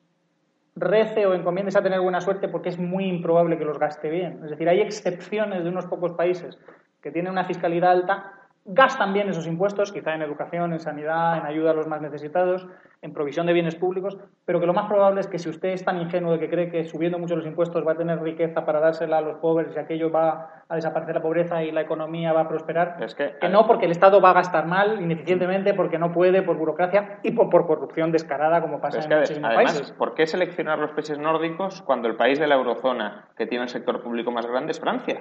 rece 0.76 1.26
o 1.26 1.34
encomiendes 1.34 1.76
a 1.76 1.82
tener 1.82 2.00
buena 2.00 2.20
suerte 2.20 2.48
porque 2.48 2.68
es 2.68 2.78
muy 2.78 3.06
improbable 3.06 3.58
que 3.58 3.64
los 3.64 3.78
gaste 3.78 4.08
bien. 4.08 4.40
Es 4.44 4.50
decir, 4.50 4.68
hay 4.68 4.80
excepciones 4.80 5.64
de 5.64 5.70
unos 5.70 5.86
pocos 5.86 6.12
países 6.12 6.58
que 7.02 7.10
tienen 7.10 7.32
una 7.32 7.44
fiscalidad 7.44 7.90
alta 7.90 8.41
gastan 8.64 9.12
bien 9.12 9.28
esos 9.28 9.46
impuestos, 9.46 9.92
quizá 9.92 10.14
en 10.14 10.22
educación, 10.22 10.72
en 10.72 10.80
sanidad, 10.80 11.38
en 11.38 11.46
ayuda 11.46 11.72
a 11.72 11.74
los 11.74 11.86
más 11.86 12.00
necesitados, 12.00 12.66
en 13.02 13.12
provisión 13.12 13.46
de 13.46 13.52
bienes 13.52 13.74
públicos, 13.74 14.16
pero 14.44 14.60
que 14.60 14.66
lo 14.66 14.72
más 14.72 14.86
probable 14.86 15.20
es 15.20 15.26
que 15.26 15.38
si 15.38 15.48
usted 15.48 15.70
es 15.70 15.84
tan 15.84 16.00
ingenuo 16.00 16.32
de 16.32 16.38
que 16.38 16.48
cree 16.48 16.70
que 16.70 16.84
subiendo 16.84 17.18
mucho 17.18 17.34
los 17.34 17.44
impuestos 17.44 17.86
va 17.86 17.92
a 17.92 17.96
tener 17.96 18.22
riqueza 18.22 18.64
para 18.64 18.78
dársela 18.78 19.18
a 19.18 19.20
los 19.20 19.38
pobres 19.38 19.74
y 19.74 19.78
aquello 19.78 20.10
va 20.10 20.62
a 20.68 20.76
desaparecer 20.76 21.16
la 21.16 21.22
pobreza 21.22 21.62
y 21.62 21.72
la 21.72 21.82
economía 21.82 22.32
va 22.32 22.42
a 22.42 22.48
prosperar, 22.48 22.96
es 23.00 23.14
que, 23.14 23.34
no, 23.50 23.66
porque 23.66 23.86
el 23.86 23.90
Estado 23.90 24.20
va 24.20 24.30
a 24.30 24.32
gastar 24.32 24.66
mal, 24.66 25.02
ineficientemente, 25.02 25.74
porque 25.74 25.98
no 25.98 26.12
puede, 26.12 26.42
por 26.42 26.56
burocracia 26.56 27.18
y 27.22 27.32
por, 27.32 27.50
corrupción 27.66 28.10
descarada, 28.10 28.62
como 28.62 28.80
pasa 28.80 29.00
en 29.00 29.18
muchísimos 29.18 29.50
además, 29.50 29.72
países. 29.74 29.92
¿Por 29.92 30.14
qué 30.14 30.26
seleccionar 30.26 30.78
los 30.78 30.92
países 30.92 31.18
nórdicos 31.18 31.82
cuando 31.82 32.08
el 32.08 32.16
país 32.16 32.38
de 32.38 32.46
la 32.46 32.54
eurozona 32.54 33.28
que 33.36 33.46
tiene 33.46 33.64
el 33.64 33.68
sector 33.68 34.02
público 34.02 34.30
más 34.30 34.46
grande 34.46 34.70
es 34.70 34.80
Francia? 34.80 35.20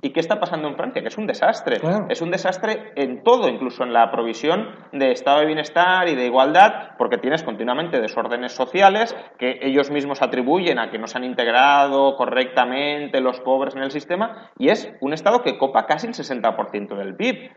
¿Y 0.00 0.10
qué 0.10 0.20
está 0.20 0.40
pasando 0.40 0.68
en 0.68 0.76
Francia? 0.76 1.02
Que 1.02 1.08
es 1.08 1.18
un 1.18 1.26
desastre. 1.26 1.78
Es 2.08 2.22
un 2.22 2.30
desastre 2.30 2.92
en 2.94 3.22
todo, 3.22 3.48
incluso 3.48 3.82
en 3.82 3.92
la 3.92 4.10
provisión 4.10 4.68
de 4.92 5.10
estado 5.10 5.40
de 5.40 5.46
bienestar 5.46 6.08
y 6.08 6.14
de 6.14 6.24
igualdad, 6.24 6.96
porque 6.96 7.15
tienes 7.18 7.42
continuamente 7.42 8.00
desórdenes 8.00 8.52
sociales 8.52 9.14
que 9.38 9.58
ellos 9.62 9.90
mismos 9.90 10.22
atribuyen 10.22 10.78
a 10.78 10.90
que 10.90 10.98
no 10.98 11.06
se 11.06 11.18
han 11.18 11.24
integrado 11.24 12.16
correctamente 12.16 13.20
los 13.20 13.40
pobres 13.40 13.74
en 13.74 13.82
el 13.82 13.90
sistema 13.90 14.50
y 14.58 14.68
es 14.68 14.92
un 15.00 15.12
Estado 15.12 15.42
que 15.42 15.58
copa 15.58 15.86
casi 15.86 16.06
el 16.06 16.14
60% 16.14 16.96
del 16.96 17.16
PIB. 17.16 17.50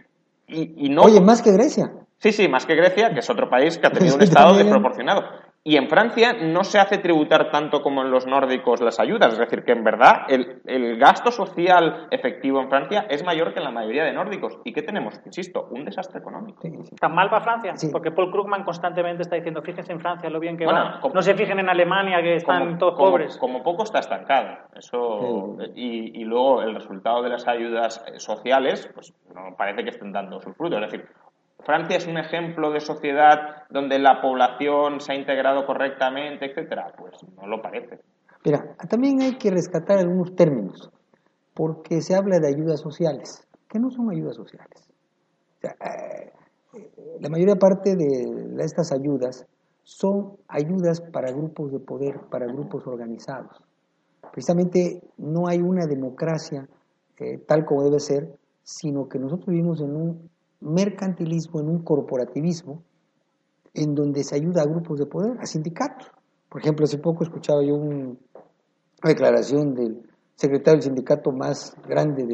Y, 0.52 0.90
no... 0.90 1.04
Oye, 1.04 1.22
más 1.22 1.44
que 1.44 1.52
Grecia. 1.52 1.92
Sí, 2.18 2.32
sí, 2.32 2.48
más 2.48 2.66
que 2.66 2.76
Grecia, 2.76 3.14
que 3.14 3.20
es 3.20 3.30
otro 3.30 3.50
país 3.50 3.78
que 3.78 3.86
ha 3.86 3.92
tenido 3.92 4.16
un 4.16 4.22
Estado 4.24 4.56
desproporcionado. 4.56 5.24
Y 5.64 5.76
en 5.76 5.90
Francia 5.90 6.34
no 6.34 6.64
se 6.64 6.80
hace 6.80 7.00
tributar 7.00 7.52
tanto 7.52 7.82
como 7.82 8.02
en 8.02 8.12
los 8.12 8.26
nórdicos 8.26 8.80
las 8.80 9.00
ayudas, 9.00 9.34
es 9.34 9.40
decir, 9.40 9.64
que 9.64 9.74
en 9.74 9.84
verdad 9.84 10.22
el, 10.30 10.98
gasto 10.98 11.32
social 11.32 12.08
efectivo 12.12 12.62
en 12.62 12.70
Francia 12.70 13.06
es 13.10 13.24
mayor 13.24 13.54
que 13.54 13.60
en 13.60 13.66
la 13.66 13.72
mayoría 13.72 14.06
de 14.06 14.14
nórdicos. 14.14 14.58
¿Y 14.64 14.72
qué 14.72 14.82
tenemos? 14.82 15.20
Insisto, 15.26 15.68
un 15.72 15.84
desastre 15.84 16.20
económico. 16.20 16.62
¿Tan 17.00 17.14
mal 17.14 17.32
va 17.34 17.42
Francia? 17.42 17.74
Porque 17.92 18.12
Paul 18.12 18.32
Krugman 18.32 18.64
constantemente 18.64 19.24
está 19.24 19.36
diciendo, 19.36 19.62
fíjense 19.62 19.92
en 19.92 20.00
Francia 20.00 20.30
lo 20.30 20.40
bien 20.40 20.58
que 20.58 20.66
va. 20.66 21.02
no 21.14 21.22
se 21.22 21.34
fijen 21.36 21.60
en 21.60 21.70
Alemania 21.70 22.22
que 22.22 22.36
están 22.36 22.78
todos 22.78 22.96
pobres. 22.96 23.38
Como 23.38 23.62
poco 23.62 23.84
está 23.84 24.00
estancado. 24.00 24.58
Eso, 24.76 25.58
y, 25.76 26.22
y, 26.22 26.24
luego 26.24 26.62
el 26.62 26.74
resultado 26.74 27.22
de 27.22 27.30
las 27.30 27.48
ayudas 27.48 28.04
sociales, 28.18 28.90
pues 28.94 29.14
no 29.34 29.56
parece 29.58 29.84
que 29.84 29.90
estén 29.90 30.12
dando 30.12 30.40
sus 30.40 30.56
frutos. 30.56 30.82
Es 30.82 30.92
decir, 30.92 31.10
Francia 31.66 31.98
es 31.98 32.08
un 32.08 32.18
ejemplo 32.18 32.72
de 32.72 32.80
sociedad 32.80 33.64
donde 33.70 34.00
la 34.00 34.22
población 34.22 35.00
se 35.02 35.14
ha 35.14 35.16
integrado 35.16 35.66
correctamente, 35.66 36.46
etcétera. 36.46 36.94
Pues 36.98 37.14
no 37.36 37.48
lo 37.48 37.62
parece. 37.62 38.00
Mira, 38.46 38.76
también 38.90 39.22
hay 39.22 39.38
que 39.38 39.52
rescatar 39.52 40.00
algunos 40.00 40.36
términos, 40.36 40.90
porque 41.54 42.02
se 42.02 42.16
habla 42.16 42.40
de 42.40 42.48
ayudas 42.48 42.80
sociales, 42.80 43.46
que 43.68 43.80
no 43.80 43.90
son 43.92 44.10
ayudas 44.10 44.36
sociales. 44.36 44.90
Eh, 45.62 46.32
la 47.20 47.30
mayoría 47.30 47.56
parte 47.56 47.96
de 47.96 48.64
estas 48.64 48.92
ayudas 48.94 49.46
son 49.84 50.38
ayudas 50.48 51.02
para 51.02 51.32
grupos 51.32 51.72
de 51.72 51.80
poder, 51.80 52.20
para 52.30 52.46
grupos 52.46 52.86
organizados. 52.86 53.62
Precisamente 54.32 55.02
no 55.18 55.48
hay 55.48 55.60
una 55.62 55.88
democracia 55.88 56.68
eh, 57.18 57.40
tal 57.48 57.66
como 57.66 57.84
debe 57.84 58.00
ser, 58.00 58.30
sino 58.64 59.10
que 59.10 59.20
nosotros 59.20 59.48
vivimos 59.48 59.82
en 59.82 59.96
un 59.96 60.30
mercantilismo, 60.62 61.60
en 61.60 61.70
un 61.70 61.84
corporativismo, 61.84 62.84
en 63.74 63.96
donde 63.96 64.24
se 64.24 64.36
ayuda 64.36 64.64
a 64.64 64.66
grupos 64.66 65.00
de 65.00 65.06
poder, 65.06 65.38
a 65.40 65.46
sindicatos. 65.46 66.08
Por 66.50 66.62
ejemplo, 66.62 66.86
hace 66.86 66.98
poco 66.98 67.24
escuchaba 67.24 67.64
yo 67.64 67.76
una 67.76 68.16
declaración 69.04 69.74
del 69.74 70.10
secretario 70.36 70.78
del 70.78 70.84
sindicato 70.84 71.32
más 71.32 71.76
grande 71.88 72.26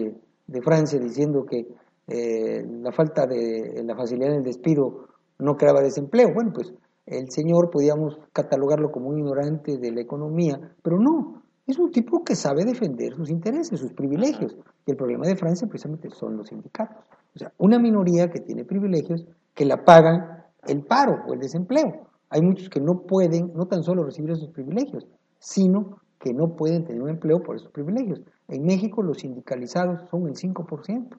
de, 0.47 0.61
Francia 0.61 0.99
diciendo 0.99 1.45
que 1.45 1.67
eh, 2.07 2.63
la 2.82 2.91
falta 2.91 3.26
de 3.26 3.84
la 3.84 3.95
facilidad 3.95 4.32
en 4.32 4.38
el 4.38 4.43
despido 4.43 5.07
no 5.39 5.55
creaba 5.55 5.82
desempleo. 5.82 6.34
Bueno, 6.34 6.51
pues 6.53 6.73
el 7.05 7.30
señor 7.32 7.69
podíamos 7.69 8.17
catalogarlo 8.32 8.91
como 8.91 9.09
un 9.09 9.19
ignorante 9.19 9.78
de 9.78 9.91
la 9.91 10.01
economía, 10.01 10.59
pero 10.82 10.97
no, 10.99 11.43
es 11.68 11.80
un 11.80 11.91
tipo 11.91 12.24
que 12.24 12.36
sabe 12.36 12.63
defender 12.63 13.13
sus 13.16 13.30
intereses, 13.30 13.80
sus 13.80 13.93
privilegios. 13.93 14.55
Y 14.86 14.91
el 14.91 14.97
problema 14.97 15.26
de 15.26 15.36
Francia 15.36 15.68
precisamente 15.68 16.09
son 16.11 16.38
los 16.38 16.49
sindicatos. 16.49 17.03
O 17.36 17.39
sea, 17.39 17.51
una 17.57 17.80
minoría 17.80 18.30
que 18.30 18.39
tiene 18.39 18.63
privilegios 18.63 19.26
que 19.53 19.66
la 19.66 19.84
pagan 19.84 20.43
el 20.68 20.84
paro 20.84 21.24
o 21.28 21.34
el 21.34 21.39
desempleo. 21.39 22.07
Hay 22.30 22.41
muchos 22.41 22.70
que 22.70 22.80
no 22.80 23.01
pueden, 23.01 23.51
no 23.55 23.68
tan 23.68 23.84
solo 23.84 24.03
recibir 24.03 24.32
esos 24.32 24.49
privilegios, 24.49 25.07
sino 25.39 26.01
que 26.20 26.34
no 26.34 26.55
pueden 26.55 26.86
tener 26.86 27.01
un 27.01 27.09
empleo 27.09 27.41
por 27.41 27.55
esos 27.55 27.72
privilegios. 27.72 28.22
En 28.47 28.63
México 28.63 29.01
los 29.01 29.20
sindicalizados 29.20 30.07
son 30.09 30.28
el 30.28 30.36
5%, 30.36 31.18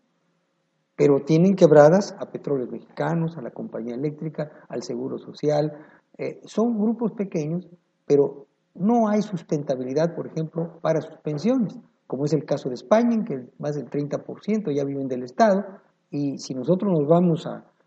pero 0.97 1.21
tienen 1.21 1.55
quebradas 1.55 2.17
a 2.19 2.31
petróleos 2.31 2.71
mexicanos, 2.71 3.37
a 3.37 3.43
la 3.43 3.51
compañía 3.51 3.95
eléctrica, 3.95 4.51
al 4.69 4.83
seguro 4.83 5.19
social. 5.19 5.73
Eh, 6.19 6.41
son 6.45 6.79
grupos 6.79 7.13
pequeños, 7.13 7.69
pero 8.07 8.47
no 8.79 9.09
hay 9.09 9.23
sustentabilidad, 9.23 10.15
por 10.15 10.27
ejemplo, 10.27 10.79
para 10.81 11.01
sus 11.01 11.17
pensiones, 11.19 11.79
como 12.07 12.25
es 12.25 12.33
el 12.33 12.45
caso 12.45 12.69
de 12.69 12.75
España, 12.75 13.15
en 13.15 13.25
que 13.25 13.49
más 13.59 13.75
del 13.75 13.91
30% 13.91 14.75
ya 14.75 14.85
viven 14.85 15.09
del 15.09 15.25
Estado, 15.25 15.65
y 16.11 16.39
si 16.39 16.55
nosotros 16.55 16.93
nos 16.93 17.09
vamos 17.09 17.47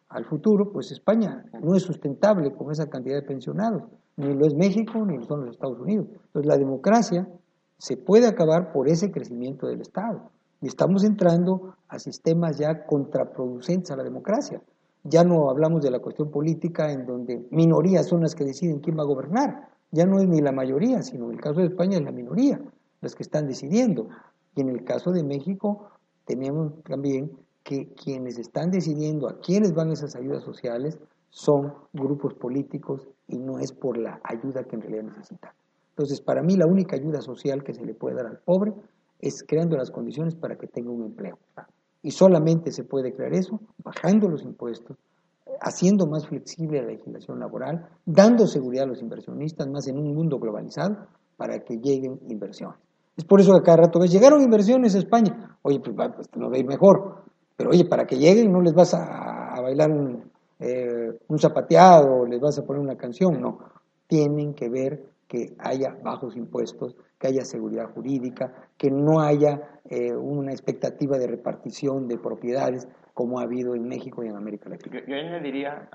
al 0.10 0.26
futuro, 0.26 0.72
pues 0.72 0.92
España 0.92 1.46
no 1.62 1.76
es 1.76 1.84
sustentable 1.84 2.54
con 2.54 2.72
esa 2.72 2.90
cantidad 2.90 3.16
de 3.16 3.28
pensionados, 3.28 3.84
ni 4.18 4.34
lo 4.34 4.46
es 4.46 4.56
México, 4.56 5.06
ni 5.06 5.18
lo 5.18 5.24
son 5.24 5.46
los 5.46 5.56
Estados 5.56 5.80
Unidos. 5.80 6.08
Entonces 6.12 6.46
la 6.48 6.58
democracia 6.58 7.28
se 7.78 7.96
puede 7.96 8.28
acabar 8.28 8.74
por 8.74 8.90
ese 8.90 9.10
crecimiento 9.10 9.68
del 9.68 9.82
Estado. 9.82 10.32
Y 10.62 10.68
estamos 10.68 11.06
entrando 11.06 11.76
a 11.88 12.00
sistemas 12.00 12.58
ya 12.58 12.86
contraproducentes 12.86 13.92
a 13.92 13.96
la 13.96 14.04
democracia. 14.04 14.62
Ya 15.04 15.24
no 15.24 15.50
hablamos 15.50 15.82
de 15.82 15.92
la 15.92 16.00
cuestión 16.00 16.30
política 16.30 16.92
en 16.92 17.06
donde 17.06 17.48
minorías 17.52 18.08
son 18.08 18.22
las 18.22 18.36
que 18.36 18.44
deciden 18.44 18.80
quién 18.80 18.98
va 18.98 19.04
a 19.04 19.08
gobernar. 19.08 19.70
Ya 19.92 20.06
no 20.06 20.20
es 20.20 20.28
ni 20.28 20.42
la 20.42 20.52
mayoría, 20.52 21.02
sino 21.02 21.26
en 21.26 21.34
el 21.34 21.42
caso 21.42 21.60
de 21.60 21.68
España 21.68 21.98
es 21.98 22.04
la 22.04 22.12
minoría 22.12 22.60
las 23.02 23.16
que 23.16 23.24
están 23.24 23.48
decidiendo. 23.48 24.10
Y 24.56 24.62
en 24.62 24.70
el 24.70 24.84
caso 24.84 25.12
de 25.12 25.24
México 25.24 25.90
tenemos 26.26 26.74
también 26.84 27.32
que 27.64 27.88
quienes 27.94 28.38
están 28.38 28.72
decidiendo 28.72 29.30
a 29.30 29.40
quiénes 29.40 29.74
van 29.74 29.92
esas 29.92 30.16
ayudas 30.16 30.44
sociales 30.44 30.98
son 31.30 31.74
grupos 31.94 32.34
políticos 32.34 33.08
y 33.28 33.38
no 33.38 33.60
es 33.60 33.72
por 33.72 33.98
la 33.98 34.20
ayuda 34.24 34.64
que 34.64 34.76
en 34.76 34.82
realidad 34.82 35.04
necesitan. 35.04 35.52
Entonces, 35.92 36.22
para 36.22 36.42
mí 36.42 36.56
la 36.56 36.66
única 36.66 36.96
ayuda 36.96 37.22
social 37.22 37.64
que 37.64 37.74
se 37.74 37.86
le 37.86 37.94
puede 37.94 38.16
dar 38.16 38.26
al 38.26 38.40
pobre 38.40 38.74
es 39.20 39.44
creando 39.44 39.78
las 39.78 39.92
condiciones 39.92 40.34
para 40.34 40.58
que 40.58 40.68
tenga 40.68 40.92
un 40.92 41.04
empleo. 41.04 41.38
Y 42.02 42.12
solamente 42.12 42.72
se 42.72 42.86
puede 42.86 43.14
crear 43.14 43.34
eso 43.34 43.60
bajando 43.84 44.30
los 44.30 44.44
impuestos, 44.44 44.98
haciendo 45.62 46.08
más 46.08 46.28
flexible 46.28 46.82
la 46.82 46.88
legislación 46.88 47.40
laboral, 47.40 47.88
dando 48.06 48.48
seguridad 48.48 48.86
a 48.86 48.88
los 48.88 49.02
inversionistas, 49.02 49.68
más 49.68 49.88
en 49.88 49.98
un 49.98 50.14
mundo 50.14 50.40
globalizado, 50.40 51.08
para 51.38 51.60
que 51.60 51.78
lleguen 51.78 52.20
inversiones. 52.28 52.78
Es 53.16 53.26
por 53.26 53.42
eso 53.42 53.54
que 53.54 53.64
cada 53.64 53.78
rato 53.78 54.00
ves, 54.00 54.12
llegaron 54.12 54.42
inversiones 54.42 54.96
a 54.96 55.00
España. 55.00 55.58
Oye, 55.62 55.80
pues, 55.80 55.96
pues 56.16 56.28
no 56.36 56.50
ve 56.50 56.64
mejor. 56.64 57.24
Pero 57.58 57.72
oye, 57.72 57.84
para 57.84 58.06
que 58.06 58.18
lleguen 58.18 58.52
no 58.52 58.62
les 58.62 58.74
vas 58.74 58.94
a, 58.94 59.60
bailar 59.62 59.92
un, 59.92 60.24
eh, 60.60 61.20
un 61.28 61.38
zapateado, 61.40 62.26
les 62.26 62.40
vas 62.40 62.58
a 62.58 62.64
poner 62.66 62.82
una 62.82 62.96
canción, 62.96 63.42
no. 63.42 63.60
Tienen 64.08 64.54
que 64.54 64.70
ver 64.70 65.04
que 65.28 65.54
haya 65.60 65.96
bajos 66.02 66.36
impuestos, 66.38 66.96
que 67.20 67.28
haya 67.28 67.44
seguridad 67.44 67.94
jurídica, 67.94 68.54
que 68.78 68.90
no 68.90 69.20
haya 69.20 69.82
eh, 69.90 70.16
una 70.16 70.52
expectativa 70.52 71.18
de 71.18 71.28
repartición 71.28 72.08
de 72.08 72.18
propiedades 72.18 72.88
como 73.20 73.42
ha 73.42 73.44
habido 73.44 73.76
en 73.76 73.86
México 73.86 74.24
y 74.24 74.30
en 74.30 74.38
América 74.38 74.70
Latina. 74.70 75.02
Yo, 75.02 75.06
yo 75.06 75.18
añadiría 75.18 75.90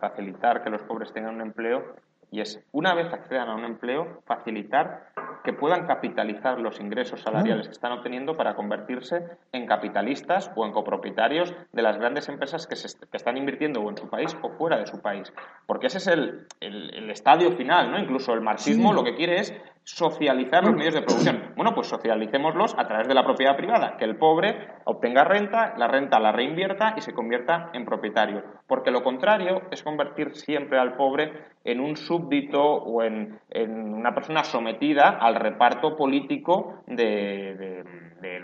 facilitar 0.00 0.64
que 0.64 0.70
los 0.70 0.82
pobres 0.82 1.12
tengan 1.12 1.36
un 1.36 1.42
empleo 1.42 1.94
y 2.32 2.40
es, 2.40 2.60
una 2.72 2.92
vez 2.92 3.12
accedan 3.12 3.48
a 3.50 3.54
un 3.54 3.64
empleo, 3.64 4.20
facilitar 4.26 5.10
que 5.44 5.52
puedan 5.52 5.86
capitalizar 5.86 6.58
los 6.58 6.80
ingresos 6.80 7.22
salariales 7.22 7.68
que 7.68 7.72
están 7.72 7.92
obteniendo 7.92 8.36
para 8.36 8.56
convertirse 8.56 9.38
en 9.52 9.68
capitalistas 9.68 10.50
o 10.56 10.66
en 10.66 10.72
copropietarios 10.72 11.54
de 11.72 11.82
las 11.82 11.98
grandes 11.98 12.28
empresas 12.28 12.66
que, 12.66 12.74
se, 12.74 12.98
que 12.98 13.16
están 13.16 13.36
invirtiendo 13.36 13.80
o 13.80 13.88
en 13.88 13.96
su 13.96 14.10
país 14.10 14.36
o 14.42 14.50
fuera 14.50 14.76
de 14.76 14.88
su 14.88 15.00
país. 15.00 15.32
Porque 15.66 15.86
ese 15.86 15.98
es 15.98 16.08
el, 16.08 16.48
el, 16.58 17.08
estadio 17.10 17.52
final, 17.52 17.92
¿no? 17.92 17.98
Incluso 18.00 18.34
el 18.34 18.40
marxismo 18.40 18.92
lo 18.92 19.04
que 19.04 19.14
quiere 19.14 19.38
es 19.38 19.54
socializar 19.86 20.64
los 20.64 20.74
medios 20.74 20.94
de 20.94 21.02
producción. 21.02 21.52
Bueno, 21.54 21.72
pues 21.72 21.86
socialicémoslos 21.86 22.74
a 22.76 22.88
través 22.88 23.06
de 23.06 23.14
la 23.14 23.24
propiedad 23.24 23.56
privada, 23.56 23.96
que 23.96 24.04
el 24.04 24.16
pobre 24.16 24.68
obtenga 24.84 25.22
renta, 25.22 25.74
la 25.78 25.86
renta 25.86 26.18
la 26.18 26.32
reinvierta 26.32 26.94
y 26.96 27.02
se 27.02 27.14
convierta 27.14 27.70
en 27.72 27.84
propietario. 27.84 28.42
Porque 28.66 28.90
lo 28.90 29.04
contrario 29.04 29.62
es 29.70 29.84
convertir 29.84 30.34
siempre 30.34 30.80
al 30.80 30.96
pobre 30.96 31.32
en 31.62 31.78
un 31.78 31.96
súbdito 31.96 32.60
o 32.60 33.04
en, 33.04 33.38
una 33.54 34.12
persona 34.12 34.42
sometida 34.42 35.08
al 35.20 35.36
reparto 35.36 35.96
político 35.96 36.82
de, 36.88 37.84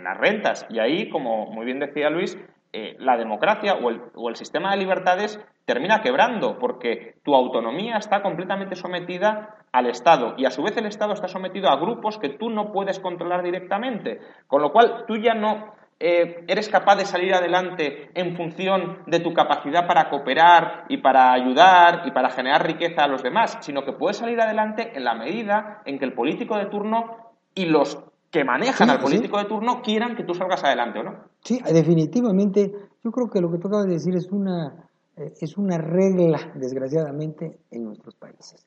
las 0.01 0.19
rentas. 0.19 0.65
Y 0.71 0.79
ahí, 0.79 1.11
como 1.11 1.47
muy 1.47 1.65
bien 1.65 1.81
decía 1.81 2.09
Luis, 2.09 2.39
eh, 2.73 2.95
la 3.01 3.17
democracia 3.17 3.75
o 3.75 3.91
el, 3.91 4.01
o 4.15 4.29
el 4.29 4.37
sistema 4.37 4.71
de 4.71 4.77
libertades 4.77 5.45
termina 5.65 6.03
quebrando 6.03 6.59
porque 6.59 7.17
tu 7.25 7.35
autonomía 7.35 7.97
está 7.97 8.23
completamente 8.23 8.77
sometida 8.77 9.57
al 9.73 9.87
Estado 9.87 10.35
y 10.37 10.45
a 10.45 10.51
su 10.51 10.63
vez 10.63 10.77
el 10.77 10.87
Estado 10.87 11.15
está 11.15 11.29
sometido 11.29 11.69
a 11.69 11.77
grupos 11.77 12.19
que 12.19 12.29
tú 12.29 12.51
no 12.51 12.73
puedes 12.73 13.01
controlar 13.01 13.43
directamente, 13.43 14.21
con 14.47 14.63
lo 14.63 14.71
cual 14.71 15.05
tú 15.07 15.17
ya 15.17 15.35
no 15.35 15.73
eh, 15.99 16.45
eres 16.49 16.69
capaz 16.69 16.97
de 16.97 17.07
salir 17.07 17.33
adelante 17.33 18.11
en 18.15 18.37
función 18.37 18.99
de 19.07 19.21
tu 19.21 19.33
capacidad 19.33 19.87
para 19.87 20.11
cooperar 20.11 20.85
y 20.89 20.99
para 20.99 21.33
ayudar 21.33 22.03
y 22.07 22.11
para 22.11 22.31
generar 22.31 22.67
riqueza 22.67 23.05
a 23.05 23.09
los 23.09 23.23
demás, 23.23 23.59
sino 23.61 23.85
que 23.85 23.93
puedes 23.93 24.17
salir 24.17 24.41
adelante 24.41 24.93
en 24.95 25.05
la 25.05 25.15
medida 25.15 25.81
en 25.85 25.99
que 25.99 26.05
el 26.05 26.13
político 26.13 26.57
de 26.59 26.67
turno 26.67 27.33
y 27.55 27.67
los 27.67 27.99
que 28.33 28.45
manejan 28.45 28.91
al 28.91 28.99
político 28.99 29.39
de 29.39 29.45
turno 29.45 29.81
quieran 29.83 30.17
que 30.17 30.25
tú 30.25 30.35
salgas 30.35 30.65
adelante, 30.65 30.99
¿o 30.99 31.03
no? 31.05 31.13
Sí, 31.41 31.61
definitivamente. 31.73 32.73
Yo 33.05 33.11
creo 33.11 33.29
que 33.31 33.41
lo 33.41 33.53
que 33.53 33.59
tú 33.59 33.69
acabas 33.69 33.87
de 33.87 33.93
decir 33.93 34.17
es 34.17 34.33
una, 34.33 34.89
eh, 35.17 35.33
es 35.41 35.57
una 35.57 35.79
regla, 35.79 36.53
desgraciadamente, 36.55 37.59
en 37.71 37.85
nuestros 37.85 38.17
países. 38.17 38.67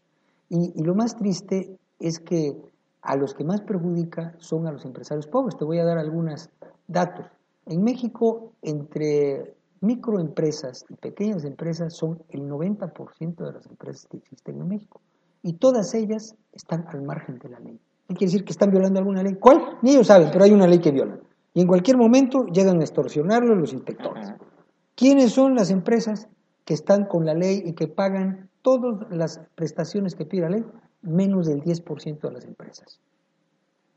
Y, 0.55 0.73
y, 0.79 0.83
lo 0.83 0.95
más 0.95 1.15
triste 1.15 1.77
es 1.99 2.19
que 2.19 2.55
a 3.01 3.15
los 3.15 3.33
que 3.33 3.43
más 3.43 3.61
perjudica 3.61 4.33
son 4.37 4.67
a 4.67 4.71
los 4.71 4.85
empresarios 4.85 5.27
pobres. 5.27 5.57
Te 5.57 5.65
voy 5.65 5.79
a 5.79 5.85
dar 5.85 5.97
algunos 5.97 6.49
datos. 6.87 7.25
En 7.65 7.83
México, 7.83 8.53
entre 8.61 9.55
microempresas 9.81 10.85
y 10.89 10.95
pequeñas 10.95 11.43
empresas 11.43 11.95
son 11.95 12.23
el 12.29 12.41
90% 12.49 13.35
de 13.35 13.53
las 13.53 13.65
empresas 13.67 14.07
que 14.09 14.17
existen 14.17 14.59
en 14.61 14.67
México. 14.67 15.01
Y 15.43 15.53
todas 15.53 15.93
ellas 15.93 16.35
están 16.53 16.85
al 16.87 17.03
margen 17.03 17.37
de 17.39 17.49
la 17.49 17.59
ley. 17.59 17.79
¿Qué 18.07 18.15
quiere 18.15 18.31
decir 18.31 18.45
que 18.45 18.51
están 18.51 18.71
violando 18.71 18.99
alguna 18.99 19.23
ley? 19.23 19.35
¿Cuál? 19.39 19.77
Ni 19.81 19.91
ellos 19.91 20.07
saben, 20.07 20.29
pero 20.31 20.43
hay 20.43 20.51
una 20.51 20.67
ley 20.67 20.79
que 20.79 20.91
violan. 20.91 21.19
Y 21.53 21.61
en 21.61 21.67
cualquier 21.67 21.97
momento 21.97 22.45
llegan 22.45 22.79
a 22.79 22.83
extorsionarlo 22.83 23.55
los 23.55 23.73
inspectores. 23.73 24.33
¿Quiénes 24.95 25.31
son 25.31 25.55
las 25.55 25.69
empresas 25.69 26.27
que 26.65 26.73
están 26.73 27.05
con 27.05 27.25
la 27.25 27.33
ley 27.33 27.61
y 27.65 27.73
que 27.73 27.87
pagan 27.87 28.49
todas 28.65 29.07
las 29.11 29.39
prestaciones 29.53 30.15
que 30.15 30.25
pide 30.25 30.41
la 30.41 30.49
ley, 30.49 30.65
menos 31.03 31.45
del 31.45 31.61
10% 31.61 32.19
de 32.19 32.31
las 32.31 32.45
empresas. 32.45 32.99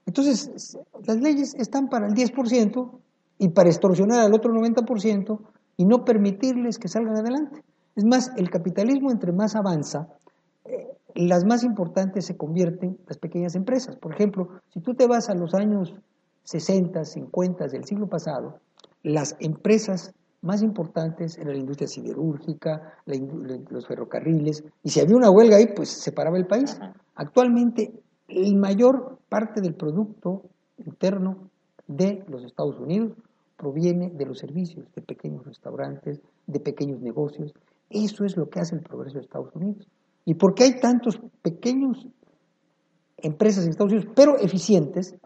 Entonces, 0.04 0.76
las 1.06 1.16
leyes 1.16 1.54
están 1.54 1.88
para 1.88 2.06
el 2.06 2.12
10% 2.12 2.90
y 3.38 3.48
para 3.48 3.70
extorsionar 3.70 4.20
al 4.20 4.34
otro 4.34 4.52
90% 4.52 5.40
y 5.78 5.86
no 5.86 6.04
permitirles 6.04 6.78
que 6.78 6.88
salgan 6.88 7.16
adelante. 7.16 7.62
Es 7.96 8.04
más, 8.04 8.30
el 8.36 8.50
capitalismo 8.50 9.10
entre 9.10 9.32
más 9.32 9.56
avanza, 9.56 10.08
eh, 10.66 10.86
las 11.14 11.46
más 11.46 11.64
importantes 11.64 12.26
se 12.26 12.36
convierten 12.36 12.98
las 13.06 13.16
pequeñas 13.16 13.54
empresas. 13.54 13.96
Por 13.96 14.12
ejemplo, 14.12 14.60
si 14.74 14.80
tú 14.80 14.94
te 14.94 15.06
vas 15.06 15.30
a 15.30 15.34
los 15.34 15.54
años 15.54 15.94
60, 16.44 17.06
50 17.06 17.68
del 17.68 17.84
siglo 17.86 18.06
pasado, 18.06 18.60
las 19.02 19.34
empresas 19.40 20.12
más 20.40 20.62
importantes 20.62 21.36
eran 21.38 21.54
la 21.54 21.60
industria 21.60 21.88
siderúrgica, 21.88 22.94
los 23.06 23.86
ferrocarriles, 23.86 24.64
y 24.82 24.90
si 24.90 25.00
había 25.00 25.16
una 25.16 25.30
huelga 25.30 25.56
ahí, 25.56 25.66
pues 25.74 25.88
se 25.88 26.12
paraba 26.12 26.38
el 26.38 26.46
país. 26.46 26.78
Actualmente, 27.14 27.92
la 28.28 28.58
mayor 28.58 29.18
parte 29.28 29.60
del 29.60 29.74
producto 29.74 30.42
interno 30.76 31.50
de 31.86 32.24
los 32.28 32.44
Estados 32.44 32.78
Unidos 32.78 33.12
proviene 33.56 34.10
de 34.10 34.26
los 34.26 34.38
servicios, 34.38 34.86
de 34.94 35.02
pequeños 35.02 35.44
restaurantes, 35.44 36.20
de 36.46 36.60
pequeños 36.60 37.00
negocios. 37.00 37.52
Eso 37.90 38.24
es 38.24 38.36
lo 38.36 38.48
que 38.48 38.60
hace 38.60 38.76
el 38.76 38.82
progreso 38.82 39.18
de 39.18 39.24
Estados 39.24 39.54
Unidos. 39.54 39.88
¿Y 40.24 40.34
por 40.34 40.54
qué 40.54 40.64
hay 40.64 40.80
tantos 40.80 41.18
pequeños 41.42 42.06
empresas 43.16 43.64
en 43.64 43.70
Estados 43.70 43.92
Unidos, 43.92 44.12
pero 44.14 44.36
eficientes? 44.38 45.16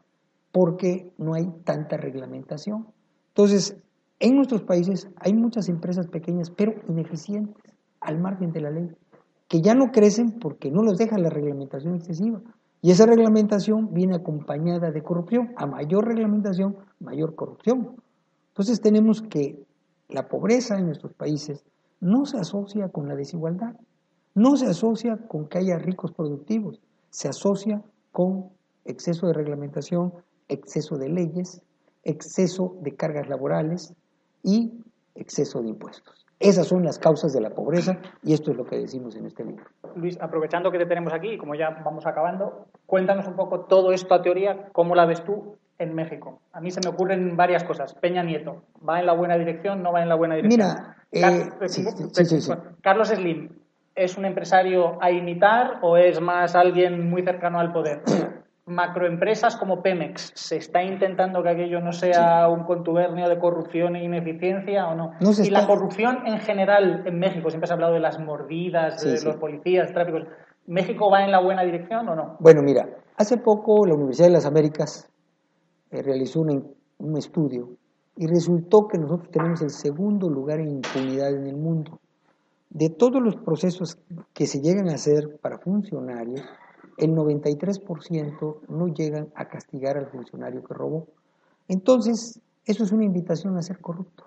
Porque 0.53 1.13
no 1.19 1.35
hay 1.35 1.47
tanta 1.65 1.97
reglamentación. 1.97 2.87
Entonces, 3.29 3.77
en 4.23 4.37
nuestros 4.37 4.63
países 4.63 5.09
hay 5.17 5.35
muchas 5.35 5.69
empresas 5.69 6.07
pequeñas, 6.07 6.49
pero 6.51 6.75
ineficientes, 6.89 7.61
al 8.01 8.21
margen 8.21 8.53
de 8.53 8.61
la 8.61 8.71
ley, 8.71 8.89
que 9.49 9.61
ya 9.61 9.75
no 9.75 9.91
crecen 9.91 10.39
porque 10.41 10.71
no 10.71 10.83
los 10.83 10.97
deja 10.97 11.19
la 11.19 11.29
reglamentación 11.29 11.97
excesiva. 11.97 12.41
Y 12.81 12.93
esa 12.93 13.05
reglamentación 13.05 13.93
viene 13.93 14.15
acompañada 14.15 14.93
de 14.93 15.03
corrupción. 15.03 15.53
A 15.57 15.67
mayor 15.67 16.07
reglamentación, 16.07 16.77
mayor 17.01 17.35
corrupción. 17.35 17.97
Entonces 18.51 18.81
tenemos 18.81 19.23
que 19.23 19.61
la 20.09 20.29
pobreza 20.29 20.79
en 20.79 20.87
nuestros 20.87 21.15
países 21.15 21.65
no 22.01 22.25
se 22.25 22.39
asocia 22.39 22.91
con 22.91 23.09
la 23.09 23.17
desigualdad, 23.17 23.75
no 24.37 24.57
se 24.57 24.67
asocia 24.67 25.17
con 25.17 25.49
que 25.49 25.59
haya 25.59 25.79
ricos 25.79 26.13
productivos, 26.13 26.81
se 27.11 27.29
asocia 27.29 27.83
con 28.13 28.51
exceso 28.85 29.27
de 29.27 29.33
reglamentación, 29.33 30.13
exceso 30.49 30.97
de 30.97 31.09
leyes, 31.09 31.61
exceso 32.05 32.77
de 32.83 32.95
cargas 32.95 33.29
laborales, 33.29 33.95
y 34.43 34.73
exceso 35.15 35.63
de 35.63 35.69
impuestos. 35.69 36.27
Esas 36.39 36.67
son 36.67 36.85
las 36.85 36.99
causas 36.99 37.33
de 37.33 37.41
la 37.41 37.51
pobreza 37.51 37.99
y 38.25 38.33
esto 38.33 38.51
es 38.51 38.57
lo 38.57 38.65
que 38.65 38.77
decimos 38.77 39.15
en 39.15 39.27
este 39.27 39.45
libro. 39.45 39.65
Luis, 39.95 40.19
aprovechando 40.21 40.73
que 40.73 40.79
te 40.79 40.87
tenemos 40.87 41.13
aquí, 41.13 41.39
como 41.39 41.55
ya 41.55 41.71
vamos 41.85 42.05
acabando, 42.05 42.67
cuéntanos 42.87 43.29
un 43.29 43.37
poco 43.37 43.61
todo 43.61 43.93
esto 43.93 44.15
a 44.15 44.23
teoría, 44.23 44.69
cómo 44.73 44.97
la 44.97 45.07
ves 45.07 45.23
tú 45.25 45.57
en 45.79 45.95
México. 45.95 46.41
A 46.53 46.61
mí 46.61 46.73
se 46.73 46.81
me 46.81 46.91
ocurren 46.91 47.37
varias 47.37 47.63
cosas. 47.63 47.95
Peña 47.95 48.25
Nieto, 48.25 48.63
¿va 48.87 48.99
en 48.99 49.07
la 49.07 49.13
buena 49.13 49.39
dirección? 49.39 49.83
¿No 49.83 49.93
va 49.93 50.03
en 50.03 50.09
la 50.09 50.17
buena 50.17 50.35
dirección? 50.35 50.69
Mira, 50.69 50.97
eh, 51.13 51.49
Carlos 52.81 53.09
Slim, 53.09 53.51
¿es 53.95 54.17
un 54.17 54.25
empresario 54.25 55.01
a 55.01 55.13
imitar 55.13 55.79
o 55.83 55.97
es 55.97 56.21
más 56.21 56.57
alguien 56.57 57.09
muy 57.09 57.23
cercano 57.23 57.61
al 57.61 57.73
poder? 57.73 58.03
macroempresas 58.67 59.57
como 59.57 59.83
Pemex, 59.83 60.33
¿se 60.35 60.57
está 60.57 60.83
intentando 60.83 61.43
que 61.43 61.49
aquello 61.49 61.81
no 61.81 61.93
sea 61.93 62.49
un 62.49 62.65
contubernio 62.65 63.29
de 63.29 63.39
corrupción 63.39 63.97
e 63.97 64.05
ineficiencia 64.05 64.87
o 64.87 64.95
no? 64.95 65.13
y 65.21 65.51
la 65.51 65.67
corrupción 65.67 66.27
en 66.27 66.39
general 66.39 67.03
en 67.07 67.19
México, 67.19 67.51
siempre 67.51 67.67
se 67.67 67.73
ha 67.73 67.75
hablado 67.75 67.95
de 67.95 68.01
las 68.01 68.21
mordidas, 68.21 69.03
de 69.03 69.21
los 69.23 69.37
policías, 69.37 69.93
tráficos. 69.93 70.23
¿México 70.67 71.11
va 71.11 71.25
en 71.25 71.33
la 71.33 71.41
buena 71.41 71.65
dirección 71.65 72.09
o 72.09 72.15
no? 72.15 72.37
Bueno, 72.39 72.63
mira, 72.63 72.89
hace 73.17 73.37
poco 73.37 73.85
la 73.85 73.95
Universidad 73.95 74.29
de 74.29 74.35
las 74.35 74.47
Américas 74.47 75.11
eh, 75.91 76.03
realizó 76.03 76.41
un, 76.41 76.75
un 76.99 77.19
estudio 77.19 77.71
y 78.17 78.29
resultó 78.29 78.87
que 78.87 78.99
nosotros 78.99 79.31
tenemos 79.33 79.61
el 79.63 79.71
segundo 79.71 80.29
lugar 80.29 80.61
en 80.61 80.71
impunidad 80.71 81.35
en 81.35 81.47
el 81.47 81.57
mundo. 81.57 81.99
De 82.71 82.91
todos 82.91 83.21
los 83.21 83.37
procesos 83.37 83.99
que 84.33 84.47
se 84.47 84.61
llegan 84.61 84.89
a 84.89 84.95
hacer 84.95 85.39
para 85.43 85.59
funcionarios, 85.59 86.43
el 86.99 87.11
93% 87.13 88.61
no 88.69 88.89
llegan 88.89 89.29
a 89.35 89.49
castigar 89.49 89.97
al 89.97 90.11
funcionario 90.11 90.63
que 90.63 90.75
robó. 90.75 91.07
Entonces, 91.69 92.41
eso 92.65 92.85
es 92.85 92.93
una 92.93 93.05
invitación 93.05 93.57
a 93.57 93.63
ser 93.63 93.81
corrupto. 93.81 94.25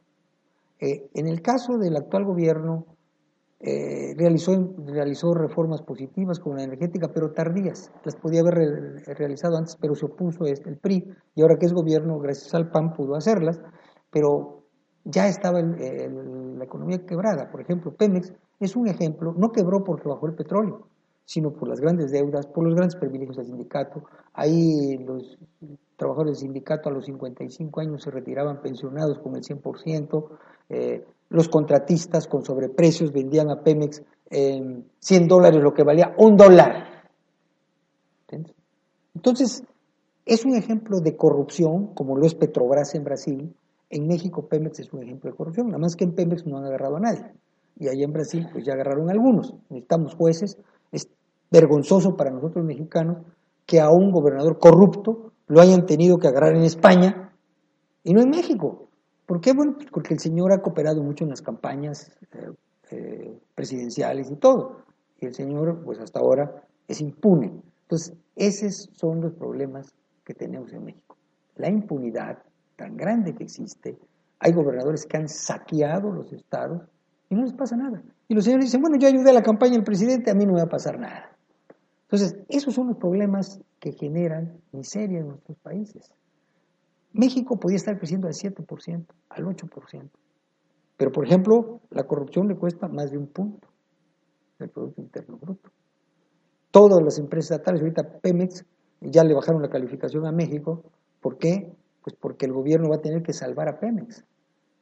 Eh, 0.79 1.09
en 1.13 1.27
el 1.27 1.41
caso 1.41 1.77
del 1.77 1.95
actual 1.95 2.25
gobierno, 2.25 2.85
eh, 3.59 4.13
realizó, 4.17 4.51
realizó 4.85 5.33
reformas 5.33 5.81
positivas 5.81 6.39
como 6.39 6.55
la 6.55 6.63
energética, 6.63 7.07
pero 7.13 7.31
tardías. 7.31 7.91
Las 8.03 8.15
podía 8.15 8.41
haber 8.41 9.03
realizado 9.17 9.57
antes, 9.57 9.77
pero 9.79 9.95
se 9.95 10.05
opuso 10.05 10.45
este, 10.45 10.69
el 10.69 10.77
PRI, 10.77 11.03
y 11.35 11.41
ahora 11.41 11.55
que 11.57 11.65
es 11.65 11.73
gobierno, 11.73 12.19
gracias 12.19 12.53
al 12.53 12.69
PAN, 12.69 12.93
pudo 12.93 13.15
hacerlas, 13.15 13.61
pero 14.11 14.63
ya 15.05 15.27
estaba 15.27 15.61
la 15.61 16.63
economía 16.63 17.05
quebrada. 17.05 17.49
Por 17.49 17.61
ejemplo, 17.61 17.95
Pemex 17.95 18.33
es 18.59 18.75
un 18.75 18.87
ejemplo, 18.87 19.33
no 19.37 19.51
quebró 19.51 19.83
porque 19.83 20.09
bajó 20.09 20.27
el 20.27 20.35
petróleo, 20.35 20.87
sino 21.25 21.51
por 21.51 21.67
las 21.67 21.79
grandes 21.79 22.11
deudas, 22.11 22.47
por 22.47 22.63
los 22.63 22.75
grandes 22.75 22.95
privilegios 22.95 23.37
del 23.37 23.47
sindicato. 23.47 24.03
Ahí 24.33 24.97
los 24.97 25.37
trabajadores 25.97 26.39
del 26.39 26.47
sindicato 26.47 26.89
a 26.89 26.91
los 26.91 27.05
55 27.05 27.81
años 27.81 28.03
se 28.03 28.11
retiraban 28.11 28.61
pensionados 28.61 29.19
con 29.19 29.35
el 29.35 29.43
100%, 29.43 30.29
eh, 30.69 31.05
los 31.29 31.49
contratistas 31.49 32.27
con 32.27 32.43
sobreprecios 32.43 33.11
vendían 33.11 33.49
a 33.49 33.61
Pemex 33.63 34.03
en 34.29 34.85
100 34.99 35.27
dólares 35.27 35.61
lo 35.61 35.73
que 35.73 35.83
valía 35.83 36.13
un 36.17 36.37
dólar. 36.37 36.85
Entonces, 39.13 39.63
es 40.25 40.45
un 40.45 40.55
ejemplo 40.55 40.99
de 40.99 41.15
corrupción, 41.15 41.93
como 41.93 42.17
lo 42.17 42.25
es 42.25 42.35
Petrobras 42.35 42.95
en 42.95 43.03
Brasil. 43.03 43.55
En 43.89 44.07
México 44.07 44.47
Pemex 44.47 44.79
es 44.79 44.91
un 44.91 45.03
ejemplo 45.03 45.31
de 45.31 45.37
corrupción, 45.37 45.67
nada 45.67 45.79
más 45.79 45.95
que 45.95 46.03
en 46.03 46.13
Pemex 46.13 46.45
no 46.45 46.57
han 46.57 46.65
agarrado 46.65 46.97
a 46.97 46.99
nadie. 46.99 47.31
Y 47.77 47.87
allá 47.87 48.03
en 48.03 48.13
Brasil 48.13 48.47
pues 48.51 48.65
ya 48.65 48.73
agarraron 48.73 49.09
algunos. 49.09 49.53
Necesitamos 49.69 50.15
jueces 50.15 50.57
es 50.95 51.09
vergonzoso 51.51 52.15
para 52.15 52.31
nosotros 52.31 52.65
mexicanos 52.65 53.17
que 53.65 53.79
a 53.79 53.89
un 53.89 54.11
gobernador 54.11 54.59
corrupto 54.59 55.31
lo 55.47 55.61
hayan 55.61 55.85
tenido 55.85 56.17
que 56.17 56.27
agarrar 56.27 56.55
en 56.55 56.63
España 56.63 57.33
y 58.03 58.13
no 58.13 58.21
en 58.21 58.29
México. 58.29 58.89
¿Por 59.25 59.41
qué? 59.41 59.53
Bueno, 59.53 59.73
pues 59.75 59.89
porque 59.91 60.13
el 60.13 60.19
señor 60.19 60.53
ha 60.53 60.61
cooperado 60.61 61.01
mucho 61.01 61.23
en 61.23 61.31
las 61.31 61.41
campañas 61.41 62.11
eh, 62.31 62.51
eh, 62.91 63.39
presidenciales 63.55 64.29
y 64.31 64.35
todo. 64.35 64.83
Y 65.19 65.25
el 65.25 65.33
señor, 65.33 65.81
pues 65.83 65.99
hasta 65.99 66.19
ahora, 66.19 66.63
es 66.87 67.01
impune. 67.01 67.51
Entonces, 67.83 68.13
esos 68.35 68.89
son 68.93 69.21
los 69.21 69.33
problemas 69.33 69.93
que 70.23 70.33
tenemos 70.33 70.71
en 70.73 70.85
México. 70.85 71.17
La 71.55 71.69
impunidad 71.69 72.39
tan 72.75 72.95
grande 72.97 73.33
que 73.33 73.43
existe. 73.43 73.97
Hay 74.39 74.51
gobernadores 74.51 75.05
que 75.05 75.17
han 75.17 75.29
saqueado 75.29 76.11
los 76.11 76.31
estados 76.33 76.81
y 77.29 77.35
no 77.35 77.43
les 77.43 77.53
pasa 77.53 77.75
nada. 77.75 78.03
Y 78.27 78.33
los 78.33 78.43
señores 78.43 78.65
dicen, 78.65 78.81
bueno, 78.81 78.97
yo 78.97 79.07
ayudé 79.07 79.29
a 79.29 79.33
la 79.33 79.43
campaña 79.43 79.73
del 79.73 79.83
presidente, 79.83 80.31
a 80.31 80.33
mí 80.33 80.45
no 80.45 80.53
me 80.53 80.59
va 80.59 80.65
a 80.65 80.69
pasar 80.69 80.99
nada. 80.99 81.35
Entonces, 82.03 82.37
esos 82.49 82.73
son 82.73 82.87
los 82.87 82.97
problemas 82.97 83.59
que 83.79 83.91
generan 83.91 84.57
miseria 84.71 85.19
en 85.19 85.27
nuestros 85.27 85.57
países. 85.59 86.11
México 87.13 87.57
podía 87.57 87.77
estar 87.77 87.97
creciendo 87.97 88.27
al 88.27 88.33
7%, 88.33 89.05
al 89.29 89.43
8%. 89.43 90.09
Pero, 90.97 91.11
por 91.11 91.25
ejemplo, 91.25 91.81
la 91.89 92.03
corrupción 92.03 92.47
le 92.47 92.55
cuesta 92.55 92.87
más 92.87 93.11
de 93.11 93.17
un 93.17 93.27
punto 93.27 93.67
del 94.59 94.69
Producto 94.69 95.01
Interno 95.01 95.37
Bruto. 95.37 95.69
Todas 96.71 97.01
las 97.03 97.19
empresas 97.19 97.51
estatales, 97.51 97.81
ahorita 97.81 98.19
Pemex, 98.21 98.65
ya 99.01 99.23
le 99.23 99.33
bajaron 99.33 99.61
la 99.61 99.69
calificación 99.69 100.25
a 100.25 100.31
México. 100.31 100.83
¿Por 101.21 101.37
qué? 101.37 101.71
Pues 102.01 102.15
porque 102.15 102.45
el 102.45 102.53
gobierno 102.53 102.89
va 102.89 102.97
a 102.97 103.01
tener 103.01 103.23
que 103.23 103.33
salvar 103.33 103.67
a 103.67 103.79
Pemex. 103.79 104.23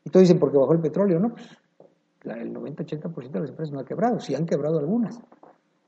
Y 0.03 0.09
todos 0.09 0.23
dicen, 0.23 0.39
porque 0.39 0.57
bajó 0.57 0.73
el 0.73 0.81
petróleo. 0.81 1.19
No, 1.19 1.29
pues 1.29 1.45
el 2.25 2.53
90-80% 2.53 3.31
de 3.31 3.39
las 3.39 3.49
empresas 3.49 3.73
no 3.73 3.79
ha 3.79 3.85
quebrado, 3.85 4.19
sí 4.19 4.35
han 4.35 4.45
quebrado 4.45 4.79
algunas. 4.79 5.19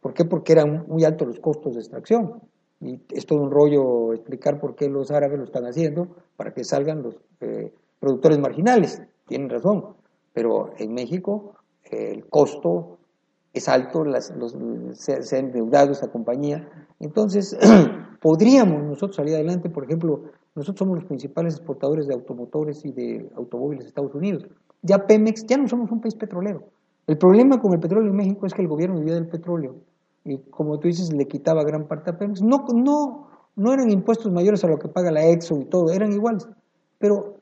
¿Por 0.01 0.13
qué? 0.13 0.25
Porque 0.25 0.53
eran 0.53 0.85
muy 0.87 1.03
altos 1.03 1.27
los 1.27 1.39
costos 1.39 1.73
de 1.73 1.79
extracción. 1.79 2.41
Y 2.79 3.01
es 3.11 3.25
todo 3.25 3.41
un 3.41 3.51
rollo 3.51 4.13
explicar 4.13 4.59
por 4.59 4.75
qué 4.75 4.89
los 4.89 5.09
árabes 5.11 5.39
lo 5.39 5.45
están 5.45 5.65
haciendo 5.65 6.07
para 6.35 6.53
que 6.53 6.63
salgan 6.63 7.01
los 7.01 7.15
eh, 7.41 7.73
productores 7.99 8.37
marginales. 8.37 9.01
Tienen 9.27 9.49
razón. 9.49 9.95
Pero 10.33 10.71
en 10.77 10.93
México 10.93 11.55
eh, 11.85 12.11
el 12.13 12.27
costo 12.27 12.99
es 13.53 13.69
alto, 13.69 14.03
las, 14.03 14.33
se, 14.93 15.23
se, 15.23 15.35
ha 15.35 15.39
endeudado 15.39 15.93
esta 15.93 16.11
compañía. 16.11 16.69
Entonces, 16.99 17.57
podríamos 18.21 18.83
nosotros 18.83 19.15
salir 19.15 19.35
adelante, 19.35 19.69
por 19.69 19.85
ejemplo, 19.85 20.25
nosotros 20.55 20.79
somos 20.79 20.97
los 20.97 21.05
principales 21.05 21.55
exportadores 21.55 22.07
de 22.07 22.13
automotores 22.13 22.83
y 22.85 22.91
de 22.91 23.29
automóviles 23.35 23.83
de 23.83 23.89
Estados 23.89 24.15
Unidos. 24.15 24.47
Ya 24.81 25.05
Pemex, 25.05 25.45
ya 25.45 25.57
no 25.57 25.67
somos 25.67 25.91
un 25.91 26.01
país 26.01 26.15
petrolero. 26.15 26.63
El 27.07 27.17
problema 27.17 27.59
con 27.59 27.73
el 27.73 27.79
petróleo 27.79 28.09
en 28.09 28.15
México 28.15 28.45
es 28.45 28.53
que 28.53 28.61
el 28.61 28.67
gobierno 28.67 28.97
vivía 28.97 29.15
del 29.15 29.27
petróleo 29.27 29.75
y 30.25 30.39
como 30.49 30.79
tú 30.79 30.87
dices, 30.87 31.13
le 31.13 31.27
quitaba 31.27 31.63
gran 31.63 31.87
parte 31.87 32.09
a 32.09 32.17
Pemex. 32.17 32.41
No, 32.41 32.65
no, 32.73 33.27
no 33.55 33.73
eran 33.73 33.91
impuestos 33.91 34.31
mayores 34.31 34.63
a 34.63 34.67
lo 34.67 34.79
que 34.79 34.87
paga 34.87 35.11
la 35.11 35.23
EXO 35.23 35.59
y 35.59 35.65
todo, 35.65 35.91
eran 35.91 36.11
iguales. 36.11 36.47
Pero, 36.97 37.37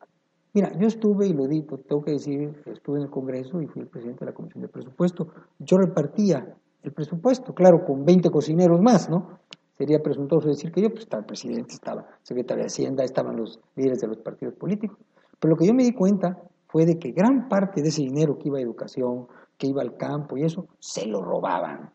mira, 0.53 0.77
yo 0.77 0.87
estuve, 0.87 1.27
y 1.27 1.33
lo 1.33 1.47
digo, 1.47 1.77
tengo 1.77 2.03
que 2.03 2.11
decir, 2.11 2.61
estuve 2.65 2.97
en 2.97 3.05
el 3.05 3.09
Congreso 3.09 3.61
y 3.61 3.67
fui 3.67 3.83
el 3.83 3.87
presidente 3.87 4.25
de 4.25 4.31
la 4.31 4.35
Comisión 4.35 4.61
de 4.61 4.67
Presupuesto. 4.67 5.29
Yo 5.59 5.77
repartía 5.77 6.55
el 6.83 6.91
presupuesto, 6.91 7.55
claro, 7.55 7.85
con 7.85 8.03
20 8.03 8.29
cocineros 8.29 8.81
más, 8.81 9.09
¿no? 9.09 9.39
Sería 9.77 10.01
presuntuoso 10.01 10.47
decir 10.47 10.71
que 10.71 10.81
yo, 10.81 10.89
pues 10.89 11.01
estaba 11.01 11.21
el 11.21 11.25
presidente, 11.27 11.73
estaba 11.73 12.01
el 12.01 12.07
secretario 12.21 12.63
de 12.63 12.67
Hacienda, 12.67 13.03
estaban 13.03 13.35
los 13.37 13.59
líderes 13.75 14.01
de 14.01 14.07
los 14.07 14.17
partidos 14.17 14.53
políticos. 14.55 14.97
Pero 15.39 15.53
lo 15.53 15.57
que 15.57 15.65
yo 15.65 15.73
me 15.73 15.83
di 15.83 15.93
cuenta 15.93 16.39
fue 16.67 16.85
de 16.85 16.99
que 16.99 17.11
gran 17.11 17.49
parte 17.49 17.81
de 17.81 17.89
ese 17.89 18.01
dinero 18.01 18.37
que 18.37 18.49
iba 18.49 18.59
a 18.59 18.61
educación, 18.61 19.27
que 19.57 19.67
iba 19.67 19.81
al 19.81 19.97
campo 19.97 20.37
y 20.37 20.43
eso, 20.43 20.67
se 20.79 21.05
lo 21.07 21.21
robaban. 21.21 21.91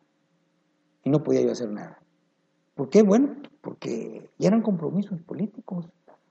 Y 1.05 1.11
no 1.11 1.23
podía 1.23 1.43
yo 1.43 1.53
hacer 1.53 1.71
nada. 1.71 1.99
¿Por 2.75 2.89
qué? 2.89 3.03
Bueno, 3.03 3.37
porque 3.61 4.31
ya 4.39 4.49
eran 4.49 4.63
compromisos 4.63 5.21
políticos. 5.23 5.87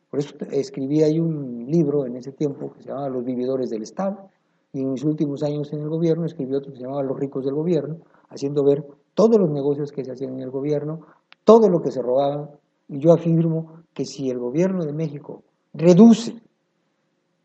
Por 0.10 0.20
eso 0.20 0.34
escribí 0.52 1.04
ahí 1.04 1.20
un 1.20 1.66
libro 1.70 2.06
en 2.06 2.16
ese 2.16 2.32
tiempo 2.32 2.72
que 2.72 2.84
se 2.84 2.90
llamaba 2.90 3.10
Los 3.10 3.26
vividores 3.26 3.70
del 3.70 3.84
Estado. 3.84 4.30
Y 4.72 4.82
en 4.82 4.92
mis 4.92 5.04
últimos 5.04 5.44
años 5.44 5.74
en 5.74 5.80
el 5.80 5.90
gobierno 5.90 6.26
escribí 6.26 6.54
otro 6.54 6.72
que 6.72 6.78
se 6.78 6.84
llamaba 6.84 7.04
Los 7.04 7.20
ricos 7.20 7.44
del 7.44 7.56
gobierno, 7.56 7.98
haciendo 8.30 8.64
ver 8.64 8.86
todos 9.14 9.38
los 9.38 9.50
negocios 9.50 9.92
que 9.92 10.06
se 10.06 10.12
hacían 10.12 10.36
en 10.36 10.42
el 10.42 10.52
gobierno, 10.52 11.02
todo 11.48 11.70
lo 11.70 11.82
que 11.82 11.92
se 11.92 12.02
robaban. 12.02 12.50
Y 12.90 13.00
yo 13.00 13.14
afirmo 13.14 13.84
que 13.94 14.04
si 14.04 14.30
el 14.30 14.38
gobierno 14.38 14.84
de 14.84 14.92
México 14.92 15.44
reduce 15.74 16.36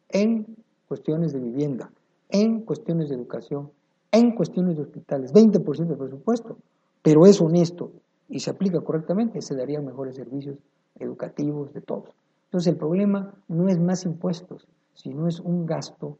en 0.09 0.57
cuestiones 0.89 1.33
de 1.33 1.39
vivienda, 1.39 1.91
en 2.29 2.63
cuestiones 2.63 3.09
de 3.09 3.15
educación, 3.15 3.71
en 4.11 4.35
cuestiones 4.35 4.77
de 4.77 4.83
hospitales, 4.83 5.33
20% 5.33 5.87
del 5.87 5.97
presupuesto, 5.97 6.59
pero 7.01 7.27
es 7.27 7.41
honesto 7.41 7.93
y 8.29 8.41
se 8.41 8.51
aplica 8.51 8.81
correctamente, 8.81 9.41
se 9.41 9.55
darían 9.55 9.85
mejores 9.85 10.17
servicios 10.17 10.59
educativos 10.99 11.73
de 11.73 11.81
todos. 11.81 12.11
Entonces 12.47 12.73
el 12.73 12.79
problema 12.79 13.33
no 13.47 13.69
es 13.69 13.79
más 13.79 14.05
impuestos, 14.05 14.67
sino 14.95 15.29
es 15.29 15.39
un 15.39 15.65
gasto 15.65 16.19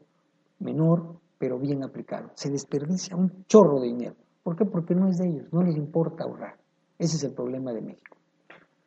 menor, 0.59 1.17
pero 1.37 1.59
bien 1.59 1.83
aplicado. 1.83 2.31
Se 2.35 2.49
desperdicia 2.49 3.17
un 3.17 3.45
chorro 3.47 3.81
de 3.81 3.87
dinero. 3.87 4.15
¿Por 4.41 4.55
qué? 4.55 4.65
Porque 4.65 4.95
no 4.95 5.09
es 5.09 5.17
de 5.17 5.27
ellos, 5.27 5.47
no 5.51 5.61
les 5.61 5.75
importa 5.75 6.23
ahorrar. 6.23 6.62
Ese 6.99 7.17
es 7.17 7.23
el 7.23 7.33
problema 7.33 7.73
de 7.73 7.81
México. 7.81 8.17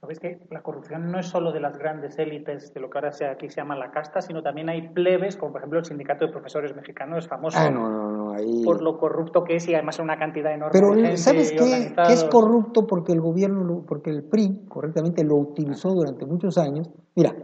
Sabes 0.00 0.20
que 0.20 0.38
la 0.50 0.62
corrupción 0.62 1.10
no 1.10 1.18
es 1.18 1.26
solo 1.26 1.52
de 1.52 1.58
las 1.58 1.78
grandes 1.78 2.18
élites, 2.18 2.72
de 2.72 2.80
lo 2.80 2.90
que 2.90 2.98
ahora 2.98 3.10
aquí 3.32 3.48
se 3.48 3.56
llama 3.56 3.74
la 3.76 3.90
casta, 3.90 4.20
sino 4.20 4.42
también 4.42 4.68
hay 4.68 4.88
plebes, 4.88 5.36
como 5.36 5.52
por 5.52 5.62
ejemplo 5.62 5.78
el 5.78 5.84
sindicato 5.86 6.26
de 6.26 6.32
profesores 6.32 6.76
mexicanos, 6.76 7.24
es 7.24 7.28
famoso 7.28 7.58
ah, 7.58 7.70
no, 7.70 7.88
no, 7.88 8.12
no, 8.12 8.32
ahí... 8.32 8.62
por 8.62 8.82
lo 8.82 8.98
corrupto 8.98 9.42
que 9.42 9.56
es 9.56 9.66
y 9.68 9.74
además 9.74 9.98
una 9.98 10.18
cantidad 10.18 10.52
enorme 10.52 10.72
Pero, 10.72 10.90
de 10.90 11.02
gente 11.02 11.16
¿sabes 11.16 11.50
qué? 11.50 11.94
Que 12.06 12.12
es 12.12 12.24
corrupto 12.24 12.86
porque 12.86 13.12
el 13.12 13.20
gobierno, 13.20 13.84
porque 13.88 14.10
el 14.10 14.22
PRI, 14.22 14.66
correctamente, 14.68 15.24
lo 15.24 15.36
utilizó 15.36 15.88
durante 15.88 16.26
muchos 16.26 16.58
años. 16.58 16.90
Mira, 17.14 17.34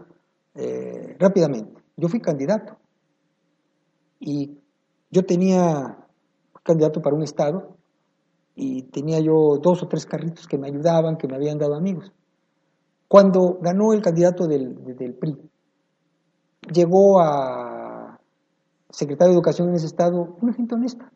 eh, 0.54 1.16
rápidamente, 1.18 1.82
yo 1.96 2.08
fui 2.08 2.20
candidato 2.20 2.76
y 4.20 4.58
yo 5.10 5.24
tenía 5.24 5.96
candidato 6.62 7.00
para 7.00 7.16
un 7.16 7.22
estado 7.22 7.76
y 8.54 8.82
tenía 8.82 9.20
yo 9.20 9.58
dos 9.62 9.82
o 9.82 9.88
tres 9.88 10.06
carritos 10.06 10.46
que 10.46 10.58
me 10.58 10.68
ayudaban, 10.68 11.16
que 11.16 11.26
me 11.26 11.36
habían 11.36 11.58
dado 11.58 11.74
amigos. 11.74 12.12
Cuando 13.08 13.58
ganó 13.60 13.92
el 13.92 14.02
candidato 14.02 14.46
del, 14.46 14.74
PRI, 15.18 15.38
llegó 16.72 17.20
a 17.20 18.18
secretario 18.90 19.32
de 19.32 19.36
Educación 19.36 19.68
en 19.68 19.74
ese 19.74 19.86
estado 19.86 20.36
una 20.40 20.52
gente 20.52 20.74
honesta. 20.74 21.10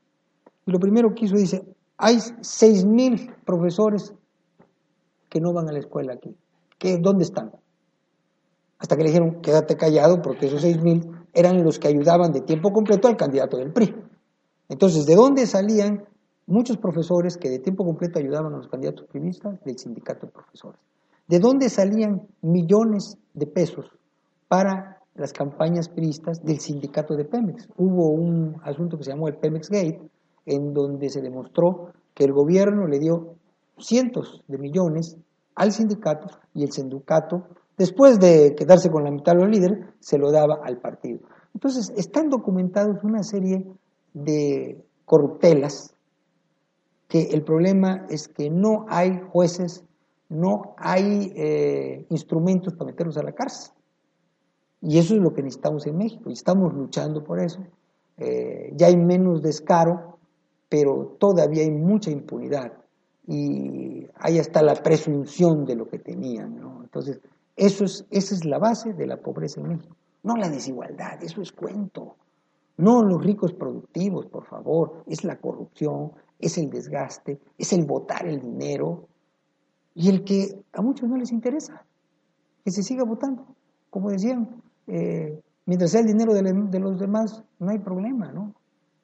Y 0.66 0.72
lo 0.72 0.78
primero 0.78 1.14
que 1.14 1.26
hizo, 1.26 1.36
dice, 1.36 1.64
hay 1.96 2.18
seis 2.40 2.84
mil 2.84 3.32
profesores 3.44 4.12
que 5.28 5.40
no 5.40 5.52
van 5.52 5.68
a 5.68 5.72
la 5.72 5.78
escuela 5.78 6.14
aquí. 6.14 6.34
¿Qué, 6.78 6.98
¿Dónde 6.98 7.24
están? 7.24 7.52
Hasta 8.78 8.96
que 8.96 9.02
le 9.02 9.08
dijeron, 9.10 9.40
quédate 9.40 9.76
callado, 9.76 10.20
porque 10.20 10.46
esos 10.46 10.60
seis 10.60 10.82
mil 10.82 11.10
eran 11.32 11.62
los 11.64 11.78
que 11.78 11.88
ayudaban 11.88 12.32
de 12.32 12.40
tiempo 12.40 12.72
completo 12.72 13.08
al 13.08 13.16
candidato 13.16 13.56
del 13.56 13.72
PRI. 13.72 13.94
Entonces, 14.68 15.06
¿de 15.06 15.14
dónde 15.14 15.46
salían 15.46 16.04
muchos 16.46 16.78
profesores 16.78 17.36
que 17.36 17.50
de 17.50 17.58
tiempo 17.58 17.84
completo 17.84 18.18
ayudaban 18.18 18.54
a 18.54 18.58
los 18.58 18.68
candidatos 18.68 19.06
primistas? 19.08 19.62
Del 19.64 19.78
sindicato 19.78 20.26
de 20.26 20.32
profesores. 20.32 20.80
¿De 21.28 21.38
dónde 21.40 21.68
salían 21.68 22.22
millones 22.42 23.18
de 23.34 23.46
pesos 23.46 23.86
para 24.48 24.98
las 25.14 25.32
campañas 25.32 25.88
priistas 25.88 26.42
del 26.44 26.60
sindicato 26.60 27.16
de 27.16 27.24
Pemex? 27.24 27.68
Hubo 27.76 28.10
un 28.10 28.56
asunto 28.62 28.96
que 28.96 29.04
se 29.04 29.10
llamó 29.10 29.28
el 29.28 29.36
Pemex 29.36 29.68
Gate, 29.68 30.00
en 30.46 30.72
donde 30.72 31.08
se 31.08 31.20
demostró 31.20 31.92
que 32.14 32.24
el 32.24 32.32
gobierno 32.32 32.86
le 32.86 32.98
dio 32.98 33.34
cientos 33.78 34.42
de 34.46 34.58
millones 34.58 35.16
al 35.56 35.72
sindicato 35.72 36.28
y 36.54 36.62
el 36.62 36.70
sindicato, 36.70 37.48
después 37.76 38.18
de 38.20 38.54
quedarse 38.56 38.90
con 38.90 39.04
la 39.04 39.10
mitad 39.10 39.32
de 39.32 39.40
los 39.40 39.50
líderes, 39.50 39.78
se 40.00 40.18
lo 40.18 40.30
daba 40.30 40.60
al 40.62 40.78
partido. 40.78 41.20
Entonces, 41.54 41.90
están 41.96 42.28
documentados 42.28 43.02
una 43.02 43.22
serie 43.22 43.66
de 44.12 44.84
corruptelas 45.04 45.95
que 47.08 47.22
el 47.32 47.42
problema 47.42 48.06
es 48.10 48.28
que 48.28 48.50
no 48.50 48.86
hay 48.88 49.20
jueces 49.30 49.84
no 50.28 50.74
hay 50.76 51.32
eh, 51.36 52.06
instrumentos 52.10 52.74
para 52.74 52.90
meterlos 52.90 53.16
a 53.16 53.22
la 53.22 53.32
cárcel. 53.32 53.72
Y 54.82 54.98
eso 54.98 55.14
es 55.14 55.20
lo 55.20 55.32
que 55.32 55.42
necesitamos 55.42 55.86
en 55.86 55.96
México 55.96 56.28
y 56.28 56.32
estamos 56.32 56.74
luchando 56.74 57.24
por 57.24 57.40
eso. 57.40 57.60
Eh, 58.18 58.72
ya 58.76 58.88
hay 58.88 58.96
menos 58.96 59.42
descaro, 59.42 60.18
pero 60.68 61.16
todavía 61.18 61.62
hay 61.62 61.70
mucha 61.70 62.10
impunidad 62.10 62.72
y 63.26 64.06
hay 64.16 64.38
hasta 64.38 64.62
la 64.62 64.74
presunción 64.74 65.64
de 65.64 65.76
lo 65.76 65.88
que 65.88 65.98
tenían. 65.98 66.60
Entonces, 66.82 67.20
eso 67.56 67.84
es, 67.84 68.04
esa 68.10 68.34
es 68.34 68.44
la 68.44 68.58
base 68.58 68.92
de 68.92 69.06
la 69.06 69.16
pobreza 69.18 69.60
en 69.60 69.68
México. 69.68 69.96
No 70.22 70.36
la 70.36 70.48
desigualdad, 70.48 71.22
eso 71.22 71.40
es 71.40 71.52
cuento. 71.52 72.16
No 72.76 73.02
los 73.02 73.24
ricos 73.24 73.52
productivos, 73.54 74.26
por 74.26 74.44
favor, 74.44 75.04
es 75.06 75.24
la 75.24 75.36
corrupción, 75.36 76.12
es 76.38 76.58
el 76.58 76.70
desgaste, 76.70 77.38
es 77.58 77.72
el 77.72 77.84
botar 77.84 78.26
el 78.26 78.40
dinero, 78.40 79.08
y 79.94 80.10
el 80.10 80.24
que 80.24 80.48
a 80.74 80.82
muchos 80.82 81.08
no 81.08 81.16
les 81.16 81.32
interesa, 81.32 81.82
que 82.64 82.70
se 82.70 82.82
siga 82.82 83.02
votando. 83.04 83.46
Como 83.88 84.10
decían, 84.10 84.62
eh, 84.88 85.40
mientras 85.64 85.92
sea 85.92 86.02
el 86.02 86.06
dinero 86.06 86.34
de, 86.34 86.80
los 86.80 86.98
demás, 86.98 87.42
no 87.58 87.70
hay 87.70 87.78
problema, 87.78 88.30
¿no? 88.30 88.54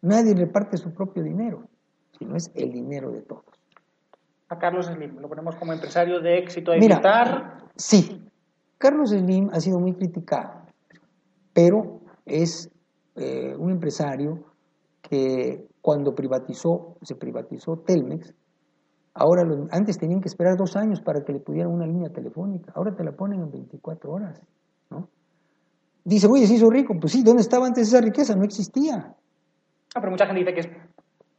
Nadie 0.03 0.35
reparte 0.35 0.77
su 0.77 0.93
propio 0.93 1.23
dinero, 1.23 1.67
sino 2.19 2.37
es 2.37 2.53
el 2.55 2.73
dinero 2.73 3.11
de 3.11 3.23
todos. 3.23 3.45
A 4.51 4.59
Carlos 4.59 4.87
Slim, 4.87 5.17
lo 5.19 5.29
ponemos 5.29 5.57
como 5.57 5.73
empresario 5.73 6.21
de 6.21 6.39
éxito 6.39 6.73
a 6.73 6.77
Mira, 6.77 7.59
Sí, 7.77 8.23
Carlos 8.77 9.11
Slim 9.11 9.49
ha 9.51 9.61
sido 9.61 9.79
muy 9.81 9.95
criticado, 9.95 10.67
pero 11.55 12.01
es 12.27 12.71
eh, 13.17 13.55
un 13.57 13.71
empresario 13.71 14.45
que 15.01 15.67
cuando 15.83 16.15
privatizó, 16.15 16.97
se 17.03 17.17
privatizó 17.17 17.77
Telmex, 17.81 18.35
Ahora, 19.15 19.43
antes 19.71 19.99
tenían 19.99 20.21
que 20.21 20.29
esperar 20.29 20.57
dos 20.57 20.75
años 20.77 21.03
para 21.03 21.23
que 21.23 21.33
le 21.33 21.41
pudieran 21.41 21.71
una 21.71 21.87
línea 21.87 22.09
telefónica. 22.09 22.73
Ahora 22.75 22.95
te 22.95 23.05
la 23.05 23.13
ponen 23.13 23.43
en 23.43 23.51
24 23.51 24.11
horas. 24.11 24.41
¿no? 24.91 25.09
Dice, 26.05 26.27
oye, 26.29 26.47
se 26.47 26.55
hizo 26.55 26.71
rico. 26.71 26.95
Pues 26.99 27.13
sí, 27.13 27.23
¿dónde 27.23 27.43
estaba 27.43 27.67
antes 27.67 27.89
esa 27.89 28.01
riqueza? 28.01 28.35
No 28.35 28.45
existía. 28.45 29.15
Ah, 29.95 30.01
pero 30.01 30.11
mucha 30.11 30.25
gente 30.27 30.41
dice 30.41 30.55
que 30.55 30.61
es 30.61 30.69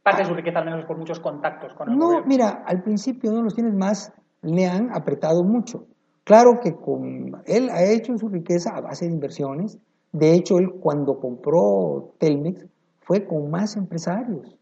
parte 0.04 0.22
de 0.22 0.28
su 0.28 0.34
riqueza, 0.34 0.60
al 0.60 0.66
menos 0.66 0.84
por 0.84 0.96
muchos 0.96 1.18
contactos 1.18 1.74
con 1.74 1.90
el 1.90 1.98
No, 1.98 2.24
mira, 2.24 2.62
al 2.64 2.82
principio 2.82 3.32
no 3.32 3.42
los 3.42 3.54
tienes 3.54 3.74
más, 3.74 4.12
le 4.42 4.66
han 4.66 4.94
apretado 4.94 5.42
mucho. 5.42 5.86
Claro 6.22 6.60
que 6.62 6.76
con, 6.76 7.42
él 7.46 7.70
ha 7.70 7.82
hecho 7.82 8.16
su 8.16 8.28
riqueza 8.28 8.70
a 8.76 8.80
base 8.82 9.06
de 9.06 9.12
inversiones. 9.12 9.78
De 10.12 10.32
hecho, 10.32 10.58
él 10.58 10.74
cuando 10.80 11.18
compró 11.18 12.14
Telmex 12.18 12.66
fue 13.04 13.26
con 13.26 13.50
más 13.50 13.76
empresarios 13.76 14.56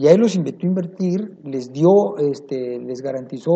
y 0.00 0.08
a 0.08 0.12
él 0.12 0.20
los 0.20 0.34
invitó 0.34 0.66
a 0.66 0.70
invertir, 0.70 1.38
les 1.44 1.72
dio, 1.72 2.16
este, 2.16 2.78
les 2.78 3.02
garantizó 3.02 3.52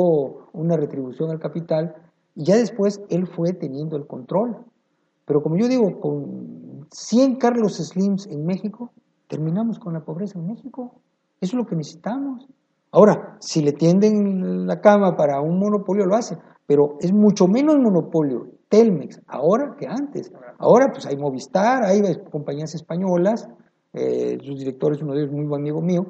una 0.53 0.77
retribución 0.77 1.31
al 1.31 1.39
capital 1.39 1.95
y 2.35 2.45
ya 2.45 2.57
después 2.57 3.01
él 3.09 3.27
fue 3.27 3.55
teniendo 3.55 3.97
el 3.97 4.07
control. 4.07 4.59
Pero 5.25 5.41
como 5.41 5.57
yo 5.57 5.69
digo, 5.69 6.01
con 6.01 6.87
100 6.91 7.37
Carlos 7.37 7.77
Slims 7.77 8.27
en 8.27 8.45
México, 8.45 8.91
terminamos 9.27 9.79
con 9.79 9.95
la 9.95 10.01
pobreza 10.01 10.39
en 10.39 10.47
México. 10.47 11.01
Eso 11.41 11.57
es 11.57 11.63
lo 11.63 11.65
que 11.65 11.77
necesitamos. 11.77 12.47
Ahora, 12.93 13.39
si 13.41 13.63
le 13.63 13.73
tienden 13.73 14.67
la 14.67 14.83
cama 14.83 15.17
para 15.17 15.41
un 15.41 15.59
monopolio, 15.59 16.05
lo 16.05 16.15
hace, 16.15 16.37
pero 16.67 16.97
es 17.01 17.11
mucho 17.13 17.47
menos 17.47 17.77
monopolio 17.77 18.51
Telmex 18.69 19.23
ahora 19.29 19.77
que 19.79 19.87
antes. 19.87 20.31
Ahora 20.59 20.89
pues 20.93 21.07
hay 21.07 21.17
Movistar, 21.17 21.85
hay 21.85 22.03
compañías 22.31 22.75
españolas, 22.75 23.49
eh, 23.95 24.39
sus 24.43 24.59
directores, 24.59 25.01
uno 25.01 25.15
de 25.15 25.23
ellos 25.23 25.33
muy 25.33 25.47
buen 25.47 25.63
amigo 25.63 25.81
mío, 25.81 26.07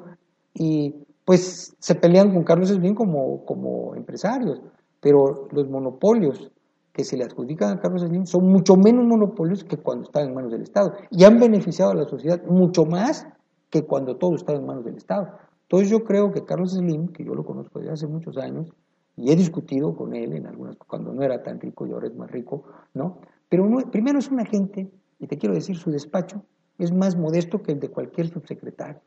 y 0.53 0.93
pues 1.23 1.75
se 1.79 1.95
pelean 1.95 2.33
con 2.33 2.43
Carlos 2.43 2.69
Slim 2.69 2.95
como, 2.95 3.45
como 3.45 3.95
empresarios, 3.95 4.61
pero 4.99 5.47
los 5.51 5.69
monopolios 5.69 6.51
que 6.93 7.03
se 7.03 7.17
le 7.17 7.25
adjudican 7.25 7.77
a 7.77 7.81
Carlos 7.81 8.03
Slim 8.03 8.25
son 8.25 8.47
mucho 8.47 8.75
menos 8.77 9.05
monopolios 9.05 9.63
que 9.63 9.77
cuando 9.77 10.05
están 10.05 10.29
en 10.29 10.33
manos 10.33 10.51
del 10.51 10.61
Estado 10.61 10.93
y 11.09 11.25
han 11.25 11.39
beneficiado 11.39 11.91
a 11.91 11.95
la 11.95 12.05
sociedad 12.05 12.41
mucho 12.45 12.85
más 12.85 13.27
que 13.69 13.83
cuando 13.83 14.15
todo 14.15 14.35
está 14.35 14.53
en 14.53 14.65
manos 14.65 14.85
del 14.85 14.95
Estado. 14.95 15.29
Entonces 15.63 15.89
yo 15.89 16.03
creo 16.03 16.31
que 16.31 16.45
Carlos 16.45 16.71
Slim, 16.71 17.09
que 17.09 17.25
yo 17.25 17.33
lo 17.33 17.43
conozco 17.43 17.79
desde 17.79 17.91
hace 17.91 18.07
muchos 18.07 18.37
años 18.37 18.71
y 19.17 19.31
he 19.31 19.35
discutido 19.35 19.95
con 19.95 20.15
él 20.15 20.33
en 20.33 20.45
algunas 20.45 20.77
cuando 20.77 21.13
no 21.13 21.23
era 21.23 21.43
tan 21.43 21.59
rico 21.59 21.85
y 21.85 21.91
ahora 21.91 22.07
es 22.07 22.15
más 22.15 22.31
rico, 22.31 22.63
¿no? 22.93 23.19
Pero 23.49 23.67
primero 23.91 24.19
es 24.19 24.29
un 24.29 24.39
agente 24.39 24.89
y 25.19 25.27
te 25.27 25.37
quiero 25.37 25.55
decir 25.55 25.75
su 25.75 25.91
despacho 25.91 26.43
es 26.77 26.91
más 26.91 27.17
modesto 27.17 27.61
que 27.61 27.71
el 27.73 27.79
de 27.79 27.89
cualquier 27.89 28.29
subsecretario 28.29 29.01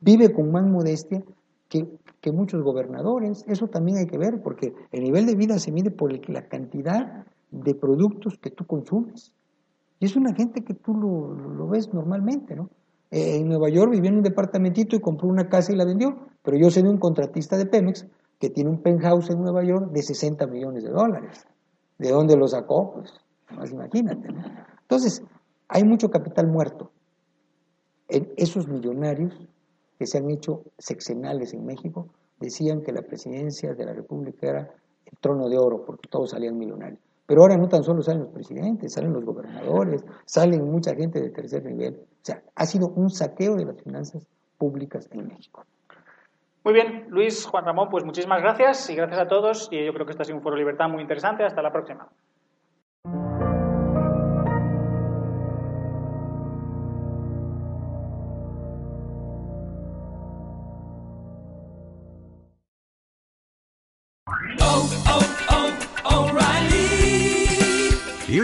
vive 0.00 0.32
con 0.32 0.50
más 0.50 0.66
modestia 0.66 1.22
que, 1.68 1.86
que 2.20 2.32
muchos 2.32 2.62
gobernadores. 2.62 3.44
Eso 3.46 3.68
también 3.68 3.98
hay 3.98 4.06
que 4.06 4.18
ver, 4.18 4.40
porque 4.42 4.74
el 4.92 5.02
nivel 5.02 5.26
de 5.26 5.34
vida 5.34 5.58
se 5.58 5.72
mide 5.72 5.90
por 5.90 6.12
la 6.28 6.48
cantidad 6.48 7.26
de 7.50 7.74
productos 7.74 8.38
que 8.38 8.50
tú 8.50 8.66
consumes. 8.66 9.32
Y 10.00 10.06
es 10.06 10.16
una 10.16 10.34
gente 10.34 10.62
que 10.62 10.74
tú 10.74 10.94
lo, 10.94 11.34
lo 11.34 11.68
ves 11.68 11.92
normalmente, 11.92 12.54
¿no? 12.54 12.70
Eh, 13.10 13.36
en 13.36 13.48
Nueva 13.48 13.70
York 13.70 13.90
vivía 13.90 14.10
en 14.10 14.18
un 14.18 14.22
departamentito 14.22 14.94
y 14.94 15.00
compró 15.00 15.28
una 15.28 15.48
casa 15.48 15.72
y 15.72 15.76
la 15.76 15.86
vendió, 15.86 16.28
pero 16.42 16.58
yo 16.58 16.70
sé 16.70 16.82
de 16.82 16.90
un 16.90 16.98
contratista 16.98 17.56
de 17.56 17.66
Pemex 17.66 18.06
que 18.38 18.50
tiene 18.50 18.70
un 18.70 18.82
penthouse 18.82 19.30
en 19.30 19.40
Nueva 19.40 19.64
York 19.64 19.90
de 19.92 20.02
60 20.02 20.46
millones 20.46 20.84
de 20.84 20.90
dólares. 20.90 21.46
¿De 21.98 22.10
dónde 22.10 22.36
lo 22.36 22.46
sacó? 22.46 22.92
Pues, 22.92 23.12
más 23.56 23.72
imagínate. 23.72 24.28
¿no? 24.28 24.44
Entonces, 24.82 25.22
hay 25.68 25.84
mucho 25.84 26.10
capital 26.10 26.46
muerto 26.48 26.92
en 28.08 28.32
esos 28.36 28.68
millonarios 28.68 29.34
que 29.98 30.06
se 30.06 30.18
han 30.18 30.30
hecho 30.30 30.62
sexenales 30.78 31.52
en 31.54 31.66
México, 31.66 32.08
decían 32.38 32.82
que 32.82 32.92
la 32.92 33.02
presidencia 33.02 33.74
de 33.74 33.84
la 33.84 33.92
República 33.92 34.48
era 34.48 34.70
el 35.06 35.18
trono 35.20 35.48
de 35.48 35.58
oro, 35.58 35.84
porque 35.84 36.08
todos 36.08 36.30
salían 36.30 36.56
millonarios. 36.56 37.00
Pero 37.26 37.42
ahora 37.42 37.56
no 37.56 37.68
tan 37.68 37.82
solo 37.82 38.00
salen 38.00 38.22
los 38.22 38.32
presidentes, 38.32 38.92
salen 38.92 39.12
los 39.12 39.24
gobernadores, 39.24 40.04
salen 40.24 40.64
mucha 40.64 40.94
gente 40.94 41.20
de 41.20 41.30
tercer 41.30 41.64
nivel. 41.64 41.94
O 41.94 42.24
sea, 42.24 42.42
ha 42.54 42.64
sido 42.64 42.88
un 42.88 43.10
saqueo 43.10 43.54
de 43.54 43.66
las 43.66 43.82
finanzas 43.82 44.26
públicas 44.56 45.08
en 45.12 45.26
México. 45.28 45.64
Muy 46.64 46.74
bien, 46.74 47.06
Luis, 47.10 47.46
Juan 47.46 47.64
Ramón, 47.64 47.88
pues 47.90 48.04
muchísimas 48.04 48.40
gracias 48.40 48.88
y 48.90 48.94
gracias 48.94 49.20
a 49.20 49.28
todos. 49.28 49.68
Y 49.70 49.84
yo 49.84 49.92
creo 49.92 50.06
que 50.06 50.12
este 50.12 50.22
ha 50.22 50.24
sido 50.24 50.38
un 50.38 50.42
foro 50.42 50.56
libertad 50.56 50.88
muy 50.88 51.02
interesante. 51.02 51.44
Hasta 51.44 51.62
la 51.62 51.70
próxima. 51.70 52.08